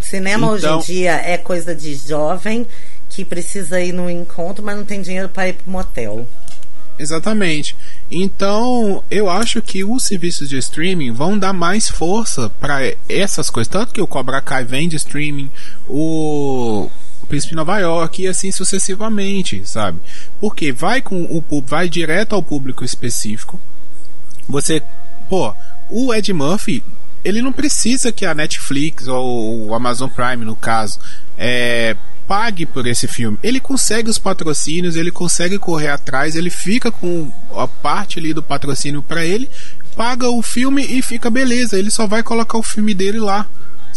Cinema 0.00 0.46
então, 0.46 0.54
hoje 0.54 0.66
em 0.66 0.68
então 0.68 0.80
dia 0.80 1.12
é 1.12 1.36
coisa 1.36 1.74
de 1.74 1.94
jovem 1.94 2.66
que 3.08 3.24
precisa 3.24 3.80
ir 3.80 3.92
no 3.92 4.08
encontro, 4.08 4.64
mas 4.64 4.76
não 4.76 4.84
tem 4.84 5.02
dinheiro 5.02 5.28
para 5.28 5.48
ir 5.48 5.54
pro 5.54 5.70
motel. 5.70 6.26
Exatamente. 6.98 7.76
Então, 8.10 9.04
eu 9.10 9.30
acho 9.30 9.62
que 9.62 9.84
os 9.84 10.04
serviços 10.04 10.48
de 10.48 10.58
streaming 10.58 11.12
vão 11.12 11.38
dar 11.38 11.52
mais 11.52 11.88
força 11.88 12.50
para 12.50 12.94
essas 13.08 13.48
coisas. 13.48 13.70
Tanto 13.70 13.92
que 13.92 14.00
o 14.00 14.06
Cobra 14.06 14.40
Kai 14.40 14.64
vem 14.64 14.88
de 14.88 14.96
streaming, 14.96 15.48
o 15.88 16.90
Príncipe 17.28 17.54
Nova 17.54 17.78
York 17.78 18.22
e 18.22 18.26
assim 18.26 18.50
sucessivamente, 18.50 19.62
sabe? 19.64 20.00
Porque 20.40 20.72
vai 20.72 21.00
com 21.00 21.22
o 21.22 21.62
vai 21.62 21.88
direto 21.88 22.34
ao 22.34 22.42
público 22.42 22.84
específico. 22.84 23.60
Você, 24.48 24.82
pô, 25.28 25.54
o 25.88 26.12
Ed 26.12 26.32
Murphy, 26.32 26.82
ele 27.24 27.42
não 27.42 27.52
precisa 27.52 28.12
que 28.12 28.24
a 28.24 28.34
Netflix 28.34 29.06
ou 29.08 29.66
o 29.66 29.74
Amazon 29.74 30.08
Prime, 30.08 30.44
no 30.44 30.56
caso, 30.56 30.98
é, 31.36 31.96
pague 32.26 32.66
por 32.66 32.86
esse 32.86 33.08
filme. 33.08 33.38
Ele 33.42 33.58
consegue 33.58 34.10
os 34.10 34.18
patrocínios, 34.18 34.96
ele 34.96 35.10
consegue 35.10 35.58
correr 35.58 35.88
atrás, 35.88 36.36
ele 36.36 36.50
fica 36.50 36.92
com 36.92 37.32
a 37.54 37.66
parte 37.66 38.18
ali 38.18 38.34
do 38.34 38.42
patrocínio 38.42 39.02
para 39.02 39.24
ele, 39.24 39.48
paga 39.96 40.28
o 40.28 40.42
filme 40.42 40.84
e 40.84 41.02
fica 41.02 41.30
beleza. 41.30 41.78
Ele 41.78 41.90
só 41.90 42.06
vai 42.06 42.22
colocar 42.22 42.58
o 42.58 42.62
filme 42.62 42.94
dele 42.94 43.18
lá. 43.18 43.46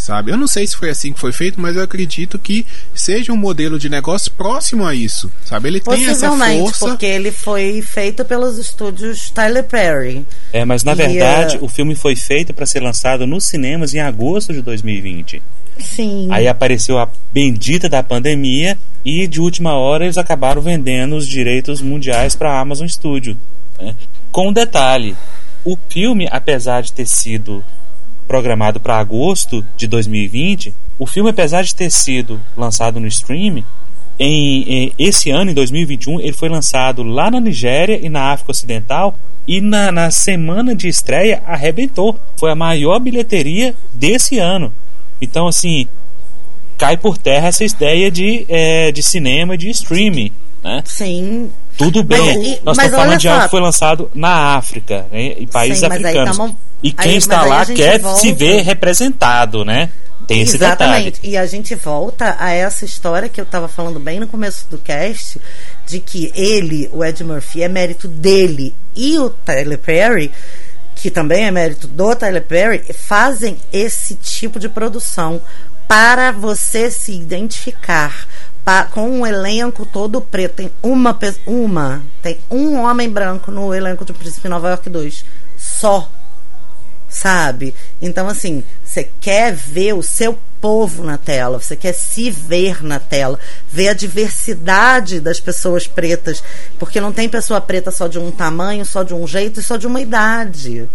Sabe? 0.01 0.31
Eu 0.31 0.37
não 0.37 0.47
sei 0.47 0.65
se 0.65 0.75
foi 0.75 0.89
assim 0.89 1.13
que 1.13 1.19
foi 1.19 1.31
feito, 1.31 1.61
mas 1.61 1.75
eu 1.75 1.83
acredito 1.83 2.39
que 2.39 2.65
seja 2.91 3.31
um 3.31 3.37
modelo 3.37 3.77
de 3.77 3.87
negócio 3.87 4.31
próximo 4.31 4.83
a 4.83 4.95
isso, 4.95 5.31
sabe? 5.45 5.69
Ele 5.69 5.79
tem 5.79 6.07
essa 6.07 6.31
força. 6.31 6.87
porque 6.87 7.05
ele 7.05 7.31
foi 7.31 7.83
feito 7.83 8.25
pelos 8.25 8.57
estúdios 8.57 9.29
Tyler 9.29 9.63
Perry. 9.63 10.25
É, 10.51 10.65
mas 10.65 10.83
na 10.83 10.93
e, 10.93 10.95
verdade 10.95 11.57
uh... 11.57 11.65
o 11.65 11.69
filme 11.69 11.93
foi 11.93 12.15
feito 12.15 12.51
para 12.51 12.65
ser 12.65 12.79
lançado 12.79 13.27
nos 13.27 13.45
cinemas 13.45 13.93
em 13.93 13.99
agosto 13.99 14.51
de 14.51 14.63
2020. 14.63 15.39
Sim. 15.77 16.29
Aí 16.31 16.47
apareceu 16.47 16.97
a 16.97 17.07
bendita 17.31 17.87
da 17.87 18.01
pandemia 18.01 18.79
e 19.05 19.27
de 19.27 19.39
última 19.39 19.75
hora 19.75 20.05
eles 20.05 20.17
acabaram 20.17 20.63
vendendo 20.63 21.15
os 21.15 21.27
direitos 21.27 21.79
mundiais 21.79 22.35
para 22.35 22.53
a 22.53 22.59
Amazon 22.59 22.87
Studio. 22.87 23.37
Né? 23.79 23.95
Com 24.31 24.47
um 24.47 24.53
detalhe: 24.53 25.15
o 25.63 25.77
filme, 25.89 26.27
apesar 26.31 26.81
de 26.81 26.91
ter 26.91 27.05
sido 27.05 27.63
programado 28.31 28.79
para 28.79 28.97
agosto 28.97 29.61
de 29.75 29.85
2020, 29.87 30.73
o 30.97 31.05
filme, 31.05 31.31
apesar 31.31 31.63
de 31.63 31.75
ter 31.75 31.91
sido 31.91 32.39
lançado 32.55 32.97
no 32.97 33.05
streaming, 33.05 33.65
em, 34.17 34.61
em, 34.61 34.93
esse 34.97 35.29
ano, 35.29 35.51
em 35.51 35.53
2021, 35.53 36.21
ele 36.21 36.31
foi 36.31 36.47
lançado 36.47 37.03
lá 37.03 37.29
na 37.29 37.41
Nigéria 37.41 37.99
e 38.01 38.07
na 38.07 38.31
África 38.31 38.51
Ocidental 38.51 39.19
e 39.45 39.59
na, 39.59 39.91
na 39.91 40.11
semana 40.11 40.73
de 40.73 40.87
estreia 40.87 41.43
arrebentou. 41.45 42.17
Foi 42.37 42.49
a 42.49 42.55
maior 42.55 42.99
bilheteria 42.99 43.75
desse 43.93 44.39
ano. 44.39 44.71
Então, 45.21 45.45
assim, 45.45 45.85
cai 46.77 46.95
por 46.95 47.17
terra 47.17 47.49
essa 47.49 47.65
ideia 47.65 48.09
de, 48.09 48.45
é, 48.47 48.93
de 48.93 49.03
cinema 49.03 49.57
de 49.57 49.69
streaming, 49.71 50.31
né? 50.63 50.81
Sim. 50.85 51.51
Tudo 51.83 52.03
bem. 52.03 52.37
Mas, 52.37 52.47
e, 52.47 52.61
Nós 52.63 52.77
estamos 52.77 52.99
falando 52.99 53.17
de 53.19 53.27
algo 53.27 53.43
que 53.43 53.49
foi 53.49 53.61
lançado 53.61 54.11
na 54.13 54.55
África, 54.55 55.05
né? 55.11 55.33
em 55.39 55.47
países 55.47 55.79
Sim, 55.79 55.85
africanos. 55.87 56.37
Tamo, 56.37 56.57
e 56.83 56.91
quem 56.91 57.11
aí, 57.11 57.17
está 57.17 57.43
lá 57.43 57.65
quer 57.65 57.99
volta... 57.99 58.19
se 58.19 58.33
ver 58.33 58.61
representado, 58.61 59.63
né? 59.65 59.89
Tem 60.27 60.41
esse 60.41 60.55
Exatamente. 60.55 61.13
Detalhe. 61.13 61.33
E 61.33 61.37
a 61.37 61.45
gente 61.45 61.73
volta 61.75 62.35
a 62.39 62.51
essa 62.51 62.85
história 62.85 63.27
que 63.27 63.41
eu 63.41 63.43
estava 63.43 63.67
falando 63.67 63.99
bem 63.99 64.19
no 64.19 64.27
começo 64.27 64.67
do 64.69 64.77
cast, 64.77 65.39
de 65.85 65.99
que 65.99 66.31
ele, 66.35 66.89
o 66.93 67.03
Ed 67.03 67.23
Murphy, 67.23 67.63
é 67.63 67.67
mérito 67.67 68.07
dele 68.07 68.75
e 68.95 69.17
o 69.17 69.29
Tyler 69.29 69.77
Perry 69.77 70.31
que 71.01 71.09
também 71.09 71.45
é 71.45 71.51
mérito 71.51 71.87
do 71.87 72.15
Tyler 72.15 72.43
Perry, 72.43 72.85
fazem 72.93 73.57
esse 73.73 74.13
tipo 74.13 74.59
de 74.59 74.69
produção 74.69 75.41
para 75.87 76.31
você 76.31 76.91
se 76.91 77.11
identificar 77.11 78.27
pa, 78.63 78.83
com 78.83 79.09
um 79.09 79.25
elenco 79.25 79.85
todo 79.85 80.21
preto. 80.21 80.55
Tem 80.55 80.71
uma, 80.81 81.17
uma, 81.45 82.01
tem 82.21 82.39
um 82.49 82.79
homem 82.79 83.09
branco 83.09 83.51
no 83.51 83.73
elenco 83.73 84.05
de 84.05 84.13
Príncipe 84.13 84.47
Nova 84.47 84.69
York 84.69 84.89
2. 84.89 85.25
Só. 85.57 86.09
Sabe? 87.09 87.75
Então, 88.01 88.29
assim, 88.29 88.63
você 88.83 89.09
quer 89.19 89.53
ver 89.53 89.93
o 89.93 90.01
seu 90.01 90.37
povo 90.61 91.03
na 91.03 91.17
tela, 91.17 91.59
você 91.59 91.75
quer 91.75 91.93
se 91.93 92.29
ver 92.29 92.83
na 92.83 92.99
tela, 92.99 93.37
ver 93.67 93.89
a 93.89 93.93
diversidade 93.93 95.19
das 95.19 95.39
pessoas 95.39 95.87
pretas, 95.87 96.41
porque 96.79 97.01
não 97.01 97.11
tem 97.11 97.27
pessoa 97.27 97.59
preta 97.59 97.91
só 97.91 98.07
de 98.07 98.19
um 98.19 98.31
tamanho, 98.31 98.85
só 98.85 99.03
de 99.03 99.13
um 99.13 99.27
jeito 99.27 99.59
e 99.59 99.63
só 99.63 99.75
de 99.75 99.87
uma 99.87 99.99
idade. 99.99 100.87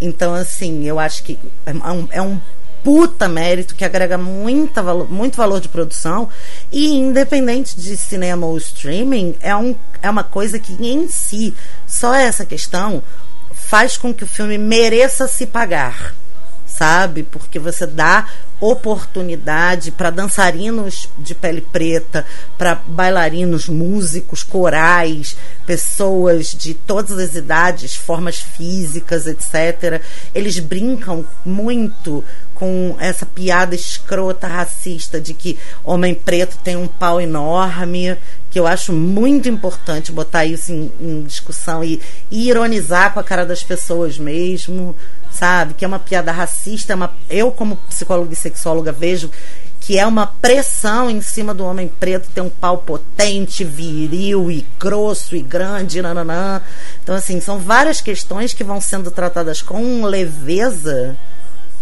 Então, 0.00 0.34
assim, 0.34 0.84
eu 0.84 0.98
acho 0.98 1.22
que 1.22 1.38
é 1.64 1.72
um, 1.72 2.08
é 2.10 2.22
um 2.22 2.40
puta 2.84 3.28
mérito 3.28 3.74
que 3.74 3.84
agrega 3.84 4.16
muita 4.18 4.82
muito 4.82 5.36
valor 5.36 5.60
de 5.60 5.68
produção 5.68 6.28
e 6.70 6.94
independente 6.94 7.80
de 7.80 7.96
cinema 7.96 8.46
ou 8.46 8.56
streaming 8.58 9.34
é, 9.40 9.56
um, 9.56 9.74
é 10.02 10.08
uma 10.08 10.22
coisa 10.22 10.58
que 10.58 10.74
em 10.74 11.08
si 11.08 11.54
só 11.86 12.14
essa 12.14 12.44
questão 12.44 13.02
faz 13.52 13.96
com 13.96 14.12
que 14.12 14.22
o 14.22 14.28
filme 14.28 14.58
mereça 14.58 15.26
se 15.26 15.46
pagar 15.46 16.14
sabe? 16.74 17.22
Porque 17.22 17.58
você 17.58 17.86
dá 17.86 18.28
oportunidade 18.60 19.90
para 19.90 20.10
dançarinos 20.10 21.08
de 21.18 21.34
pele 21.34 21.60
preta, 21.60 22.24
para 22.56 22.74
bailarinos, 22.74 23.68
músicos, 23.68 24.42
corais, 24.42 25.36
pessoas 25.66 26.48
de 26.48 26.74
todas 26.74 27.18
as 27.18 27.34
idades, 27.34 27.94
formas 27.94 28.38
físicas, 28.38 29.26
etc. 29.26 30.00
Eles 30.34 30.58
brincam 30.58 31.26
muito 31.44 32.24
com 32.54 32.96
essa 33.00 33.26
piada 33.26 33.74
escrota 33.74 34.46
racista 34.46 35.20
de 35.20 35.34
que 35.34 35.58
homem 35.82 36.14
preto 36.14 36.56
tem 36.62 36.76
um 36.76 36.86
pau 36.86 37.20
enorme, 37.20 38.16
que 38.50 38.58
eu 38.60 38.66
acho 38.66 38.92
muito 38.92 39.48
importante 39.48 40.12
botar 40.12 40.44
isso 40.44 40.72
em, 40.72 40.92
em 41.00 41.22
discussão 41.24 41.82
e, 41.82 42.00
e 42.30 42.48
ironizar 42.48 43.12
com 43.12 43.18
a 43.18 43.24
cara 43.24 43.44
das 43.44 43.64
pessoas 43.64 44.16
mesmo 44.16 44.94
sabe? 45.34 45.74
Que 45.74 45.84
é 45.84 45.88
uma 45.88 45.98
piada 45.98 46.32
racista. 46.32 46.92
É 46.92 46.96
uma, 46.96 47.12
eu, 47.28 47.50
como 47.50 47.76
psicóloga 47.88 48.32
e 48.32 48.36
sexóloga, 48.36 48.92
vejo 48.92 49.30
que 49.80 49.98
é 49.98 50.06
uma 50.06 50.26
pressão 50.26 51.10
em 51.10 51.20
cima 51.20 51.52
do 51.52 51.64
homem 51.64 51.88
preto 52.00 52.30
ter 52.34 52.40
um 52.40 52.48
pau 52.48 52.78
potente, 52.78 53.64
viril 53.64 54.50
e 54.50 54.64
grosso 54.80 55.36
e 55.36 55.42
grande, 55.42 56.00
nananã. 56.00 56.62
Então, 57.02 57.14
assim, 57.14 57.38
são 57.38 57.58
várias 57.58 58.00
questões 58.00 58.54
que 58.54 58.64
vão 58.64 58.80
sendo 58.80 59.10
tratadas 59.10 59.60
com 59.60 60.04
leveza, 60.06 61.16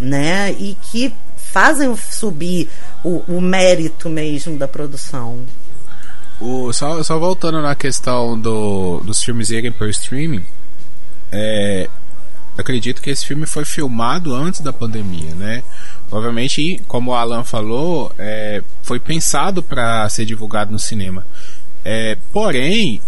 né? 0.00 0.50
E 0.52 0.76
que 0.90 1.14
fazem 1.36 1.94
subir 1.96 2.68
o, 3.04 3.22
o 3.28 3.40
mérito 3.40 4.08
mesmo 4.08 4.58
da 4.58 4.66
produção. 4.66 5.44
O, 6.40 6.72
só, 6.72 7.00
só 7.04 7.18
voltando 7.20 7.62
na 7.62 7.76
questão 7.76 8.36
do, 8.36 9.00
dos 9.04 9.22
filmes 9.22 9.50
irem 9.50 9.70
por 9.70 9.88
streaming, 9.90 10.44
é, 11.30 11.88
acredito 12.56 13.00
que 13.00 13.10
esse 13.10 13.26
filme 13.26 13.46
foi 13.46 13.64
filmado 13.64 14.34
antes 14.34 14.60
da 14.60 14.72
pandemia, 14.72 15.34
né? 15.34 15.62
Provavelmente, 16.08 16.82
como 16.86 17.10
o 17.10 17.14
Alan 17.14 17.44
falou, 17.44 18.14
é, 18.18 18.62
foi 18.82 19.00
pensado 19.00 19.62
para 19.62 20.08
ser 20.08 20.26
divulgado 20.26 20.72
no 20.72 20.78
cinema. 20.78 21.26
É, 21.84 22.16
porém, 22.32 23.00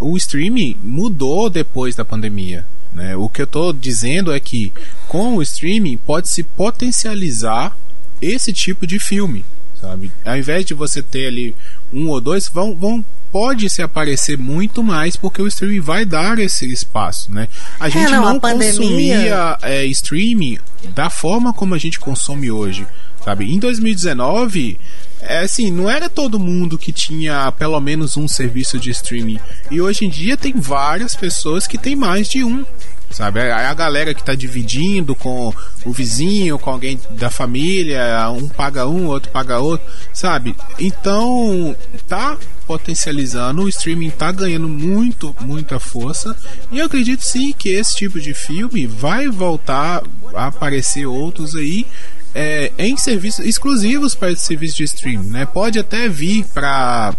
o 0.00 0.16
streaming 0.16 0.76
mudou 0.82 1.50
depois 1.50 1.94
da 1.94 2.04
pandemia. 2.04 2.64
Né? 2.92 3.16
O 3.16 3.28
que 3.28 3.42
eu 3.42 3.44
estou 3.44 3.72
dizendo 3.72 4.32
é 4.32 4.38
que 4.38 4.72
com 5.08 5.36
o 5.36 5.42
streaming 5.42 5.96
pode 5.96 6.28
se 6.28 6.42
potencializar 6.42 7.76
esse 8.22 8.52
tipo 8.52 8.86
de 8.86 9.00
filme, 9.00 9.44
sabe? 9.80 10.12
Ao 10.24 10.36
invés 10.36 10.64
de 10.64 10.74
você 10.74 11.02
ter 11.02 11.26
ali 11.26 11.56
um 11.92 12.08
ou 12.08 12.20
dois, 12.20 12.48
vão, 12.48 12.74
vão 12.74 13.04
pode 13.34 13.68
se 13.68 13.82
aparecer 13.82 14.38
muito 14.38 14.80
mais 14.80 15.16
porque 15.16 15.42
o 15.42 15.48
streaming 15.48 15.80
vai 15.80 16.04
dar 16.04 16.38
esse 16.38 16.70
espaço, 16.72 17.32
né? 17.32 17.48
A 17.80 17.88
gente 17.88 18.12
é, 18.12 18.16
não, 18.16 18.34
não 18.34 18.38
consumia 18.38 19.58
é, 19.60 19.84
streaming 19.86 20.60
da 20.94 21.10
forma 21.10 21.52
como 21.52 21.74
a 21.74 21.78
gente 21.78 21.98
consome 21.98 22.48
hoje, 22.48 22.86
sabe? 23.24 23.52
Em 23.52 23.58
2019 23.58 24.78
é 25.20 25.38
assim, 25.38 25.68
não 25.72 25.90
era 25.90 26.08
todo 26.08 26.38
mundo 26.38 26.78
que 26.78 26.92
tinha 26.92 27.50
pelo 27.50 27.80
menos 27.80 28.16
um 28.16 28.28
serviço 28.28 28.78
de 28.78 28.90
streaming. 28.90 29.40
E 29.68 29.80
hoje 29.80 30.04
em 30.04 30.08
dia 30.08 30.36
tem 30.36 30.52
várias 30.52 31.16
pessoas 31.16 31.66
que 31.66 31.76
tem 31.76 31.96
mais 31.96 32.28
de 32.28 32.44
um 32.44 32.64
sabe? 33.10 33.40
É 33.40 33.52
a 33.52 33.74
galera 33.74 34.14
que 34.14 34.22
tá 34.22 34.34
dividindo 34.34 35.14
com 35.14 35.52
o 35.84 35.92
vizinho, 35.92 36.58
com 36.58 36.70
alguém 36.70 36.98
da 37.10 37.30
família, 37.30 38.30
um 38.30 38.48
paga 38.48 38.86
um, 38.86 39.06
outro 39.06 39.30
paga 39.30 39.58
outro, 39.58 39.86
sabe? 40.12 40.56
Então, 40.78 41.76
tá 42.08 42.36
potencializando, 42.66 43.62
o 43.62 43.68
streaming 43.68 44.10
tá 44.10 44.32
ganhando 44.32 44.68
muito, 44.68 45.34
muita 45.40 45.78
força, 45.78 46.34
e 46.72 46.78
eu 46.78 46.86
acredito 46.86 47.22
sim 47.22 47.52
que 47.52 47.68
esse 47.68 47.94
tipo 47.94 48.20
de 48.20 48.32
filme 48.32 48.86
vai 48.86 49.28
voltar 49.28 50.02
a 50.34 50.46
aparecer 50.46 51.06
outros 51.06 51.54
aí 51.54 51.86
é, 52.34 52.72
em 52.78 52.96
serviços 52.96 53.44
exclusivos 53.44 54.14
para 54.14 54.34
serviço 54.34 54.76
de 54.76 54.84
streaming, 54.84 55.28
né? 55.28 55.46
Pode 55.46 55.78
até 55.78 56.08
vir 56.08 56.44
para 56.52 57.14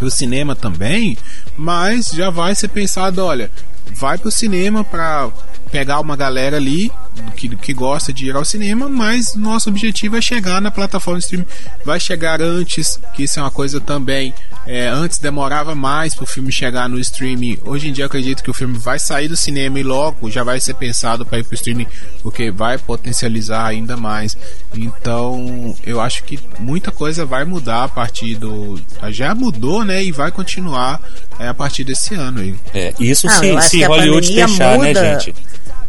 o 0.00 0.10
cinema 0.10 0.54
também, 0.54 1.18
mas 1.56 2.10
já 2.10 2.30
vai 2.30 2.54
ser 2.54 2.68
pensado, 2.68 3.24
olha, 3.24 3.50
vai 3.94 4.18
pro 4.18 4.30
cinema 4.30 4.84
para 4.84 5.30
pegar 5.70 6.00
uma 6.00 6.16
galera 6.16 6.56
ali 6.56 6.90
que, 7.36 7.48
que 7.56 7.72
gosta 7.72 8.12
de 8.12 8.26
ir 8.26 8.36
ao 8.36 8.44
cinema, 8.44 8.88
mas 8.88 9.34
nosso 9.34 9.68
objetivo 9.68 10.16
é 10.16 10.20
chegar 10.20 10.60
na 10.60 10.70
plataforma 10.70 11.18
de 11.18 11.24
streaming. 11.24 11.46
Vai 11.84 11.98
chegar 11.98 12.40
antes, 12.40 13.00
que 13.14 13.24
isso 13.24 13.38
é 13.38 13.42
uma 13.42 13.50
coisa 13.50 13.80
também. 13.80 14.34
É, 14.66 14.88
antes 14.88 15.18
demorava 15.18 15.74
mais 15.74 16.14
para 16.14 16.24
o 16.24 16.26
filme 16.26 16.52
chegar 16.52 16.88
no 16.88 16.98
streaming. 16.98 17.58
Hoje 17.64 17.88
em 17.88 17.92
dia 17.92 18.06
acredito 18.06 18.42
que 18.42 18.50
o 18.50 18.54
filme 18.54 18.76
vai 18.78 18.98
sair 18.98 19.28
do 19.28 19.36
cinema 19.36 19.80
e 19.80 19.82
logo 19.82 20.30
já 20.30 20.44
vai 20.44 20.60
ser 20.60 20.74
pensado 20.74 21.24
para 21.24 21.38
ir 21.38 21.44
para 21.44 21.52
o 21.52 21.54
streaming, 21.54 21.86
porque 22.22 22.50
vai 22.50 22.76
potencializar 22.78 23.66
ainda 23.66 23.96
mais. 23.96 24.36
Então 24.74 25.74
eu 25.84 26.00
acho 26.00 26.24
que 26.24 26.38
muita 26.58 26.90
coisa 26.90 27.24
vai 27.24 27.44
mudar 27.44 27.84
a 27.84 27.88
partir 27.88 28.36
do. 28.36 28.80
Já 29.08 29.34
mudou, 29.34 29.84
né? 29.84 30.04
E 30.04 30.12
vai 30.12 30.30
continuar 30.30 31.00
é, 31.38 31.48
a 31.48 31.54
partir 31.54 31.84
desse 31.84 32.14
ano 32.14 32.40
aí. 32.40 32.54
É, 32.74 32.94
isso 33.00 33.26
Não, 33.26 33.34
se, 33.34 33.68
se 33.68 33.84
Hollywood 33.84 34.34
deixar, 34.34 34.78
né, 34.78 34.88
muda. 34.88 35.02
né, 35.02 35.20
gente? 35.20 35.34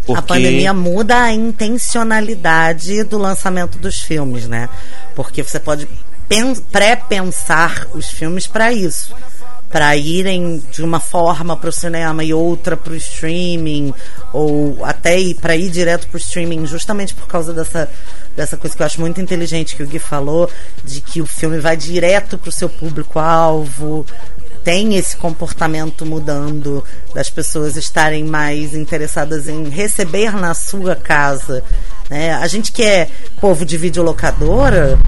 Porque... 0.06 0.20
A 0.20 0.22
pandemia 0.22 0.74
muda 0.74 1.22
a 1.24 1.32
intencionalidade 1.32 3.04
do 3.04 3.18
lançamento 3.18 3.78
dos 3.78 4.00
filmes, 4.00 4.48
né? 4.48 4.68
Porque 5.16 5.44
você 5.44 5.60
pode 5.60 5.88
pré-pensar 6.72 7.88
os 7.94 8.08
filmes 8.08 8.48
para 8.48 8.72
isso. 8.72 9.14
Para 9.70 9.96
irem 9.96 10.62
de 10.72 10.84
uma 10.84 11.00
forma 11.00 11.56
para 11.56 11.70
o 11.70 11.72
cinema 11.72 12.24
e 12.26 12.34
outra 12.34 12.76
para 12.76 12.92
o 12.92 12.96
streaming, 12.96 13.94
ou 14.34 14.84
até 14.84 15.16
para 15.40 15.56
ir 15.56 15.70
direto 15.70 16.08
para 16.08 16.18
o 16.18 16.20
streaming, 16.20 16.66
justamente 16.66 17.16
por 17.16 17.26
causa 17.26 17.54
dessa, 17.54 17.90
dessa 18.36 18.58
coisa 18.58 18.76
que 18.76 18.82
eu 18.82 18.86
acho 18.86 19.00
muito 19.00 19.22
inteligente 19.22 19.76
que 19.76 19.84
o 19.84 19.88
Gui 19.88 19.98
falou, 19.98 20.50
de 20.84 21.00
que 21.00 21.22
o 21.22 21.26
filme 21.26 21.58
vai 21.60 21.78
direto 21.78 22.38
para 22.38 22.50
o 22.50 22.52
seu 22.52 22.68
público-alvo, 22.68 24.06
tem 24.64 24.96
esse 24.96 25.18
comportamento 25.18 26.06
mudando, 26.06 26.84
das 27.14 27.30
pessoas 27.30 27.76
estarem 27.76 28.24
mais 28.24 28.76
interessadas 28.76 29.48
em 29.48 29.70
receber 29.70 30.34
na 30.34 30.54
sua 30.54 30.96
casa. 30.96 31.64
Né? 32.10 32.34
A 32.34 32.48
gente 32.48 32.72
que 32.72 32.84
é 32.84 33.10
povo 33.40 33.66
de 33.66 33.78
videolocadora 33.78 35.00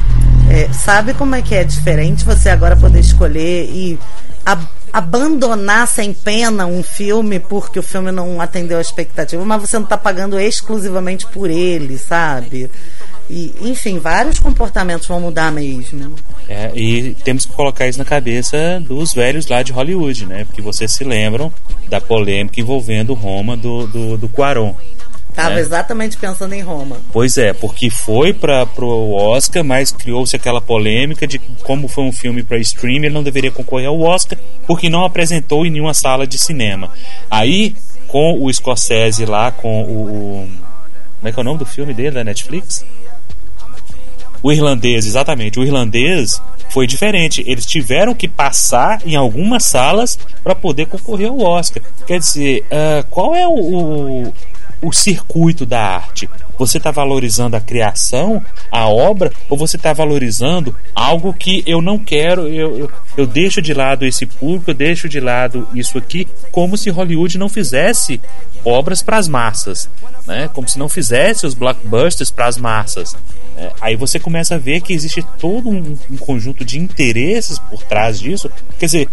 é, 0.50 0.72
sabe 0.74 1.14
como 1.14 1.36
é 1.36 1.42
que 1.42 1.56
é 1.56 1.64
diferente 1.64 2.26
você 2.26 2.50
agora 2.50 2.76
poder 2.76 3.00
escolher 3.00 3.66
e 3.70 4.00
ab 4.46 4.66
abandonar 4.94 5.88
sem 5.88 6.14
pena 6.14 6.68
um 6.68 6.84
filme 6.84 7.40
porque 7.40 7.80
o 7.80 7.84
filme 7.84 8.12
não 8.12 8.40
atendeu 8.40 8.78
a 8.78 8.82
expectativa, 8.82 9.44
mas 9.44 9.62
você 9.62 9.76
não 9.78 9.86
está 9.86 9.98
pagando 9.98 10.40
exclusivamente 10.40 11.26
por 11.26 11.50
ele, 11.50 11.98
sabe? 11.98 12.70
E, 13.30 13.54
enfim, 13.62 14.00
vários 14.00 14.40
comportamentos 14.40 15.08
vão 15.08 15.20
mudar 15.20 15.52
mesmo. 15.52 16.14
É, 16.48 16.72
e 16.76 17.16
temos 17.24 17.46
que 17.46 17.54
colocar 17.54 17.88
isso 17.88 17.98
na 17.98 18.06
cabeça 18.06 18.80
dos 18.82 19.14
velhos 19.14 19.48
lá 19.48 19.64
de 19.64 19.72
Hollywood, 19.72 20.26
né? 20.26 20.46
Porque 20.46 20.62
vocês 20.62 20.92
se 20.92 21.04
lembram 21.04 21.52
da 21.88 22.02
polêmica 22.02 22.60
envolvendo 22.60 23.14
Roma 23.14 23.56
do, 23.56 23.88
do, 23.88 24.18
do 24.18 24.30
Quaron. 24.30 24.76
Tava 25.34 25.56
né? 25.56 25.62
exatamente 25.62 26.16
pensando 26.18 26.54
em 26.54 26.62
Roma. 26.62 26.98
Pois 27.12 27.38
é, 27.38 27.54
porque 27.54 27.90
foi 27.90 28.34
para 28.34 28.68
o 28.80 29.14
Oscar, 29.16 29.64
mas 29.64 29.92
criou-se 29.92 30.36
aquela 30.36 30.62
polêmica 30.62 31.26
de 31.26 31.40
como 31.40 31.88
foi 31.88 32.04
um 32.04 32.12
filme 32.12 32.44
para 32.44 32.60
streaming, 32.60 33.08
ele 33.08 33.16
não 33.16 33.24
deveria 33.24 33.50
concorrer 33.50 33.88
ao 33.88 34.00
Oscar, 34.00 34.38
porque 34.68 34.90
não 34.90 35.04
apresentou 35.04 35.66
em 35.66 35.72
nenhuma 35.72 35.94
sala 35.94 36.28
de 36.28 36.38
cinema. 36.38 36.92
Aí, 37.32 37.76
com 38.08 38.44
o 38.44 38.54
Scorsese 38.54 39.26
lá, 39.26 39.50
com 39.50 39.84
o, 39.84 40.44
o 40.44 40.50
como 41.24 41.30
é 41.30 41.32
que 41.32 41.40
é 41.40 41.42
o 41.42 41.44
nome 41.46 41.60
do 41.60 41.66
filme 41.66 41.94
dele 41.94 42.12
da 42.12 42.24
Netflix? 42.24 42.86
O 44.44 44.52
irlandês, 44.52 45.06
exatamente. 45.06 45.58
O 45.58 45.64
irlandês 45.64 46.42
foi 46.70 46.86
diferente. 46.86 47.42
Eles 47.48 47.66
tiveram 47.66 48.14
que 48.14 48.28
passar 48.28 49.02
em 49.06 49.16
algumas 49.16 49.64
salas 49.64 50.20
para 50.44 50.54
poder 50.54 50.88
concorrer 50.88 51.30
ao 51.30 51.40
Oscar. 51.40 51.82
Quer 52.06 52.20
dizer, 52.20 52.66
uh, 52.66 53.08
qual 53.10 53.34
é 53.34 53.48
o, 53.48 53.54
o, 53.54 54.34
o 54.84 54.92
circuito 54.92 55.66
da 55.66 55.80
arte? 55.80 56.30
Você 56.60 56.78
está 56.78 56.92
valorizando 56.92 57.56
a 57.56 57.62
criação, 57.62 58.44
a 58.72 58.88
obra, 58.88 59.32
ou 59.50 59.58
você 59.58 59.76
está 59.76 59.92
valorizando 59.92 60.76
algo 60.94 61.34
que 61.34 61.64
eu 61.66 61.82
não 61.82 61.98
quero, 61.98 62.48
eu, 62.48 62.78
eu, 62.78 62.92
eu, 63.18 63.26
deixo 63.26 63.62
de 63.62 63.74
lado 63.74 64.06
esse 64.06 64.26
público, 64.26 64.70
eu 64.70 64.76
deixo 64.76 65.10
de 65.10 65.20
lado 65.20 65.68
isso 65.74 65.98
aqui, 65.98 66.28
como 66.52 66.78
se 66.78 66.90
Hollywood 66.92 67.38
não 67.38 67.50
fizesse 67.50 68.22
obras 68.64 69.02
para 69.02 69.18
as 69.18 69.28
massas, 69.28 69.90
né? 70.28 70.50
como 70.54 70.70
se 70.70 70.78
não 70.78 70.88
fizesse 70.88 71.46
os 71.46 71.54
blockbusters 71.54 72.30
para 72.30 72.46
as 72.46 72.58
massas. 72.58 73.16
É, 73.58 73.72
aí 73.82 73.96
você 73.96 74.20
começa 74.20 74.56
a 74.56 74.58
ver 74.58 74.82
que 74.82 74.94
existe 74.94 75.24
todo 75.40 75.70
um, 75.70 75.98
um, 76.10 76.18
conjunto 76.18 76.66
de 76.66 76.80
interesses 76.80 77.60
por 77.60 77.84
trás 77.84 78.20
disso. 78.20 78.50
Quer 78.80 78.86
dizer, 78.86 79.10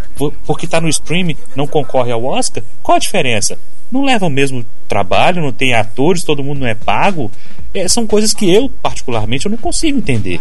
porque 0.47 0.65
está 0.65 0.81
no 0.81 0.89
streaming, 0.89 1.37
não 1.55 1.67
concorre 1.67 2.13
ao 2.13 2.25
Oscar, 2.25 2.63
qual 2.83 2.97
a 2.97 3.01
diferença? 3.01 3.59
Não 3.91 4.05
leva 4.05 4.27
o 4.27 4.31
mesmo 4.31 4.65
trabalho, 4.89 5.43
não 5.43 5.53
tem 5.61 5.75
atores, 5.75 6.25
todo 6.25 6.43
mundo 6.43 6.61
não 6.61 6.67
é 6.67 6.75
pago. 6.75 7.31
É, 7.75 7.87
são 7.87 8.07
coisas 8.07 8.33
que 8.33 8.51
eu, 8.51 8.71
particularmente, 8.83 9.45
eu 9.45 9.51
não 9.51 9.59
consigo 9.59 9.99
entender. 9.99 10.41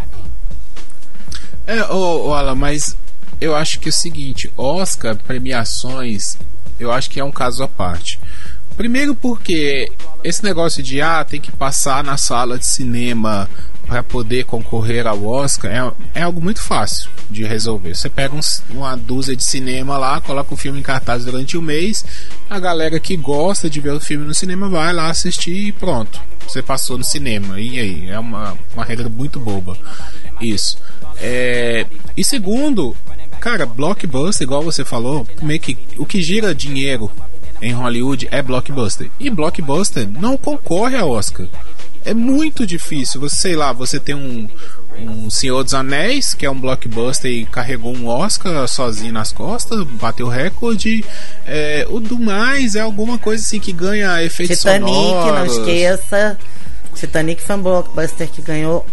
É, 1.67 1.83
ô, 1.91 2.29
ô 2.29 2.33
Alan, 2.33 2.55
mas 2.55 2.95
eu 3.41 3.53
acho 3.53 3.81
que 3.81 3.89
é 3.89 3.91
o 3.91 3.93
seguinte, 3.93 4.49
Oscar, 4.55 5.17
premiações, 5.17 6.37
eu 6.79 6.89
acho 6.89 7.09
que 7.09 7.19
é 7.19 7.23
um 7.23 7.33
caso 7.33 7.61
à 7.61 7.67
parte. 7.67 8.17
Primeiro 8.77 9.13
porque 9.13 9.91
esse 10.23 10.41
negócio 10.41 10.81
de 10.81 11.01
ah, 11.01 11.25
tem 11.25 11.41
que 11.41 11.51
passar 11.51 12.01
na 12.01 12.15
sala 12.15 12.57
de 12.57 12.65
cinema 12.65 13.49
para 13.89 14.03
poder 14.03 14.45
concorrer 14.45 15.07
ao 15.07 15.25
Oscar 15.25 15.71
é, 15.71 16.19
é 16.19 16.21
algo 16.21 16.39
muito 16.39 16.61
fácil 16.61 17.09
de 17.27 17.43
resolver. 17.43 17.95
Você 17.95 18.07
pega 18.07 18.35
uns, 18.35 18.63
uma 18.69 18.95
dúzia 18.95 19.35
de 19.35 19.43
cinema 19.43 19.97
lá, 19.97 20.21
coloca 20.21 20.53
o 20.53 20.57
filme 20.57 20.79
em 20.79 20.83
cartaz 20.83 21.25
durante 21.25 21.57
o 21.57 21.59
um 21.59 21.63
mês, 21.63 22.05
a 22.47 22.59
galera 22.59 22.99
que 22.99 23.17
gosta 23.17 23.67
de 23.67 23.81
ver 23.81 23.93
o 23.93 23.99
filme 23.99 24.25
no 24.25 24.33
cinema 24.33 24.69
vai 24.69 24.93
lá 24.93 25.09
assistir 25.09 25.69
e 25.69 25.71
pronto. 25.71 26.21
Você 26.47 26.61
passou 26.61 26.99
no 26.99 27.03
cinema. 27.03 27.59
E 27.59 27.79
aí? 27.79 28.09
É 28.09 28.19
uma, 28.19 28.55
uma 28.75 28.85
regra 28.85 29.09
muito 29.09 29.39
boba. 29.39 29.75
Isso. 30.39 30.77
É, 31.17 31.85
e 32.15 32.23
segundo, 32.23 32.95
cara, 33.39 33.65
blockbuster, 33.65 34.45
igual 34.45 34.61
você 34.61 34.85
falou, 34.85 35.27
meio 35.41 35.59
que 35.59 35.75
o 35.97 36.05
que 36.05 36.21
gira 36.21 36.53
dinheiro 36.53 37.11
em 37.59 37.73
Hollywood 37.73 38.27
é 38.29 38.41
blockbuster. 38.41 39.09
E 39.19 39.31
blockbuster 39.31 40.07
não 40.07 40.37
concorre 40.37 40.95
a 40.95 41.05
Oscar 41.05 41.47
é 42.05 42.13
muito 42.13 42.65
difícil. 42.65 43.19
Você, 43.21 43.35
sei 43.35 43.55
lá, 43.55 43.73
você 43.73 43.99
tem 43.99 44.15
um, 44.15 44.47
um 44.97 45.29
Senhor 45.29 45.63
dos 45.63 45.73
Anéis, 45.73 46.33
que 46.33 46.45
é 46.45 46.51
um 46.51 46.59
blockbuster 46.59 47.31
e 47.31 47.45
carregou 47.45 47.95
um 47.95 48.07
Oscar 48.07 48.67
sozinho 48.67 49.13
nas 49.13 49.31
costas, 49.31 49.83
bateu 49.83 50.27
recorde. 50.27 51.03
É, 51.45 51.85
o 51.89 51.99
do 51.99 52.19
mais 52.19 52.75
é 52.75 52.81
alguma 52.81 53.17
coisa 53.17 53.43
assim 53.43 53.59
que 53.59 53.71
ganha 53.71 54.23
efeitos 54.23 54.57
Titanic, 54.57 54.91
sonoros. 54.91 55.33
não 55.33 55.45
esqueça. 55.45 56.37
Titanic 56.95 57.41
foi 57.41 57.55
um 57.55 57.61
blockbuster 57.63 58.27
que 58.29 58.41
ganhou 58.41 58.85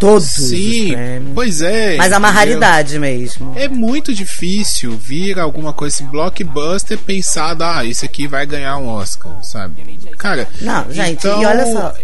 todos 0.00 0.24
Sim, 0.24 0.86
os 0.88 0.92
prêmios. 0.92 1.32
Pois 1.34 1.60
é. 1.60 1.96
Mas 1.96 2.12
é 2.12 2.18
uma 2.18 2.30
raridade 2.30 2.98
mesmo. 2.98 3.52
É 3.56 3.68
muito 3.68 4.14
difícil 4.14 4.92
vir 4.96 5.38
alguma 5.38 5.72
coisa 5.72 5.94
assim, 5.94 6.06
blockbuster 6.06 6.98
pensado, 6.98 7.62
ah, 7.64 7.84
esse 7.84 8.04
aqui 8.04 8.26
vai 8.26 8.46
ganhar 8.46 8.76
um 8.78 8.88
Oscar, 8.88 9.42
sabe? 9.42 9.98
Cara, 10.18 10.48
não, 10.60 10.90
gente, 10.90 11.26
então, 11.26 11.42
e 11.42 11.46
olha 11.46 11.66
só 11.72 11.94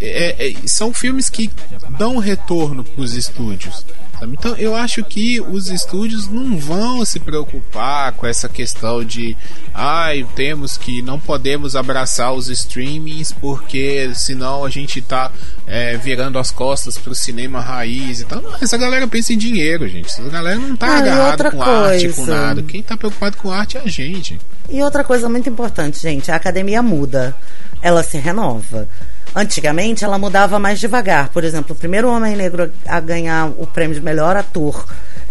é, 0.00 0.48
é, 0.50 0.54
são 0.66 0.92
filmes 0.92 1.28
que 1.28 1.50
dão 1.98 2.18
retorno 2.18 2.84
para 2.84 3.02
os 3.02 3.14
estúdios. 3.14 3.84
Sabe? 4.18 4.36
Então 4.38 4.56
eu 4.56 4.74
acho 4.74 5.04
que 5.04 5.40
os 5.40 5.68
estúdios 5.68 6.26
não 6.28 6.56
vão 6.56 7.04
se 7.04 7.20
preocupar 7.20 8.12
com 8.12 8.26
essa 8.26 8.48
questão 8.48 9.04
de 9.04 9.36
ai, 9.72 10.22
ah, 10.22 10.32
temos 10.34 10.76
que 10.76 11.00
não 11.02 11.20
podemos 11.20 11.76
abraçar 11.76 12.32
os 12.32 12.48
streamings 12.48 13.32
porque 13.32 14.10
senão 14.14 14.64
a 14.64 14.70
gente 14.70 15.00
tá 15.00 15.30
é, 15.66 15.96
virando 15.96 16.38
as 16.38 16.50
costas 16.50 16.98
pro 16.98 17.14
cinema 17.14 17.60
raiz 17.60 18.20
e 18.20 18.24
tal. 18.24 18.42
Não, 18.42 18.56
essa 18.60 18.76
galera 18.76 19.06
pensa 19.06 19.32
em 19.32 19.38
dinheiro, 19.38 19.88
gente. 19.88 20.06
Essa 20.06 20.22
galera 20.28 20.58
não 20.58 20.76
tá 20.76 20.86
ah, 20.88 20.98
agarrada 20.98 21.50
com 21.50 21.58
coisa. 21.58 21.92
arte, 21.92 22.08
com 22.08 22.26
nada. 22.26 22.62
Quem 22.62 22.82
tá 22.82 22.96
preocupado 22.96 23.36
com 23.36 23.50
arte 23.50 23.76
é 23.76 23.80
a 23.80 23.88
gente. 23.88 24.38
E 24.68 24.82
outra 24.82 25.04
coisa 25.04 25.28
muito 25.28 25.48
importante, 25.48 25.98
gente, 26.00 26.30
a 26.30 26.36
academia 26.36 26.82
muda. 26.82 27.34
Ela 27.80 28.02
se 28.02 28.18
renova. 28.18 28.88
Antigamente 29.34 30.04
ela 30.04 30.18
mudava 30.18 30.58
mais 30.58 30.80
devagar. 30.80 31.28
Por 31.28 31.44
exemplo, 31.44 31.74
o 31.74 31.78
primeiro 31.78 32.10
homem 32.10 32.36
negro 32.36 32.72
a 32.86 33.00
ganhar 33.00 33.48
o 33.58 33.66
prêmio 33.66 33.94
de 33.94 34.00
melhor 34.00 34.36
ator 34.36 34.86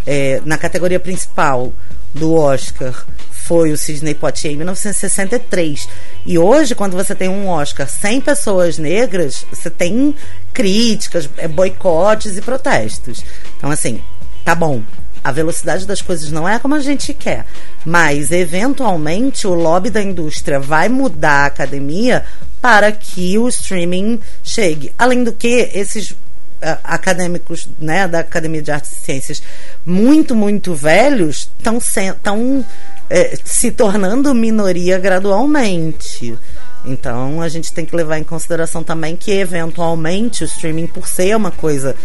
é, 0.05 0.41
na 0.45 0.57
categoria 0.57 0.99
principal 0.99 1.73
do 2.13 2.33
Oscar 2.33 3.05
foi 3.47 3.71
o 3.71 3.77
Sidney 3.77 4.13
Poitier 4.13 4.53
em 4.53 4.57
1963. 4.57 5.87
E 6.25 6.37
hoje, 6.37 6.75
quando 6.75 6.97
você 6.97 7.15
tem 7.15 7.29
um 7.29 7.47
Oscar 7.47 7.87
sem 7.87 8.19
pessoas 8.19 8.77
negras, 8.77 9.45
você 9.51 9.69
tem 9.69 10.13
críticas, 10.53 11.29
é, 11.37 11.47
boicotes 11.47 12.37
e 12.37 12.41
protestos. 12.41 13.23
Então, 13.57 13.71
assim, 13.71 14.01
tá 14.43 14.53
bom. 14.53 14.81
A 15.27 15.31
velocidade 15.33 15.85
das 15.85 16.01
coisas 16.01 16.31
não 16.31 16.47
é 16.47 16.57
como 16.57 16.73
a 16.73 16.79
gente 16.79 17.13
quer, 17.13 17.45
mas 17.83 18.31
eventualmente 18.31 19.45
o 19.45 19.53
lobby 19.53 19.89
da 19.89 20.01
indústria 20.01 20.57
vai 20.57 20.87
mudar 20.87 21.41
a 21.41 21.45
academia 21.47 22.23
para 22.61 22.93
que 22.93 23.37
o 23.37 23.49
streaming 23.49 24.21
chegue. 24.41 24.93
Além 24.97 25.25
do 25.25 25.33
que, 25.33 25.69
esses 25.73 26.11
uh, 26.11 26.17
acadêmicos 26.81 27.67
né, 27.77 28.07
da 28.07 28.19
Academia 28.19 28.61
de 28.61 28.71
Artes 28.71 28.93
e 28.93 29.01
Ciências 29.01 29.43
muito, 29.85 30.33
muito 30.33 30.73
velhos 30.73 31.51
estão 31.57 31.77
tão, 32.23 32.65
é, 33.09 33.37
se 33.43 33.69
tornando 33.69 34.33
minoria 34.33 34.97
gradualmente. 34.97 36.39
Então 36.85 37.41
a 37.41 37.49
gente 37.49 37.73
tem 37.73 37.85
que 37.85 37.97
levar 37.97 38.17
em 38.17 38.23
consideração 38.23 38.81
também 38.81 39.17
que 39.17 39.31
eventualmente 39.31 40.45
o 40.45 40.47
streaming, 40.47 40.87
por 40.87 41.05
ser 41.05 41.35
uma 41.35 41.51
coisa 41.51 41.97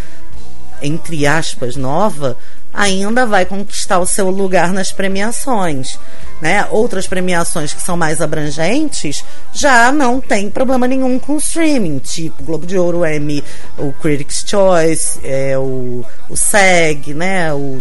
entre 0.83 1.27
aspas 1.27 1.77
nova, 1.77 2.37
ainda 2.73 3.27
vai 3.27 3.45
conquistar 3.45 3.99
o 3.99 4.07
seu 4.07 4.31
lugar 4.31 4.73
nas 4.73 4.93
premiações. 4.93 5.99
Né? 6.41 6.67
Outras 6.71 7.07
premiações 7.07 7.73
que 7.73 7.81
são 7.81 7.97
mais 7.97 8.21
abrangentes 8.21 9.25
já 9.53 9.93
não 9.93 10.21
tem 10.21 10.51
problema 10.51 10.89
nenhum 10.89 11.17
com 11.19 11.35
o 11.35 11.39
streaming, 11.39 11.99
tipo 11.99 12.43
Globo 12.43 12.67
de 12.67 12.77
Ouro, 12.77 13.07
Emmy, 13.07 13.45
o 13.79 13.93
Critics' 13.93 14.45
Choice, 14.45 15.21
é, 15.23 15.57
o, 15.57 16.05
o 16.29 16.37
SEG, 16.37 17.15
né? 17.15 17.53
O, 17.55 17.81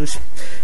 os, 0.00 0.18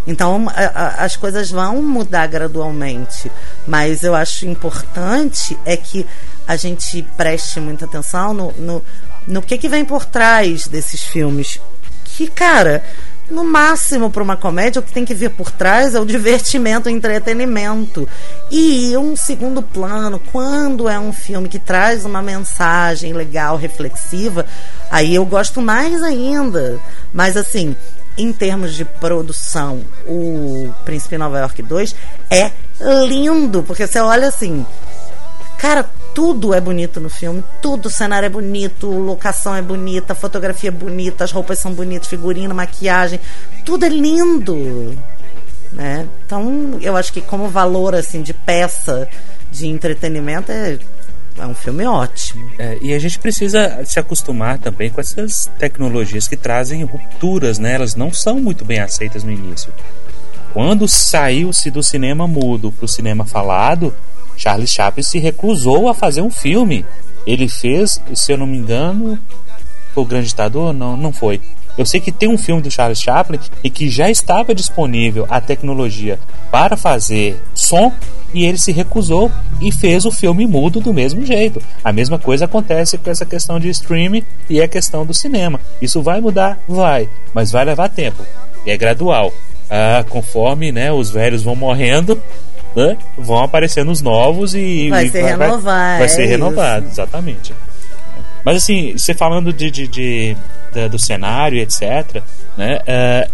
então 0.04 0.48
a, 0.48 0.64
a, 0.64 1.04
as 1.04 1.16
coisas 1.16 1.50
vão 1.50 1.80
mudar 1.80 2.26
gradualmente, 2.26 3.30
mas 3.66 4.02
eu 4.02 4.16
acho 4.16 4.44
importante 4.44 5.56
é 5.64 5.76
que 5.76 6.04
a 6.44 6.56
gente 6.56 7.02
preste 7.16 7.60
muita 7.60 7.84
atenção 7.84 8.34
no, 8.34 8.52
no, 8.52 8.84
no 9.28 9.42
que, 9.42 9.58
que 9.58 9.68
vem 9.68 9.84
por 9.84 10.04
trás 10.04 10.66
desses 10.66 11.02
filmes. 11.02 11.60
Que, 12.04 12.26
cara, 12.26 12.82
no 13.30 13.44
máximo, 13.44 14.10
para 14.10 14.22
uma 14.22 14.36
comédia, 14.36 14.80
o 14.80 14.82
que 14.82 14.92
tem 14.92 15.04
que 15.04 15.14
vir 15.14 15.30
por 15.30 15.50
trás 15.50 15.94
é 15.94 16.00
o 16.00 16.06
divertimento, 16.06 16.88
o 16.88 16.92
entretenimento. 16.92 18.08
E 18.50 18.96
um 18.96 19.14
segundo 19.16 19.62
plano, 19.62 20.20
quando 20.32 20.88
é 20.88 20.98
um 20.98 21.12
filme 21.12 21.48
que 21.48 21.58
traz 21.58 22.04
uma 22.04 22.22
mensagem 22.22 23.12
legal, 23.12 23.56
reflexiva, 23.56 24.46
aí 24.90 25.14
eu 25.14 25.24
gosto 25.24 25.60
mais 25.60 26.02
ainda. 26.02 26.80
Mas 27.12 27.36
assim, 27.36 27.76
em 28.16 28.32
termos 28.32 28.74
de 28.74 28.84
produção, 28.84 29.82
o 30.06 30.72
Príncipe 30.84 31.18
Nova 31.18 31.38
York 31.38 31.62
2 31.62 31.94
é 32.30 32.50
lindo, 33.06 33.62
porque 33.62 33.86
você 33.86 33.98
olha 34.00 34.28
assim, 34.28 34.64
cara, 35.58 35.84
tudo 36.14 36.54
é 36.54 36.60
bonito 36.60 37.00
no 37.00 37.10
filme, 37.10 37.44
tudo, 37.60 37.86
o 37.86 37.90
cenário 37.90 38.26
é 38.26 38.30
bonito, 38.30 38.88
locação 38.88 39.54
é 39.54 39.60
bonita, 39.60 40.14
fotografia 40.14 40.68
é 40.68 40.72
bonita, 40.72 41.24
as 41.24 41.32
roupas 41.32 41.58
são 41.58 41.72
bonitas, 41.74 42.08
figurino, 42.08 42.54
maquiagem, 42.54 43.20
tudo 43.64 43.84
é 43.84 43.88
lindo. 43.88 44.96
Né? 45.72 46.08
Então, 46.24 46.78
eu 46.80 46.96
acho 46.96 47.12
que 47.12 47.20
como 47.20 47.48
valor 47.48 47.94
assim 47.94 48.22
de 48.22 48.32
peça 48.32 49.06
de 49.50 49.66
entretenimento 49.66 50.50
é 50.50 50.78
é 51.38 51.46
um 51.46 51.54
filme 51.54 51.86
ótimo. 51.86 52.50
É, 52.58 52.78
e 52.80 52.92
a 52.92 52.98
gente 52.98 53.18
precisa 53.18 53.84
se 53.84 53.98
acostumar 53.98 54.58
também 54.58 54.90
com 54.90 55.00
essas 55.00 55.48
tecnologias 55.58 56.26
que 56.26 56.36
trazem 56.36 56.82
rupturas, 56.82 57.58
né? 57.58 57.74
Elas 57.74 57.94
não 57.94 58.12
são 58.12 58.40
muito 58.40 58.64
bem 58.64 58.80
aceitas 58.80 59.22
no 59.22 59.30
início. 59.30 59.72
Quando 60.52 60.88
saiu-se 60.88 61.70
do 61.70 61.82
cinema 61.82 62.26
mudo 62.26 62.72
para 62.72 62.84
o 62.84 62.88
cinema 62.88 63.24
falado, 63.24 63.94
Charles 64.38 64.70
Chaplin 64.70 65.02
se 65.02 65.18
recusou 65.18 65.88
a 65.88 65.94
fazer 65.94 66.22
um 66.22 66.30
filme. 66.30 66.86
Ele 67.26 67.48
fez, 67.48 68.00
se 68.14 68.32
eu 68.32 68.38
não 68.38 68.46
me 68.46 68.56
engano, 68.56 69.18
foi 69.92 70.04
o 70.04 70.06
Grande 70.06 70.28
Ditador? 70.28 70.72
Não, 70.72 70.96
não 70.96 71.12
foi. 71.12 71.40
Eu 71.76 71.84
sei 71.84 72.00
que 72.00 72.10
tem 72.10 72.28
um 72.28 72.38
filme 72.38 72.62
do 72.62 72.70
Charles 72.70 73.00
Chaplin 73.00 73.38
e 73.62 73.70
que 73.70 73.88
já 73.88 74.10
estava 74.10 74.54
disponível 74.54 75.26
a 75.28 75.40
tecnologia 75.40 76.18
para 76.50 76.76
fazer 76.76 77.40
som 77.54 77.92
e 78.34 78.44
ele 78.44 78.58
se 78.58 78.72
recusou 78.72 79.30
e 79.60 79.70
fez 79.70 80.04
o 80.04 80.10
filme 80.10 80.46
mudo 80.46 80.80
do 80.80 80.92
mesmo 80.92 81.24
jeito. 81.24 81.62
A 81.84 81.92
mesma 81.92 82.18
coisa 82.18 82.46
acontece 82.46 82.98
com 82.98 83.10
essa 83.10 83.26
questão 83.26 83.60
de 83.60 83.68
streaming 83.68 84.24
e 84.50 84.60
a 84.60 84.68
questão 84.68 85.04
do 85.04 85.14
cinema. 85.14 85.60
Isso 85.80 86.02
vai 86.02 86.20
mudar? 86.20 86.58
Vai, 86.66 87.08
mas 87.32 87.52
vai 87.52 87.64
levar 87.64 87.88
tempo. 87.88 88.24
E 88.66 88.70
é 88.70 88.76
gradual. 88.76 89.32
Ah, 89.70 90.04
conforme 90.08 90.72
né, 90.72 90.90
os 90.90 91.10
velhos 91.10 91.42
vão 91.42 91.54
morrendo, 91.54 92.20
né, 92.74 92.96
vão 93.16 93.42
aparecendo 93.42 93.90
os 93.90 94.00
novos 94.00 94.54
e 94.54 94.88
vai 94.90 95.08
ser 95.08 95.24
renovado. 95.24 95.60
Vai, 95.60 95.98
vai 95.98 96.08
ser 96.08 96.22
é 96.24 96.26
renovado, 96.26 96.86
exatamente. 96.86 97.54
Mas 98.44 98.56
assim, 98.56 98.92
você 98.96 99.14
falando 99.14 99.52
de, 99.52 99.70
de, 99.70 99.88
de, 99.88 100.36
de 100.72 100.88
do 100.88 100.98
cenário, 100.98 101.58
etc., 101.58 102.22
né, 102.56 102.78
uh, 102.78 103.30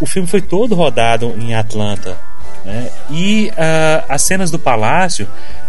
o 0.00 0.06
filme 0.06 0.28
foi 0.28 0.40
todo 0.40 0.74
rodado 0.74 1.34
em 1.38 1.54
Atlanta. 1.54 2.16
Né, 2.64 2.90
e 3.10 3.50
uh, 3.50 4.04
as 4.08 4.22
cenas 4.22 4.50
do 4.50 4.58
palácio 4.58 5.28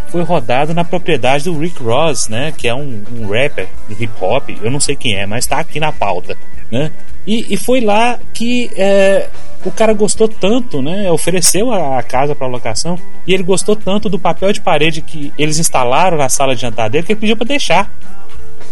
foi 0.10 0.24
rodado 0.24 0.74
na 0.74 0.84
propriedade 0.84 1.46
do 1.46 1.60
Rick 1.60 1.82
Ross, 1.82 2.28
né, 2.28 2.54
que 2.56 2.68
é 2.68 2.74
um, 2.74 3.04
um 3.14 3.28
rapper 3.28 3.68
de 3.88 4.04
hip 4.04 4.14
hop, 4.20 4.50
eu 4.62 4.72
não 4.72 4.80
sei 4.80 4.96
quem 4.96 5.16
é, 5.16 5.26
mas 5.26 5.46
está 5.46 5.60
aqui 5.60 5.80
na 5.80 5.92
pauta. 5.92 6.38
Né? 6.72 6.92
E, 7.26 7.54
e 7.54 7.58
foi 7.58 7.82
lá 7.82 8.20
que 8.34 8.70
é, 8.76 9.30
o 9.66 9.72
cara 9.72 9.94
gostou 9.94 10.28
tanto, 10.28 10.82
né? 10.82 11.12
Ofereceu 11.12 11.72
a, 11.72 12.00
a 12.00 12.04
casa 12.04 12.34
para 12.34 12.48
locação 12.48 12.98
e 13.26 13.34
ele 13.34 13.44
gostou 13.44 13.76
tanto 13.76 14.10
do 14.10 14.18
papel 14.18 14.52
de 14.54 14.62
parede 14.62 15.02
que 15.02 15.34
eles 15.38 15.60
instalaram 15.60 16.18
na 16.18 16.30
sala 16.30 16.56
de 16.56 16.62
jantar 16.62 16.90
dele 16.90 17.06
que 17.06 17.14
ele 17.14 17.20
pediu 17.20 17.38
para 17.38 17.48
deixar. 17.48 17.92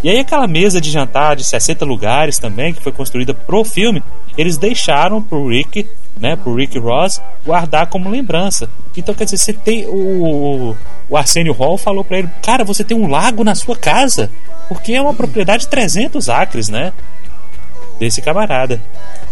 E 0.06 0.10
aí 0.12 0.20
aquela 0.20 0.46
mesa 0.46 0.80
de 0.80 0.92
jantar 0.92 1.36
de 1.36 1.44
60 1.44 1.84
lugares 1.84 2.38
também, 2.38 2.72
que 2.72 2.80
foi 2.80 2.92
construída 2.92 3.34
pro 3.34 3.64
filme, 3.64 4.04
eles 4.38 4.56
deixaram 4.56 5.20
pro 5.20 5.48
Rick, 5.48 5.90
né, 6.16 6.36
pro 6.36 6.54
Rick 6.54 6.78
Ross, 6.78 7.20
guardar 7.44 7.88
como 7.88 8.08
lembrança. 8.08 8.70
Então 8.96 9.16
quer 9.16 9.24
dizer, 9.24 9.38
você 9.38 9.52
tem 9.52 9.88
o, 9.88 10.76
o 11.10 11.18
Arsenio 11.18 11.54
Hall 11.54 11.76
falou 11.76 12.04
para 12.04 12.20
ele, 12.20 12.30
cara, 12.44 12.64
você 12.64 12.84
tem 12.84 12.96
um 12.96 13.08
lago 13.08 13.44
na 13.44 13.56
sua 13.56 13.76
casa, 13.76 14.30
porque 14.70 14.94
é 14.94 15.02
uma 15.02 15.16
propriedade 15.16 15.64
de 15.64 15.70
300 15.70 16.30
acres, 16.30 16.70
né? 16.70 16.94
desse 18.00 18.22
camarada. 18.22 18.82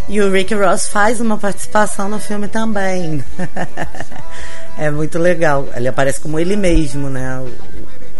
E 0.07 0.19
o 0.21 0.31
Rick 0.31 0.53
Ross 0.53 0.87
faz 0.87 1.21
uma 1.21 1.37
participação 1.37 2.09
no 2.09 2.19
filme 2.19 2.47
também. 2.47 3.23
é 4.77 4.89
muito 4.89 5.17
legal. 5.19 5.67
Ele 5.75 5.87
aparece 5.87 6.19
como 6.19 6.39
ele 6.39 6.55
mesmo, 6.55 7.09
né? 7.09 7.41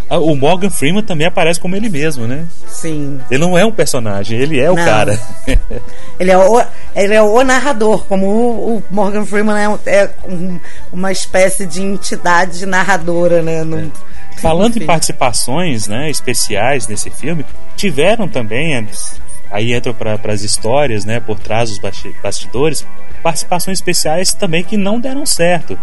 Ah, 0.10 0.20
o 0.20 0.36
Morgan 0.36 0.70
Freeman 0.70 1.04
também 1.04 1.26
aparece 1.26 1.60
como 1.60 1.76
ele 1.76 1.90
mesmo, 1.90 2.28
né? 2.28 2.46
Sim. 2.68 3.20
Ele 3.32 3.40
não 3.40 3.58
é 3.58 3.66
um 3.66 3.72
personagem, 3.72 4.38
ele 4.38 4.60
é 4.60 4.70
o 4.70 4.76
não. 4.76 4.86
cara. 4.86 5.20
ele, 6.20 6.32
é 6.32 6.38
o, 6.38 6.64
ele 6.96 7.14
é 7.14 7.22
o 7.22 7.44
narrador, 7.44 8.06
como 8.06 8.26
o, 8.28 8.78
o 8.78 8.84
Morgan 8.92 9.26
Freeman 9.26 9.56
é, 9.58 9.92
é 9.92 10.10
um, 10.28 10.60
uma 10.92 11.12
espécie 11.12 11.66
de 11.66 11.82
entidade 11.82 12.66
narradora, 12.66 13.42
né? 13.42 13.64
No, 13.64 13.80
é. 13.80 13.88
Falando 14.38 14.78
em 14.78 14.86
participações 14.86 15.88
né, 15.88 16.10
especiais 16.10 16.88
nesse 16.88 17.10
filme, 17.10 17.46
tiveram 17.78 18.28
também 18.28 18.88
aí 19.50 19.74
entram 19.74 19.94
para 19.94 20.34
as 20.34 20.42
histórias, 20.42 21.06
né, 21.06 21.20
por 21.20 21.40
trás 21.40 21.70
dos 21.70 21.80
bastidores, 22.22 22.86
participações 23.22 23.78
especiais 23.78 24.34
também 24.34 24.64
que 24.64 24.76
não 24.76 25.00
deram 25.00 25.26
certo. 25.26 25.74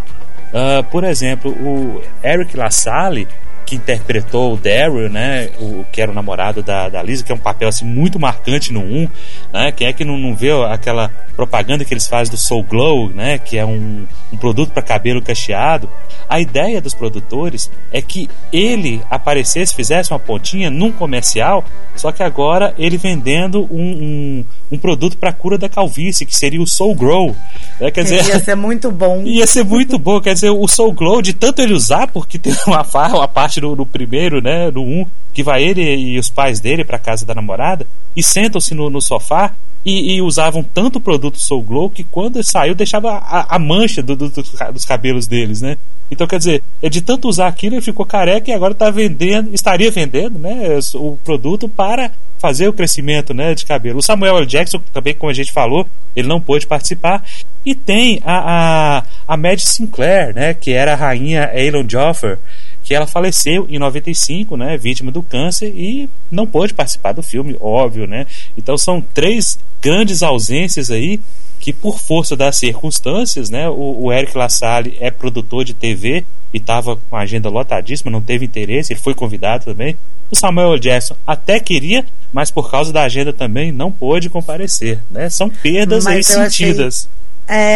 Uh, 0.51 0.83
por 0.91 1.05
exemplo, 1.05 1.51
o 1.51 2.01
Eric 2.21 2.57
LaSalle, 2.57 3.27
que 3.71 3.75
interpretou 3.77 4.53
o 4.53 4.57
Daryl, 4.57 5.09
né? 5.09 5.49
O 5.57 5.85
que 5.89 6.01
era 6.01 6.11
o 6.11 6.13
namorado 6.13 6.61
da, 6.61 6.89
da 6.89 7.01
Lisa, 7.01 7.23
que 7.23 7.31
é 7.31 7.35
um 7.35 7.39
papel 7.39 7.69
assim, 7.69 7.85
muito 7.85 8.19
marcante 8.19 8.73
no 8.73 8.81
1, 8.81 9.09
né? 9.53 9.71
Quem 9.71 9.87
é 9.87 9.93
que 9.93 10.03
não, 10.03 10.17
não 10.17 10.35
vê 10.35 10.51
aquela 10.69 11.07
propaganda 11.37 11.85
que 11.85 11.93
eles 11.93 12.05
fazem 12.05 12.29
do 12.29 12.37
Soul 12.37 12.63
Glow, 12.63 13.09
né? 13.09 13.37
Que 13.37 13.57
é 13.57 13.65
um, 13.65 14.05
um 14.33 14.35
produto 14.35 14.73
para 14.73 14.83
cabelo 14.83 15.21
cacheado. 15.21 15.89
A 16.27 16.41
ideia 16.41 16.81
dos 16.81 16.93
produtores 16.93 17.71
é 17.93 18.01
que 18.01 18.29
ele 18.51 19.01
aparecesse, 19.09 19.73
fizesse 19.73 20.11
uma 20.11 20.19
pontinha 20.19 20.69
num 20.69 20.91
comercial, 20.91 21.63
só 21.95 22.11
que 22.11 22.23
agora 22.23 22.73
ele 22.77 22.97
vendendo 22.97 23.69
um, 23.71 23.81
um, 23.81 24.45
um 24.73 24.77
produto 24.77 25.17
para 25.17 25.31
cura 25.31 25.57
da 25.57 25.69
calvície, 25.69 26.25
que 26.25 26.35
seria 26.35 26.61
o 26.61 26.67
Soul 26.67 26.93
Grow. 26.93 27.33
Né? 27.79 27.89
Quer 27.89 28.03
dizer, 28.03 28.25
ia 28.27 28.39
ser 28.39 28.55
muito 28.55 28.91
bom. 28.91 29.23
Ia 29.31 29.47
ser 29.47 29.63
muito 29.63 29.97
bom. 29.97 30.19
Quer 30.19 30.33
dizer, 30.33 30.49
o 30.49 30.67
Soul 30.67 30.91
Glow, 30.91 31.21
de 31.21 31.31
tanto 31.31 31.61
ele 31.61 31.73
usar, 31.73 32.07
porque 32.07 32.37
tem 32.37 32.53
uma, 32.67 32.85
uma 33.13 33.27
parte 33.27 33.60
no, 33.61 33.75
no 33.75 33.85
primeiro, 33.85 34.41
né? 34.41 34.69
No 34.71 34.81
1, 34.83 35.01
um, 35.01 35.05
que 35.33 35.43
vai 35.43 35.63
ele 35.63 35.81
e 35.81 36.19
os 36.19 36.29
pais 36.29 36.59
dele 36.59 36.83
para 36.83 36.99
casa 36.99 37.25
da 37.25 37.33
namorada 37.33 37.87
e 38.15 38.21
sentam-se 38.21 38.73
no, 38.73 38.89
no 38.89 39.01
sofá 39.01 39.53
e, 39.85 40.15
e, 40.15 40.21
usavam 40.21 40.61
tanto 40.61 40.97
o 40.97 41.01
produto 41.01 41.39
Soul 41.39 41.63
Glow 41.63 41.89
que 41.89 42.03
quando 42.03 42.43
saiu 42.43 42.75
deixava 42.75 43.13
a, 43.13 43.55
a 43.55 43.57
mancha 43.57 44.03
do, 44.03 44.15
do, 44.15 44.29
dos 44.29 44.85
cabelos 44.85 45.25
deles, 45.25 45.61
né? 45.61 45.77
Então, 46.11 46.27
quer 46.27 46.37
dizer, 46.37 46.61
é 46.81 46.89
de 46.89 47.01
tanto 47.01 47.29
usar 47.29 47.47
aquilo, 47.47 47.75
ele 47.75 47.81
ficou 47.81 48.05
careca 48.05 48.51
e 48.51 48.53
agora 48.53 48.73
está 48.73 48.91
vendendo, 48.91 49.53
estaria 49.55 49.89
vendendo 49.89 50.37
né, 50.37 50.77
o 50.95 51.17
produto 51.23 51.69
para 51.69 52.11
fazer 52.37 52.67
o 52.67 52.73
crescimento 52.73 53.33
né, 53.33 53.55
de 53.55 53.65
cabelo. 53.65 53.99
O 53.99 54.01
Samuel 54.01 54.39
L. 54.39 54.45
Jackson, 54.45 54.81
também, 54.91 55.13
como 55.13 55.29
a 55.29 55.33
gente 55.33 55.53
falou, 55.53 55.87
ele 56.13 56.27
não 56.27 56.41
pôde 56.41 56.67
participar. 56.67 57.23
E 57.65 57.73
tem 57.73 58.21
a, 58.25 59.03
a, 59.25 59.35
a 59.35 59.57
Sinclair, 59.57 60.35
né, 60.35 60.53
que 60.53 60.73
era 60.73 60.91
a 60.93 60.97
rainha 60.97 61.49
Aelon 61.53 61.85
Joffer, 61.87 62.37
que 62.83 62.95
ela 62.95 63.05
faleceu 63.05 63.67
em 63.69 63.77
95, 63.77 64.57
né, 64.57 64.77
vítima 64.77 65.11
do 65.11 65.21
câncer 65.21 65.67
e 65.75 66.09
não 66.31 66.47
pôde 66.47 66.73
participar 66.73 67.11
do 67.11 67.21
filme, 67.21 67.55
óbvio, 67.59 68.07
né? 68.07 68.25
Então 68.57 68.77
são 68.77 69.01
três 69.01 69.59
grandes 69.81 70.23
ausências 70.23 70.89
aí 70.89 71.19
que 71.59 71.71
por 71.71 71.99
força 71.99 72.35
das 72.35 72.57
circunstâncias, 72.57 73.49
né, 73.49 73.69
o, 73.69 74.05
o 74.05 74.11
Eric 74.11 74.35
LaSalle 74.35 74.97
é 74.99 75.11
produtor 75.11 75.63
de 75.63 75.75
TV 75.75 76.25
e 76.51 76.57
estava 76.57 76.97
com 76.97 77.15
a 77.15 77.21
agenda 77.21 77.49
lotadíssima, 77.49 78.11
não 78.11 78.21
teve 78.21 78.45
interesse, 78.45 78.93
ele 78.93 78.99
foi 78.99 79.13
convidado 79.13 79.65
também. 79.65 79.95
O 80.31 80.35
Samuel 80.35 80.79
Jackson 80.79 81.15
até 81.25 81.59
queria, 81.59 82.03
mas 82.33 82.49
por 82.49 82.71
causa 82.71 82.91
da 82.91 83.03
agenda 83.03 83.31
também 83.31 83.71
não 83.71 83.91
pôde 83.91 84.29
comparecer, 84.29 84.99
né? 85.11 85.29
São 85.29 85.49
perdas 85.49 86.07
aí 86.07 86.23
sentidas. 86.23 87.07
Achei, 87.07 87.21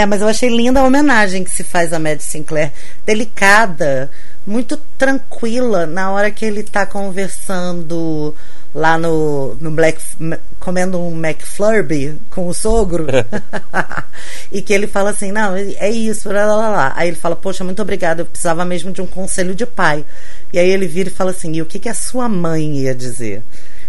é, 0.02 0.06
mas 0.06 0.22
eu 0.22 0.28
achei 0.28 0.50
linda 0.50 0.80
a 0.80 0.84
homenagem 0.84 1.44
que 1.44 1.52
se 1.52 1.64
faz 1.64 1.92
a 1.92 2.00
Maddie 2.00 2.24
Sinclair, 2.24 2.72
delicada, 3.06 4.10
muito 4.46 4.78
tranquila 4.98 5.86
na 5.86 6.12
hora 6.12 6.30
que 6.30 6.46
ele 6.46 6.62
está 6.62 6.86
conversando 6.86 8.34
lá 8.74 8.98
no, 8.98 9.56
no 9.56 9.72
Black 9.72 10.02
comendo 10.60 11.00
um 11.00 11.18
McFlurby 11.18 12.20
com 12.30 12.48
o 12.48 12.54
sogro. 12.54 13.08
E 14.52 14.62
que 14.62 14.74
ele 14.74 14.88
fala 14.88 15.10
assim 15.10 15.32
não 15.32 15.56
é 15.56 15.90
isso 15.90 16.32
lá, 16.32 16.46
lá, 16.46 16.70
lá. 16.70 16.94
aí 16.96 17.10
ele 17.10 17.18
fala 17.18 17.36
poxa 17.36 17.64
muito 17.64 17.82
obrigado 17.82 18.20
eu 18.20 18.26
precisava 18.26 18.64
mesmo 18.64 18.92
de 18.92 19.02
um 19.02 19.08
conselho 19.08 19.56
de 19.56 19.66
pai. 19.66 20.06
E 20.54 20.60
aí 20.60 20.70
ele 20.70 20.88
vira 20.88 21.10
e 21.10 21.12
fala 21.12 21.32
assim 21.32 21.54
e 21.54 21.62
o 21.62 21.66
que 21.66 21.80
que 21.80 21.90
a 21.90 21.94
sua 21.94 22.30
mãe 22.30 22.80
ia 22.80 22.96
dizer? 22.96 23.42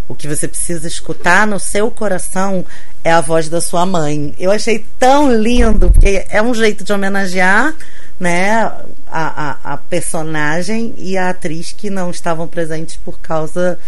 O 0.09 0.15
que 0.15 0.29
você 0.29 0.47
precisa 0.47 0.87
escutar 0.87 1.47
no 1.47 1.59
seu 1.59 1.91
coração 1.91 2.65
é 3.03 3.11
a 3.11 3.21
voz 3.21 3.49
da 3.49 3.61
sua 3.61 3.85
mãe. 3.85 4.35
Eu 4.39 4.53
achei 4.53 4.85
tão 4.99 5.33
lindo 5.33 5.91
porque 5.91 6.25
é 6.31 6.41
um 6.41 6.55
jeito 6.55 6.85
de 6.85 6.93
homenagear 6.93 7.75
né 8.19 8.63
a, 8.63 8.81
a, 9.11 9.75
a 9.75 9.77
personagem 9.77 10.95
e 10.97 11.17
a 11.17 11.31
atriz 11.31 11.73
que 11.73 11.91
não 11.91 12.11
estavam 12.11 12.49
presentes 12.49 12.97
por 12.97 13.19
causa 13.21 13.79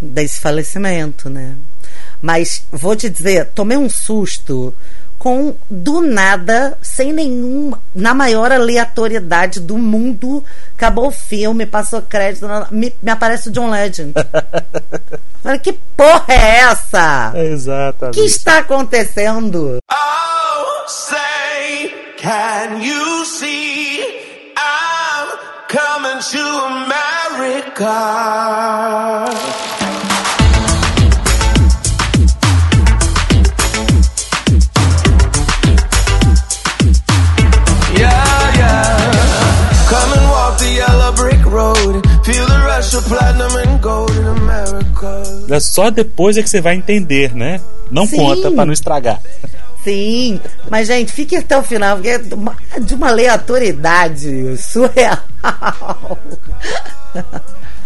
desse 0.00 0.40
falecimento, 0.40 1.30
né? 1.30 1.54
Mas 2.20 2.64
vou 2.70 2.96
te 2.96 3.08
dizer, 3.08 3.46
tomei 3.54 3.76
um 3.76 3.88
susto 3.88 4.74
com 5.22 5.54
do 5.70 6.00
nada, 6.00 6.76
sem 6.82 7.12
nenhum, 7.12 7.72
na 7.94 8.12
maior 8.12 8.50
aleatoriedade 8.50 9.60
do 9.60 9.78
mundo, 9.78 10.44
acabou 10.76 11.06
o 11.06 11.12
filme, 11.12 11.64
passou 11.64 12.02
crédito, 12.02 12.44
me, 12.72 12.92
me 13.00 13.10
aparece 13.10 13.48
o 13.48 13.52
John 13.52 13.70
Legend. 13.70 14.14
Falei, 15.40 15.60
que 15.60 15.74
porra 15.96 16.24
é 16.28 16.58
essa? 16.62 17.32
É 17.36 17.46
exatamente. 17.46 18.18
O 18.18 18.20
que 18.20 18.26
está 18.28 18.58
acontecendo? 18.58 19.78
Oh, 19.88 20.88
say, 20.88 21.94
can 22.20 22.82
you 22.82 23.21
to 26.30 26.38
America? 26.38 28.12
É 45.50 45.60
só 45.60 45.90
depois 45.90 46.38
é 46.38 46.42
que 46.42 46.48
você 46.48 46.62
vai 46.62 46.74
entender, 46.74 47.34
né? 47.34 47.60
Não 47.90 48.06
Sim. 48.06 48.16
conta 48.16 48.50
para 48.50 48.64
não 48.64 48.72
estragar. 48.72 49.20
Sim, 49.84 50.40
mas 50.70 50.86
gente, 50.86 51.12
fique 51.12 51.36
até 51.36 51.56
o 51.56 51.62
final, 51.62 51.96
porque 51.96 52.10
é 52.10 52.18
de 52.18 52.34
uma, 52.34 52.56
uma 52.92 53.08
aleatoriedade 53.08 54.56
surreal. 54.56 55.18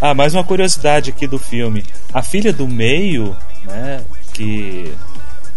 ah, 0.00 0.14
mais 0.14 0.34
uma 0.34 0.44
curiosidade 0.44 1.10
aqui 1.10 1.26
do 1.26 1.38
filme. 1.38 1.84
A 2.12 2.22
filha 2.22 2.52
do 2.52 2.68
meio, 2.68 3.34
né, 3.64 4.02
que, 4.34 4.92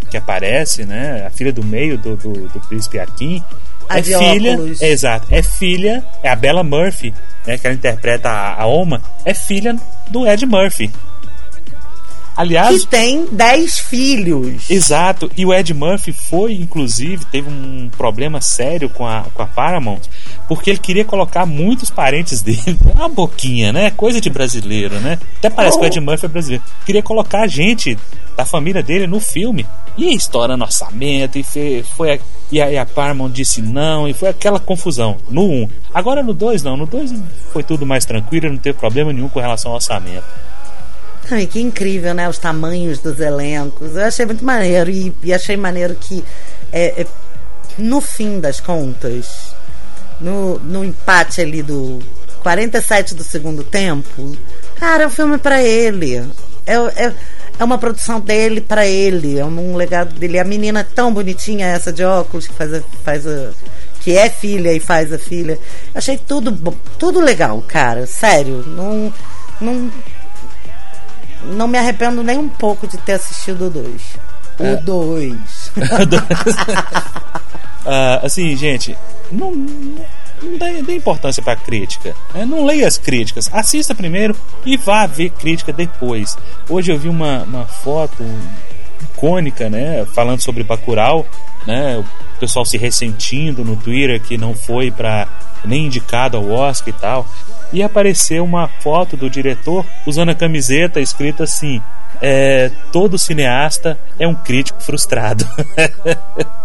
que 0.10 0.16
aparece, 0.16 0.86
né, 0.86 1.26
a 1.28 1.30
filha 1.30 1.52
do 1.52 1.64
meio 1.64 1.98
do, 1.98 2.16
do, 2.16 2.48
do 2.48 2.60
príncipe 2.68 3.00
Arkin, 3.00 3.44
é 3.90 4.04
filha, 4.04 4.58
é, 4.80 4.92
exato, 4.92 5.28
é 5.32 5.42
filha, 5.42 6.04
é 6.24 6.30
a 6.30 6.36
Bella 6.36 6.64
Murphy, 6.64 7.14
né, 7.46 7.58
que 7.58 7.68
ela 7.68 7.76
interpreta 7.76 8.30
a, 8.30 8.62
a 8.62 8.66
Oma, 8.66 9.02
é 9.26 9.34
filha 9.34 9.76
do 10.10 10.26
Ed 10.26 10.46
Murphy. 10.46 10.90
Aliás. 12.40 12.84
Que 12.84 12.88
tem 12.88 13.26
10 13.30 13.80
filhos. 13.80 14.70
Exato. 14.70 15.30
E 15.36 15.46
o 15.46 15.54
Ed 15.54 15.74
Murphy 15.74 16.14
foi, 16.14 16.54
inclusive, 16.54 17.26
teve 17.26 17.50
um 17.50 17.90
problema 17.90 18.40
sério 18.40 18.88
com 18.88 19.06
a, 19.06 19.26
com 19.34 19.44
a 19.44 19.46
Paramount, 19.46 20.04
porque 20.48 20.70
ele 20.70 20.80
queria 20.80 21.04
colocar 21.04 21.46
muitos 21.46 21.90
parentes 21.90 22.42
dele. 22.42 22.80
Uma 22.96 23.10
boquinha, 23.10 23.74
né? 23.74 23.92
Coisa 23.92 24.22
de 24.22 24.30
brasileiro, 24.30 25.02
né? 25.02 25.20
Até 25.38 25.50
parece 25.50 25.76
oh. 25.76 25.80
que 25.82 25.86
o 25.86 25.88
Ed 25.88 26.00
Murphy 26.00 26.26
é 26.26 26.30
brasileiro. 26.30 26.64
Queria 26.86 27.04
colocar 27.04 27.46
gente 27.46 27.98
da 28.38 28.46
família 28.46 28.82
dele 28.82 29.06
no 29.06 29.20
filme. 29.20 29.66
E 29.98 30.16
estourando 30.16 30.64
orçamento, 30.64 31.38
e 31.38 31.44
foi, 31.44 31.84
foi 31.98 32.14
a, 32.14 32.20
e, 32.50 32.62
a, 32.62 32.72
e 32.72 32.78
a 32.78 32.86
Paramount 32.86 33.32
disse 33.32 33.62
não, 33.62 34.08
e 34.08 34.14
foi 34.14 34.30
aquela 34.30 34.62
confusão 34.62 35.18
no 35.30 35.44
1. 35.44 35.64
Um. 35.64 35.70
Agora 35.94 36.24
no 36.24 36.34
2 36.34 36.64
não, 36.64 36.78
no 36.78 36.86
2 36.86 37.16
foi 37.52 37.64
tudo 37.64 37.86
mais 37.86 38.06
tranquilo, 38.06 38.48
não 38.48 38.58
teve 38.58 38.78
problema 38.78 39.12
nenhum 39.12 39.28
com 39.28 39.42
relação 39.42 39.72
ao 39.72 39.76
orçamento. 39.76 40.24
Ai, 41.32 41.46
que 41.46 41.62
incrível, 41.62 42.14
né? 42.14 42.28
Os 42.28 42.38
tamanhos 42.38 43.00
dos 43.00 43.20
elencos. 43.20 43.96
Eu 43.96 44.06
achei 44.06 44.26
muito 44.26 44.44
maneiro. 44.44 44.90
E, 44.90 45.14
e 45.24 45.34
achei 45.34 45.56
maneiro 45.56 45.96
que, 45.96 46.24
é, 46.72 47.02
é, 47.02 47.08
no 47.78 48.02
fim 48.02 48.40
das 48.40 48.60
contas, 48.60 49.54
no, 50.20 50.58
no 50.60 50.84
empate 50.84 51.42
ali 51.42 51.62
do 51.62 52.00
47 52.42 53.14
do 53.14 53.24
segundo 53.24 53.64
tempo, 53.64 54.36
cara, 54.76 55.04
é 55.04 55.08
um 55.08 55.12
filme 55.12 55.38
para 55.38 55.62
ele. 55.62 56.18
É, 56.66 56.76
é, 56.76 57.14
é 57.60 57.64
uma 57.64 57.78
produção 57.78 58.20
dele 58.20 58.60
para 58.60 58.88
ele. 58.88 59.38
É 59.38 59.46
um 59.46 59.76
legado 59.76 60.14
dele. 60.18 60.40
A 60.40 60.44
menina 60.44 60.84
tão 60.84 61.14
bonitinha, 61.14 61.68
essa 61.68 61.94
de 61.94 62.04
óculos, 62.04 62.48
que 62.48 62.54
faz 62.54 62.74
a, 62.74 62.82
faz 63.04 63.28
a 63.28 63.52
que 64.00 64.18
é 64.18 64.30
filha 64.30 64.74
e 64.74 64.80
faz 64.80 65.12
a 65.14 65.20
filha. 65.20 65.60
Achei 65.94 66.18
tudo 66.18 66.52
tudo 66.98 67.20
legal, 67.20 67.64
cara. 67.68 68.08
Sério. 68.08 68.64
Não, 68.66 69.14
não 69.60 69.92
não 71.44 71.68
me 71.68 71.78
arrependo 71.78 72.24
nem 72.24 72.38
um 72.38 72.50
pouco 72.50 72.88
de 72.88 72.98
ter 72.98 73.14
assistido 73.14 73.68
o 73.68 73.70
2. 73.70 74.02
O 74.60 74.84
2. 74.86 75.34
uh, 75.36 75.80
assim, 78.24 78.56
gente, 78.56 78.98
não, 79.32 79.52
não 79.52 80.58
dê, 80.58 80.82
dê 80.82 80.96
importância 80.96 81.42
para 81.42 81.56
crítica. 81.56 82.16
Né? 82.34 82.46
Não 82.46 82.66
leia 82.66 82.88
as 82.88 82.98
críticas. 82.98 83.50
Assista 83.54 83.94
primeiro 83.96 84.36
e 84.66 84.78
vá 84.78 85.06
ver 85.06 85.30
crítica 85.32 85.72
depois. 85.72 86.38
Hoje 86.70 86.92
eu 86.92 86.98
vi 86.98 87.10
uma, 87.10 87.44
uma 87.44 87.66
foto 87.66 88.24
icônica, 89.02 89.70
né, 89.70 90.06
falando 90.14 90.42
sobre 90.42 90.64
Bacurau, 90.64 91.26
né, 91.66 92.04
o 92.40 92.42
pessoal 92.42 92.64
se 92.64 92.78
ressentindo 92.78 93.66
no 93.66 93.76
Twitter 93.76 94.22
que 94.22 94.38
não 94.38 94.56
foi 94.56 94.90
para 94.90 95.28
nem 95.66 95.88
indicado 95.88 96.38
ao 96.38 96.50
Oscar 96.50 96.90
e 96.90 96.94
tal 96.94 97.28
e 97.72 97.84
apareceu 97.84 98.44
uma 98.44 98.68
foto 98.68 99.18
do 99.18 99.30
diretor 99.30 99.86
usando 100.06 100.30
a 100.30 100.36
camiseta 100.36 101.00
escrita 101.00 101.44
assim: 101.44 101.82
é, 102.22 102.72
todo 102.92 103.18
cineasta 103.18 104.00
é 104.18 104.28
um 104.28 104.36
crítico 104.36 104.82
frustrado. 104.82 105.46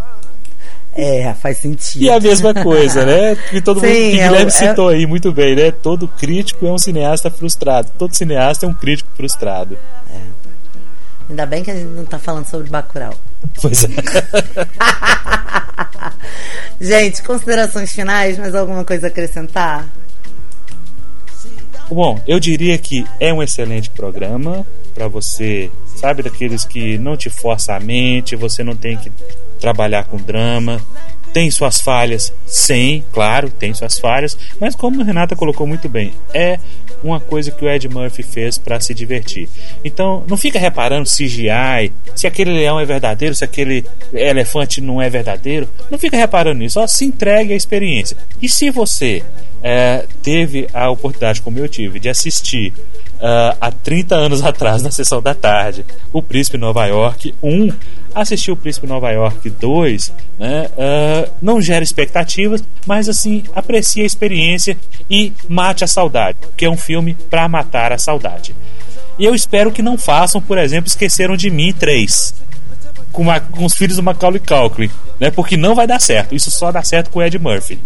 É, 0.97 1.35
faz 1.35 1.59
sentido. 1.59 2.03
E 2.05 2.09
a 2.09 2.21
mesma 2.21 2.55
coisa, 2.55 3.05
né? 3.05 3.35
Que 3.51 3.61
todo 3.61 3.81
Sim, 3.81 3.87
mundo 3.87 3.97
que 3.97 4.21
é, 4.21 4.29
Guilherme 4.29 4.47
é, 4.47 4.51
citou 4.51 4.89
aí 4.91 5.07
muito 5.09 5.33
bem, 5.33 5.57
né? 5.57 5.73
Todo 5.73 6.07
crítico 6.07 6.65
é 6.65 6.71
um 6.71 6.79
cineasta 6.79 7.29
frustrado. 7.33 7.91
Todo 7.99 8.15
cineasta 8.15 8.65
é 8.65 8.69
um 8.69 8.73
crítico 8.73 9.11
frustrado. 9.17 9.77
É. 10.09 10.21
Ainda 11.29 11.47
bem 11.47 11.65
que 11.65 11.71
a 11.73 11.75
gente 11.75 11.89
não 11.89 12.05
tá 12.05 12.17
falando 12.17 12.47
sobre 12.47 12.71
Bacurau. 12.71 13.13
Pois 13.61 13.85
é. 13.85 13.89
gente, 16.81 17.23
considerações 17.23 17.93
finais, 17.93 18.39
mais 18.39 18.55
alguma 18.55 18.85
coisa 18.85 19.07
a 19.07 19.09
acrescentar? 19.09 19.89
Bom, 21.91 22.21
eu 22.27 22.41
diria 22.41 22.79
que 22.79 23.07
é 23.21 23.33
um 23.33 23.43
excelente 23.43 23.91
programa 23.91 24.67
para 24.95 25.07
você, 25.07 25.71
sabe, 25.97 26.23
daqueles 26.23 26.65
que 26.65 26.97
não 26.99 27.17
te 27.17 27.29
força 27.29 27.75
a 27.75 27.81
mente, 27.81 28.37
você 28.37 28.65
não 28.65 28.75
tem 28.75 28.97
que 28.97 29.13
trabalhar 29.61 30.05
com 30.05 30.17
drama. 30.17 30.81
Tem 31.35 31.51
suas 31.51 31.81
falhas, 31.81 32.33
sim, 32.47 33.05
claro, 33.13 33.51
tem 33.51 33.75
suas 33.75 33.99
falhas, 33.99 34.39
mas 34.61 34.75
como 34.75 35.03
a 35.03 35.05
Renata 35.05 35.35
colocou 35.35 35.67
muito 35.67 35.89
bem, 35.89 36.15
é 36.33 36.61
uma 37.03 37.19
coisa 37.19 37.51
que 37.51 37.65
o 37.65 37.69
Ed 37.69 37.89
Murphy 37.89 38.23
fez 38.23 38.57
para 38.57 38.81
se 38.81 38.95
divertir. 38.95 39.49
Então, 39.85 40.25
não 40.29 40.37
fica 40.37 40.59
reparando 40.59 41.09
CGI, 41.09 41.93
se 42.15 42.27
aquele 42.27 42.53
leão 42.53 42.79
é 42.79 42.85
verdadeiro, 42.85 43.35
se 43.35 43.45
aquele 43.45 43.85
elefante 44.13 44.81
não 44.81 45.03
é 45.03 45.11
verdadeiro. 45.11 45.69
Não 45.91 45.99
fica 45.99 46.17
reparando 46.17 46.61
nisso, 46.61 46.75
só 46.75 46.87
se 46.87 47.05
entregue 47.05 47.53
à 47.53 47.57
experiência. 47.57 48.17
E 48.41 48.49
se 48.49 48.71
você 48.71 49.25
é, 49.61 50.07
teve 50.23 50.69
a 50.73 50.89
oportunidade, 50.89 51.43
como 51.43 51.59
eu 51.59 51.69
tive, 51.69 51.99
de 51.99 52.09
assistir 52.09 52.73
uh, 53.15 53.57
há 53.61 53.73
30 53.73 54.15
anos 54.15 54.43
atrás, 54.45 54.83
na 54.83 54.91
sessão 54.91 55.23
da 55.23 55.35
tarde, 55.35 55.85
O 56.13 56.23
Príncipe 56.23 56.59
Nova 56.59 56.87
York 56.87 57.35
1, 57.43 57.73
assistir 58.15 58.53
O 58.53 58.57
Príncipe 58.57 58.87
Nova 58.87 59.11
York 59.11 59.51
2, 59.51 60.13
né, 60.39 60.69
uh, 60.73 61.31
não 61.43 61.61
gera 61.61 61.83
expectativas, 61.83 62.63
mas 62.87 63.09
assim, 63.09 63.43
aprecie 63.55 64.03
a 64.03 64.07
experiência 64.07 64.77
e 65.11 65.33
mate 65.49 65.85
a 65.85 65.87
saudade, 65.87 66.39
que 66.57 66.65
é 66.65 66.71
um 66.71 66.77
filme 66.77 67.15
para 67.29 67.49
matar 67.49 67.93
a 67.93 67.99
saudade. 67.99 68.55
E 69.19 69.25
eu 69.25 69.35
espero 69.35 69.71
que 69.71 69.83
não 69.83 69.97
façam, 69.97 70.41
por 70.41 70.59
exemplo, 70.59 70.89
Esqueceram 70.89 71.37
de 71.37 71.51
Mim 71.51 71.73
3. 71.73 72.35
Com, 73.13 73.23
uma, 73.23 73.39
com 73.39 73.65
os 73.65 73.75
filhos 73.75 73.97
do 73.97 74.03
Macaulay 74.03 74.41
Culkin, 74.41 74.91
né? 75.21 75.31
Porque 75.31 75.57
não 75.57 75.73
vai 75.73 75.87
dar 75.87 76.01
certo. 76.01 76.35
Isso 76.35 76.51
só 76.51 76.73
dá 76.73 76.83
certo 76.83 77.11
com 77.11 77.21
o 77.21 77.23
Ed 77.23 77.39
Murphy. 77.39 77.79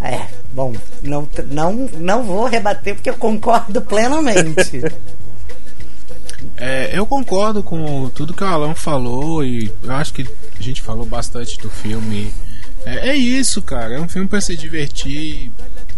É, 0.00 0.26
bom, 0.52 0.72
não, 1.02 1.28
não, 1.50 1.72
não 1.98 2.22
vou 2.22 2.46
rebater 2.46 2.94
porque 2.94 3.10
eu 3.10 3.14
concordo 3.14 3.82
plenamente. 3.82 4.82
É, 6.56 6.90
eu 6.92 7.06
concordo 7.06 7.62
com 7.62 8.08
tudo 8.10 8.34
que 8.34 8.44
o 8.44 8.46
Alan 8.46 8.74
falou 8.74 9.44
e 9.44 9.72
eu 9.82 9.92
acho 9.92 10.12
que 10.12 10.26
a 10.58 10.62
gente 10.62 10.82
falou 10.82 11.06
bastante 11.06 11.58
do 11.58 11.70
filme. 11.70 12.32
É, 12.84 13.10
é 13.10 13.16
isso, 13.16 13.60
cara. 13.62 13.94
É 13.94 14.00
um 14.00 14.08
filme 14.08 14.28
para 14.28 14.40
se 14.40 14.56
divertir. 14.56 15.50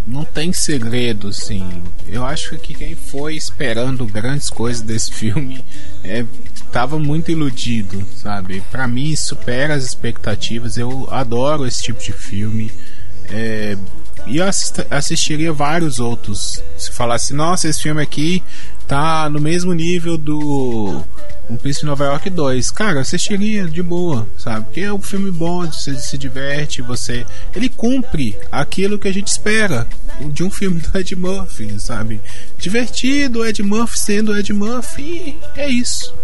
Não 0.06 0.24
tem 0.24 0.52
segredo, 0.52 1.28
assim. 1.28 1.82
Eu 2.08 2.24
acho 2.24 2.56
que 2.58 2.74
quem 2.74 2.96
foi 2.96 3.36
esperando 3.36 4.06
grandes 4.06 4.50
coisas 4.50 4.82
desse 4.82 5.12
filme 5.12 5.64
é, 6.02 6.24
tava 6.72 6.98
muito 6.98 7.30
iludido, 7.30 8.04
sabe? 8.16 8.62
Para 8.70 8.88
mim 8.88 9.14
supera 9.14 9.74
as 9.74 9.84
expectativas. 9.84 10.76
Eu 10.76 11.08
adoro 11.10 11.66
esse 11.66 11.82
tipo 11.82 12.02
de 12.02 12.12
filme. 12.12 12.72
É, 13.30 13.76
e 14.26 14.38
eu 14.38 14.46
assist, 14.46 14.86
assistiria 14.90 15.52
vários 15.52 15.98
outros. 15.98 16.62
Se 16.76 16.92
falasse, 16.92 17.34
nossa, 17.34 17.68
esse 17.68 17.82
filme 17.82 18.02
aqui 18.02 18.42
tá 18.86 19.28
no 19.28 19.40
mesmo 19.40 19.72
nível 19.72 20.16
do 20.18 21.02
Um 21.48 21.56
Príncipe 21.56 21.86
Nova 21.86 22.04
York 22.04 22.30
2. 22.30 22.70
Cara, 22.70 22.96
eu 22.96 23.00
assistiria 23.00 23.66
de 23.66 23.82
boa, 23.82 24.26
sabe? 24.38 24.66
Porque 24.66 24.80
é 24.80 24.92
um 24.92 25.00
filme 25.00 25.30
bom, 25.30 25.66
você 25.66 25.96
se 25.96 26.16
diverte, 26.16 26.82
você. 26.82 27.26
Ele 27.54 27.68
cumpre 27.68 28.38
aquilo 28.50 28.98
que 28.98 29.08
a 29.08 29.12
gente 29.14 29.28
espera 29.28 29.86
de 30.20 30.44
um 30.44 30.50
filme 30.50 30.80
do 30.80 30.98
Ed 30.98 31.16
Murphy, 31.16 31.80
sabe? 31.80 32.20
Divertido, 32.58 33.46
Ed 33.46 33.62
Murphy 33.62 33.98
sendo 33.98 34.36
Ed 34.38 34.52
Murphy, 34.52 35.38
é 35.56 35.68
isso. 35.68 36.14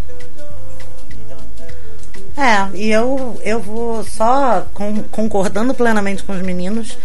É, 2.39 2.68
e 2.76 2.91
eu, 2.91 3.41
eu 3.45 3.61
vou 3.61 4.05
só 4.05 4.64
com, 4.72 5.03
concordando 5.11 5.74
plenamente 5.74 6.22
com 6.22 6.32
os 6.32 6.41
meninos, 6.41 6.97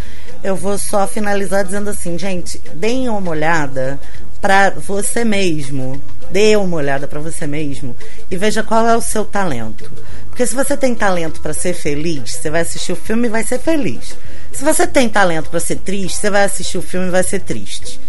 eu 0.43 0.55
vou 0.55 0.77
só 0.77 1.07
finalizar 1.07 1.63
dizendo 1.63 1.89
assim, 1.89 2.17
gente, 2.17 2.59
deem 2.75 3.07
uma 3.07 3.31
olhada 3.31 3.99
para 4.41 4.71
você 4.71 5.23
mesmo. 5.23 6.01
Dê 6.29 6.55
uma 6.57 6.77
olhada 6.77 7.07
para 7.07 7.19
você 7.19 7.47
mesmo 7.47 7.95
e 8.29 8.35
veja 8.35 8.63
qual 8.63 8.87
é 8.87 8.97
o 8.97 9.01
seu 9.01 9.23
talento. 9.23 9.89
Porque 10.27 10.45
se 10.45 10.53
você 10.53 10.75
tem 10.75 10.93
talento 10.93 11.39
para 11.39 11.53
ser 11.53 11.73
feliz, 11.73 12.31
você 12.31 12.49
vai 12.49 12.61
assistir 12.61 12.91
o 12.91 12.95
filme 12.95 13.27
e 13.27 13.31
vai 13.31 13.43
ser 13.43 13.59
feliz. 13.59 14.17
Se 14.51 14.63
você 14.63 14.85
tem 14.85 15.07
talento 15.07 15.49
para 15.49 15.59
ser 15.59 15.77
triste, 15.77 16.17
você 16.17 16.29
vai 16.29 16.43
assistir 16.43 16.77
o 16.77 16.81
filme 16.81 17.07
e 17.07 17.11
vai 17.11 17.23
ser 17.23 17.39
triste. 17.39 17.99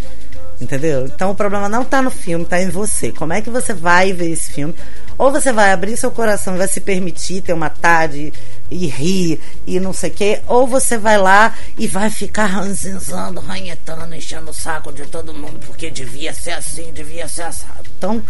Entendeu? 0.59 1.05
Então 1.05 1.31
o 1.31 1.35
problema 1.35 1.69
não 1.69 1.83
está 1.83 2.01
no 2.01 2.09
filme, 2.09 2.43
está 2.43 2.61
em 2.61 2.69
você. 2.69 3.11
Como 3.11 3.33
é 3.33 3.41
que 3.41 3.49
você 3.49 3.73
vai 3.73 4.11
ver 4.11 4.31
esse 4.31 4.53
filme? 4.53 4.73
Ou 5.17 5.31
você 5.31 5.51
vai 5.51 5.71
abrir 5.71 5.95
seu 5.95 6.11
coração 6.11 6.55
e 6.55 6.57
vai 6.57 6.67
se 6.67 6.81
permitir 6.81 7.41
ter 7.41 7.53
uma 7.53 7.69
tarde 7.69 8.33
e 8.69 8.87
rir 8.87 9.39
e 9.65 9.79
não 9.79 9.93
sei 9.93 10.09
o 10.09 10.13
quê, 10.13 10.41
ou 10.47 10.67
você 10.67 10.97
vai 10.97 11.17
lá 11.17 11.55
e 11.77 11.87
vai 11.87 12.09
ficar 12.09 12.45
ranzinzando, 12.45 13.39
ranhetando, 13.39 14.13
enchendo 14.15 14.51
o 14.51 14.53
saco 14.53 14.91
de 14.91 15.05
todo 15.05 15.33
mundo, 15.33 15.59
porque 15.65 15.89
devia 15.89 16.33
ser 16.33 16.51
assim, 16.51 16.91
devia 16.91 17.27
ser 17.27 17.43
assado. 17.43 17.85
Então, 17.97 18.21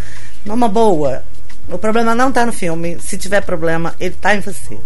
numa 0.44 0.68
boa, 0.68 1.22
o 1.68 1.78
problema 1.78 2.14
não 2.14 2.30
tá 2.30 2.46
no 2.46 2.52
filme. 2.52 2.98
Se 3.00 3.18
tiver 3.18 3.40
problema, 3.40 3.94
ele 3.98 4.14
tá 4.20 4.34
em 4.34 4.40
você. 4.40 4.78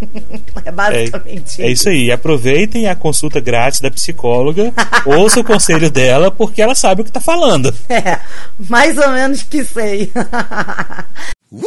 é 0.64 0.72
basicamente 0.72 1.62
é, 1.62 1.66
é 1.66 1.70
isso 1.70 1.88
aí. 1.88 2.10
Aproveitem 2.10 2.88
a 2.88 2.96
consulta 2.96 3.40
grátis 3.40 3.80
da 3.80 3.90
psicóloga, 3.90 4.72
ouça 5.06 5.40
o 5.40 5.44
conselho 5.44 5.90
dela, 5.90 6.30
porque 6.30 6.60
ela 6.60 6.74
sabe 6.74 7.02
o 7.02 7.04
que 7.04 7.12
tá 7.12 7.20
falando. 7.20 7.74
É, 7.88 8.18
mais 8.58 8.98
ou 8.98 9.08
menos 9.10 9.42
que 9.42 9.64
sei. 9.64 10.10
Então, 11.52 11.64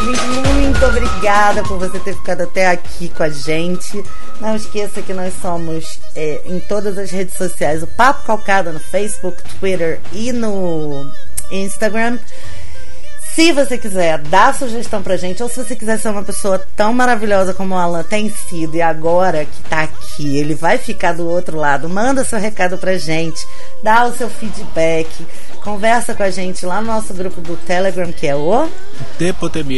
muito 0.00 0.84
obrigada 0.84 1.62
por 1.62 1.78
você 1.78 1.98
ter 1.98 2.14
ficado 2.14 2.42
até 2.42 2.68
aqui 2.68 3.08
com 3.08 3.22
a 3.22 3.28
gente. 3.28 4.02
Não 4.40 4.54
esqueça 4.54 5.00
que 5.00 5.14
nós 5.14 5.32
somos 5.40 5.98
é, 6.14 6.42
em 6.44 6.60
todas 6.60 6.98
as 6.98 7.10
redes 7.10 7.36
sociais, 7.36 7.82
o 7.82 7.86
Papo 7.86 8.24
Calcada 8.24 8.72
no 8.72 8.80
Facebook, 8.80 9.42
Twitter 9.58 10.00
e 10.12 10.32
no 10.32 11.10
Instagram. 11.50 12.18
Se 13.36 13.52
você 13.52 13.76
quiser 13.76 14.16
dar 14.16 14.54
sugestão 14.54 15.02
pra 15.02 15.18
gente, 15.18 15.42
ou 15.42 15.48
se 15.50 15.62
você 15.62 15.76
quiser 15.76 15.98
ser 15.98 16.08
uma 16.08 16.22
pessoa 16.22 16.58
tão 16.74 16.94
maravilhosa 16.94 17.52
como 17.52 17.74
o 17.74 17.78
Alan 17.78 18.02
tem 18.02 18.30
sido 18.30 18.76
e 18.76 18.80
agora 18.80 19.44
que 19.44 19.62
tá 19.68 19.82
aqui, 19.82 20.38
ele 20.38 20.54
vai 20.54 20.78
ficar 20.78 21.12
do 21.12 21.28
outro 21.28 21.58
lado, 21.58 21.86
manda 21.86 22.24
seu 22.24 22.38
recado 22.38 22.78
pra 22.78 22.96
gente, 22.96 23.46
dá 23.82 24.06
o 24.06 24.12
seu 24.14 24.30
feedback, 24.30 25.06
conversa 25.62 26.14
com 26.14 26.22
a 26.22 26.30
gente 26.30 26.64
lá 26.64 26.80
no 26.80 26.86
nosso 26.86 27.12
grupo 27.12 27.42
do 27.42 27.58
Telegram, 27.58 28.10
que 28.10 28.26
é 28.26 28.34
o 28.34 28.70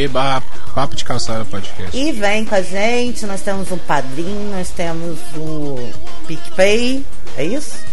barra 0.09 0.41
Papo 0.73 0.95
de 0.95 1.05
Calçada 1.05 1.45
Podcast. 1.45 1.99
E 1.99 2.13
vem 2.13 2.45
com 2.45 2.55
a 2.55 2.63
gente, 2.63 3.27
nós 3.27 3.41
temos 3.41 3.73
um 3.73 3.79
padrinho, 3.79 4.53
nós 4.53 4.71
temos 4.71 5.19
o 5.37 5.91
PicPay, 6.29 7.05
é 7.37 7.43
isso? 7.43 7.85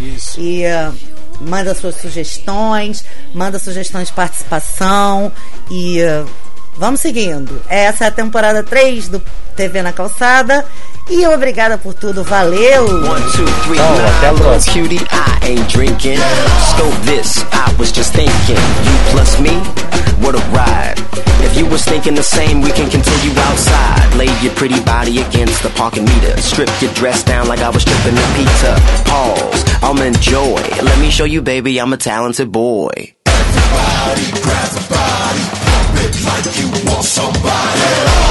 Isso. 0.00 0.40
E 0.40 0.64
uh, 0.66 1.07
manda 1.40 1.74
suas 1.74 1.96
sugestões, 1.96 3.04
manda 3.34 3.58
sugestões 3.58 4.08
de 4.08 4.14
participação 4.14 5.32
e 5.70 6.00
uh, 6.02 6.28
vamos 6.76 7.00
seguindo. 7.00 7.60
Essa 7.68 8.04
é 8.04 8.08
a 8.08 8.12
temporada 8.12 8.62
3 8.62 9.08
do 9.08 9.22
TV 9.56 9.82
na 9.82 9.92
Calçada. 9.92 10.64
E 11.10 11.26
obrigada 11.26 11.78
por 11.78 11.94
tudo, 11.94 12.22
valeu! 12.22 12.84
One, 12.84 13.22
two, 13.32 13.46
three, 13.64 13.78
oh, 13.78 14.18
até 14.18 14.28
a 14.28 14.34
próxima. 14.34 14.74
Cutie, 14.74 15.00
I 15.10 15.48
ain't 15.48 15.66
drinking. 15.68 16.18
Scope 16.68 16.94
this, 17.06 17.44
I 17.50 17.74
was 17.78 17.90
just 17.90 18.12
thinking. 18.12 18.56
You 18.56 19.12
plus 19.12 19.40
me, 19.40 19.56
what 20.20 20.34
a 20.34 20.38
ride. 20.52 20.96
If 21.40 21.56
you 21.56 21.64
was 21.66 21.82
thinking 21.82 22.14
the 22.14 22.22
same, 22.22 22.60
we 22.60 22.70
can 22.72 22.90
continue 22.90 23.32
outside. 23.40 24.14
Lay 24.16 24.28
your 24.42 24.52
pretty 24.54 24.80
body 24.80 25.20
against 25.20 25.62
the 25.62 25.70
parking 25.70 26.04
meter. 26.04 26.36
Strip 26.42 26.68
your 26.82 26.92
dress 26.92 27.24
down 27.24 27.48
like 27.48 27.60
I 27.60 27.70
was 27.70 27.82
stripping 27.82 28.18
a 28.18 28.26
pizza. 28.36 28.76
Pause, 29.06 29.64
I'm 29.82 29.98
enjoy. 30.02 30.60
Let 30.82 30.98
me 31.00 31.10
show 31.10 31.24
you, 31.24 31.40
baby, 31.40 31.80
I'm 31.80 31.92
a 31.94 31.96
talented 31.96 32.52
boy. 32.52 33.14
Everybody 33.24 34.42
grab 34.42 34.70
a 34.76 34.82
body, 34.92 35.44
pump 35.64 35.96
it 36.04 36.14
like 36.28 36.58
you 36.60 36.68
want 36.90 37.04
somebody. 37.04 38.27